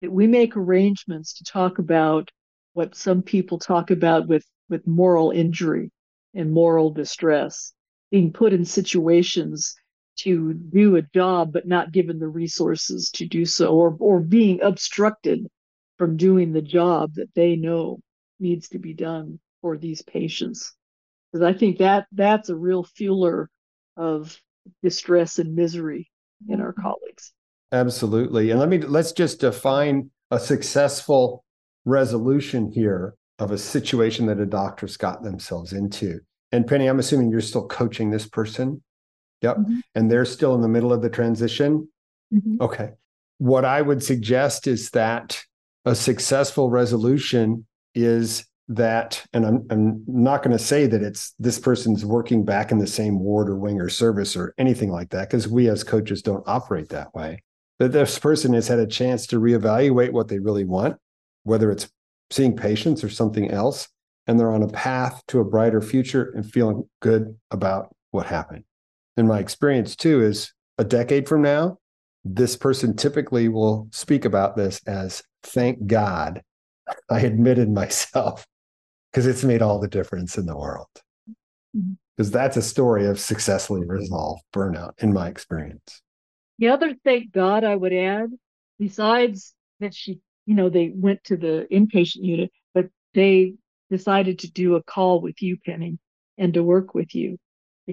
that 0.00 0.12
we 0.12 0.28
make 0.28 0.56
arrangements 0.56 1.34
to 1.38 1.44
talk 1.44 1.80
about 1.80 2.28
what 2.72 2.94
some 2.94 3.20
people 3.20 3.58
talk 3.58 3.90
about 3.90 4.28
with 4.28 4.44
with 4.68 4.86
moral 4.86 5.32
injury 5.32 5.90
and 6.34 6.52
moral 6.52 6.92
distress, 6.92 7.72
being 8.12 8.32
put 8.32 8.52
in 8.52 8.64
situations 8.64 9.74
to 10.22 10.54
do 10.54 10.96
a 10.96 11.02
job 11.02 11.52
but 11.52 11.66
not 11.66 11.92
given 11.92 12.18
the 12.18 12.28
resources 12.28 13.10
to 13.14 13.26
do 13.26 13.44
so, 13.44 13.74
or 13.74 13.96
or 14.00 14.20
being 14.20 14.60
obstructed 14.62 15.46
from 15.98 16.16
doing 16.16 16.52
the 16.52 16.62
job 16.62 17.14
that 17.14 17.34
they 17.34 17.56
know 17.56 18.00
needs 18.38 18.68
to 18.70 18.78
be 18.78 18.94
done 18.94 19.38
for 19.60 19.76
these 19.76 20.02
patients. 20.02 20.74
Because 21.32 21.44
I 21.44 21.56
think 21.56 21.78
that 21.78 22.06
that's 22.12 22.48
a 22.48 22.56
real 22.56 22.84
fueler 22.84 23.46
of 23.96 24.36
distress 24.82 25.38
and 25.38 25.54
misery 25.54 26.10
in 26.48 26.60
our 26.60 26.72
mm-hmm. 26.72 26.82
colleagues. 26.82 27.32
Absolutely. 27.72 28.50
And 28.50 28.58
let 28.58 28.68
me 28.68 28.78
let's 28.78 29.12
just 29.12 29.40
define 29.40 30.10
a 30.30 30.40
successful 30.40 31.44
resolution 31.84 32.70
here 32.70 33.14
of 33.38 33.50
a 33.50 33.58
situation 33.58 34.26
that 34.26 34.40
a 34.40 34.46
doctor's 34.46 34.96
got 34.96 35.22
themselves 35.22 35.72
into. 35.72 36.20
And 36.52 36.66
Penny, 36.66 36.86
I'm 36.86 36.98
assuming 36.98 37.30
you're 37.30 37.40
still 37.40 37.66
coaching 37.66 38.10
this 38.10 38.26
person. 38.26 38.82
Yep. 39.42 39.56
Mm-hmm. 39.56 39.78
And 39.94 40.10
they're 40.10 40.24
still 40.24 40.54
in 40.54 40.60
the 40.60 40.68
middle 40.68 40.92
of 40.92 41.02
the 41.02 41.10
transition. 41.10 41.88
Mm-hmm. 42.32 42.62
Okay. 42.62 42.90
What 43.38 43.64
I 43.64 43.80
would 43.82 44.02
suggest 44.02 44.66
is 44.66 44.90
that 44.90 45.42
a 45.84 45.94
successful 45.94 46.70
resolution 46.70 47.66
is 47.94 48.44
that, 48.68 49.24
and 49.32 49.44
I'm, 49.46 49.66
I'm 49.70 50.04
not 50.06 50.42
going 50.42 50.56
to 50.56 50.62
say 50.62 50.86
that 50.86 51.02
it's 51.02 51.34
this 51.38 51.58
person's 51.58 52.04
working 52.04 52.44
back 52.44 52.70
in 52.70 52.78
the 52.78 52.86
same 52.86 53.18
ward 53.18 53.48
or 53.48 53.56
wing 53.56 53.80
or 53.80 53.88
service 53.88 54.36
or 54.36 54.54
anything 54.58 54.90
like 54.90 55.10
that, 55.10 55.28
because 55.28 55.48
we 55.48 55.68
as 55.68 55.82
coaches 55.82 56.22
don't 56.22 56.44
operate 56.46 56.90
that 56.90 57.12
way. 57.14 57.42
That 57.78 57.92
this 57.92 58.18
person 58.18 58.52
has 58.52 58.68
had 58.68 58.78
a 58.78 58.86
chance 58.86 59.26
to 59.28 59.40
reevaluate 59.40 60.12
what 60.12 60.28
they 60.28 60.38
really 60.38 60.64
want, 60.64 60.98
whether 61.44 61.70
it's 61.72 61.90
seeing 62.30 62.54
patients 62.54 63.02
or 63.02 63.08
something 63.08 63.50
else, 63.50 63.88
and 64.26 64.38
they're 64.38 64.52
on 64.52 64.62
a 64.62 64.68
path 64.68 65.22
to 65.28 65.40
a 65.40 65.44
brighter 65.44 65.80
future 65.80 66.30
and 66.36 66.48
feeling 66.48 66.88
good 67.00 67.34
about 67.50 67.92
what 68.10 68.26
happened. 68.26 68.64
And 69.16 69.28
my 69.28 69.38
experience 69.38 69.96
too 69.96 70.22
is 70.22 70.52
a 70.78 70.84
decade 70.84 71.28
from 71.28 71.42
now, 71.42 71.78
this 72.24 72.56
person 72.56 72.96
typically 72.96 73.48
will 73.48 73.88
speak 73.92 74.24
about 74.24 74.56
this 74.56 74.80
as 74.86 75.22
thank 75.42 75.86
God 75.86 76.42
I 77.10 77.20
admitted 77.20 77.70
myself 77.70 78.46
because 79.10 79.26
it's 79.26 79.44
made 79.44 79.62
all 79.62 79.80
the 79.80 79.88
difference 79.88 80.38
in 80.38 80.46
the 80.46 80.56
world. 80.56 80.88
Because 81.72 82.28
mm-hmm. 82.28 82.32
that's 82.32 82.56
a 82.56 82.62
story 82.62 83.06
of 83.06 83.18
successfully 83.18 83.84
resolved 83.86 84.42
burnout, 84.52 84.92
in 85.02 85.12
my 85.12 85.28
experience. 85.28 86.02
The 86.58 86.68
other 86.68 86.94
thank 87.04 87.32
God 87.32 87.64
I 87.64 87.74
would 87.74 87.92
add, 87.92 88.30
besides 88.78 89.54
that 89.80 89.94
she, 89.94 90.20
you 90.46 90.54
know, 90.54 90.68
they 90.68 90.92
went 90.94 91.24
to 91.24 91.36
the 91.36 91.66
inpatient 91.72 92.22
unit, 92.22 92.50
but 92.74 92.88
they 93.14 93.54
decided 93.90 94.40
to 94.40 94.50
do 94.50 94.76
a 94.76 94.82
call 94.82 95.20
with 95.20 95.40
you, 95.42 95.56
Penny, 95.64 95.98
and 96.38 96.54
to 96.54 96.62
work 96.62 96.94
with 96.94 97.14
you 97.14 97.38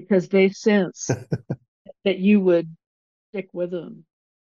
because 0.00 0.28
they 0.28 0.48
sense 0.50 1.10
that 2.04 2.18
you 2.18 2.40
would 2.40 2.74
stick 3.30 3.48
with 3.52 3.70
them 3.70 4.04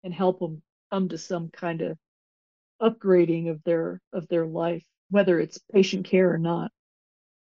and 0.03 0.13
help 0.13 0.39
them 0.39 0.61
come 0.91 1.09
to 1.09 1.17
some 1.17 1.49
kind 1.49 1.81
of 1.81 1.97
upgrading 2.81 3.49
of 3.49 3.61
their 3.63 4.01
of 4.13 4.27
their 4.29 4.45
life 4.45 4.83
whether 5.09 5.39
it's 5.39 5.59
patient 5.73 6.05
care 6.05 6.31
or 6.31 6.37
not. 6.37 6.71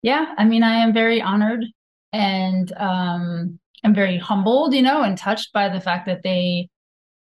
Yeah 0.02 0.34
i 0.38 0.46
mean 0.46 0.64
i 0.64 0.76
am 0.76 0.94
very 0.94 1.22
honored 1.22 1.66
and 2.14 2.72
um 2.78 3.60
i'm 3.84 3.94
very 3.94 4.18
humbled 4.18 4.74
you 4.74 4.82
know 4.82 5.04
and 5.04 5.18
touched 5.18 5.54
by 5.54 5.70
the 5.70 5.82
fact 5.82 6.06
that 6.08 6.24
they 6.24 6.70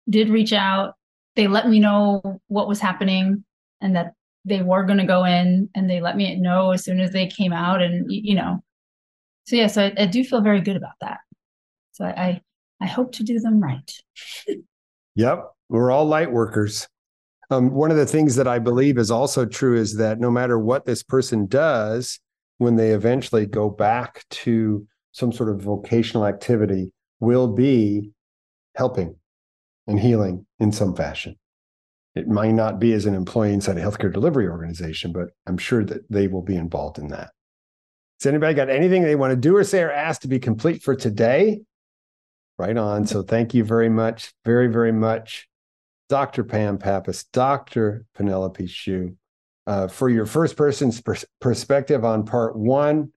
did 0.08 0.28
reach 0.28 0.52
out. 0.52 0.94
They 1.36 1.48
let 1.48 1.68
me 1.68 1.80
know 1.80 2.40
what 2.48 2.68
was 2.68 2.80
happening 2.80 3.44
and 3.80 3.96
that 3.96 4.12
they 4.44 4.62
were 4.62 4.84
going 4.84 4.98
to 4.98 5.06
go 5.06 5.24
in 5.24 5.70
and 5.74 5.88
they 5.88 6.00
let 6.00 6.16
me 6.16 6.36
know 6.36 6.72
as 6.72 6.84
soon 6.84 7.00
as 7.00 7.12
they 7.12 7.26
came 7.26 7.52
out 7.52 7.80
and 7.80 8.10
you 8.10 8.34
know 8.34 8.62
so 9.44 9.56
yeah 9.56 9.66
so 9.66 9.84
I, 9.84 9.92
I 10.02 10.06
do 10.06 10.24
feel 10.24 10.40
very 10.40 10.60
good 10.60 10.76
about 10.76 10.94
that 11.00 11.18
so 11.92 12.04
I, 12.04 12.40
I 12.80 12.86
hope 12.86 13.12
to 13.12 13.24
do 13.24 13.38
them 13.38 13.60
right 13.60 13.90
yep 15.14 15.44
we're 15.68 15.90
all 15.90 16.04
light 16.04 16.30
workers 16.30 16.88
um, 17.52 17.70
one 17.70 17.90
of 17.90 17.98
the 17.98 18.06
things 18.06 18.36
that 18.36 18.48
I 18.48 18.58
believe 18.58 18.96
is 18.96 19.10
also 19.10 19.44
true 19.44 19.76
is 19.76 19.96
that 19.96 20.18
no 20.18 20.30
matter 20.30 20.58
what 20.58 20.86
this 20.86 21.02
person 21.02 21.46
does, 21.46 22.18
when 22.56 22.76
they 22.76 22.90
eventually 22.90 23.44
go 23.44 23.68
back 23.68 24.24
to 24.30 24.86
some 25.12 25.32
sort 25.32 25.50
of 25.50 25.60
vocational 25.60 26.26
activity, 26.26 26.92
will 27.20 27.48
be 27.48 28.10
helping 28.74 29.16
and 29.86 30.00
healing 30.00 30.46
in 30.58 30.72
some 30.72 30.96
fashion. 30.96 31.36
It 32.14 32.26
might 32.26 32.52
not 32.52 32.78
be 32.78 32.94
as 32.94 33.04
an 33.04 33.14
employee 33.14 33.52
inside 33.52 33.76
a 33.76 33.82
healthcare 33.82 34.12
delivery 34.12 34.48
organization, 34.48 35.12
but 35.12 35.28
I'm 35.46 35.58
sure 35.58 35.84
that 35.84 36.10
they 36.10 36.28
will 36.28 36.42
be 36.42 36.56
involved 36.56 36.98
in 36.98 37.08
that. 37.08 37.30
Anybody 38.26 38.54
got 38.54 38.70
anything 38.70 39.02
they 39.02 39.16
want 39.16 39.32
to 39.32 39.36
do 39.36 39.56
or 39.56 39.64
say 39.64 39.82
or 39.82 39.92
ask 39.92 40.22
to 40.22 40.28
be 40.28 40.38
complete 40.38 40.82
for 40.82 40.94
today? 40.94 41.60
Right 42.58 42.76
on. 42.76 43.06
So 43.06 43.22
thank 43.22 43.54
you 43.54 43.64
very 43.64 43.88
much, 43.88 44.32
very, 44.44 44.68
very 44.68 44.92
much 44.92 45.48
Dr. 46.08 46.44
Pam 46.44 46.78
Pappas, 46.78 47.24
Dr. 47.24 48.04
Penelope 48.14 48.66
Hsu, 48.66 49.16
uh, 49.66 49.88
for 49.88 50.08
your 50.10 50.26
first 50.26 50.56
person's 50.56 51.00
pers- 51.00 51.24
perspective 51.40 52.04
on 52.04 52.24
part 52.24 52.54
one, 52.54 53.12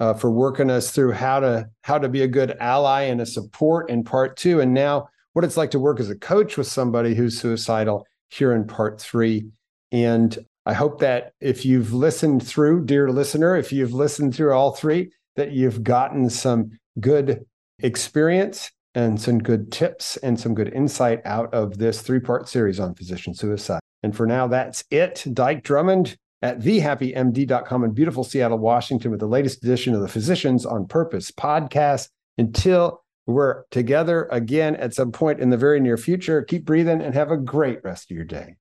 uh, 0.00 0.14
for 0.14 0.30
working 0.30 0.70
us 0.70 0.90
through 0.90 1.12
how 1.12 1.40
to 1.40 1.68
how 1.82 1.98
to 1.98 2.08
be 2.08 2.22
a 2.22 2.28
good 2.28 2.56
ally 2.60 3.02
and 3.02 3.20
a 3.20 3.26
support 3.26 3.90
in 3.90 4.04
part 4.04 4.36
two, 4.36 4.60
and 4.60 4.72
now 4.72 5.08
what 5.32 5.44
it's 5.44 5.56
like 5.56 5.70
to 5.72 5.78
work 5.78 6.00
as 6.00 6.10
a 6.10 6.16
coach 6.16 6.56
with 6.56 6.66
somebody 6.66 7.14
who's 7.14 7.38
suicidal 7.38 8.06
here 8.28 8.52
in 8.52 8.66
part 8.66 9.00
three. 9.00 9.46
And 9.92 10.36
I 10.68 10.74
hope 10.74 11.00
that 11.00 11.32
if 11.40 11.64
you've 11.64 11.94
listened 11.94 12.46
through, 12.46 12.84
dear 12.84 13.08
listener, 13.10 13.56
if 13.56 13.72
you've 13.72 13.94
listened 13.94 14.34
through 14.34 14.52
all 14.52 14.72
three, 14.72 15.10
that 15.36 15.52
you've 15.52 15.82
gotten 15.82 16.28
some 16.28 16.72
good 17.00 17.46
experience 17.78 18.70
and 18.94 19.18
some 19.18 19.38
good 19.38 19.72
tips 19.72 20.18
and 20.18 20.38
some 20.38 20.54
good 20.54 20.70
insight 20.74 21.22
out 21.24 21.54
of 21.54 21.78
this 21.78 22.02
three 22.02 22.20
part 22.20 22.50
series 22.50 22.78
on 22.78 22.94
physician 22.94 23.32
suicide. 23.32 23.80
And 24.02 24.14
for 24.14 24.26
now, 24.26 24.46
that's 24.46 24.84
it. 24.90 25.24
Dike 25.32 25.62
Drummond 25.62 26.18
at 26.42 26.60
thehappymd.com 26.60 27.84
in 27.84 27.92
beautiful 27.92 28.22
Seattle, 28.22 28.58
Washington, 28.58 29.10
with 29.10 29.20
the 29.20 29.26
latest 29.26 29.64
edition 29.64 29.94
of 29.94 30.02
the 30.02 30.08
Physicians 30.08 30.66
on 30.66 30.86
Purpose 30.86 31.30
podcast. 31.30 32.10
Until 32.36 33.02
we're 33.26 33.64
together 33.70 34.28
again 34.30 34.76
at 34.76 34.92
some 34.92 35.12
point 35.12 35.40
in 35.40 35.48
the 35.48 35.56
very 35.56 35.80
near 35.80 35.96
future, 35.96 36.42
keep 36.42 36.66
breathing 36.66 37.00
and 37.00 37.14
have 37.14 37.30
a 37.30 37.38
great 37.38 37.82
rest 37.82 38.10
of 38.10 38.14
your 38.14 38.26
day. 38.26 38.56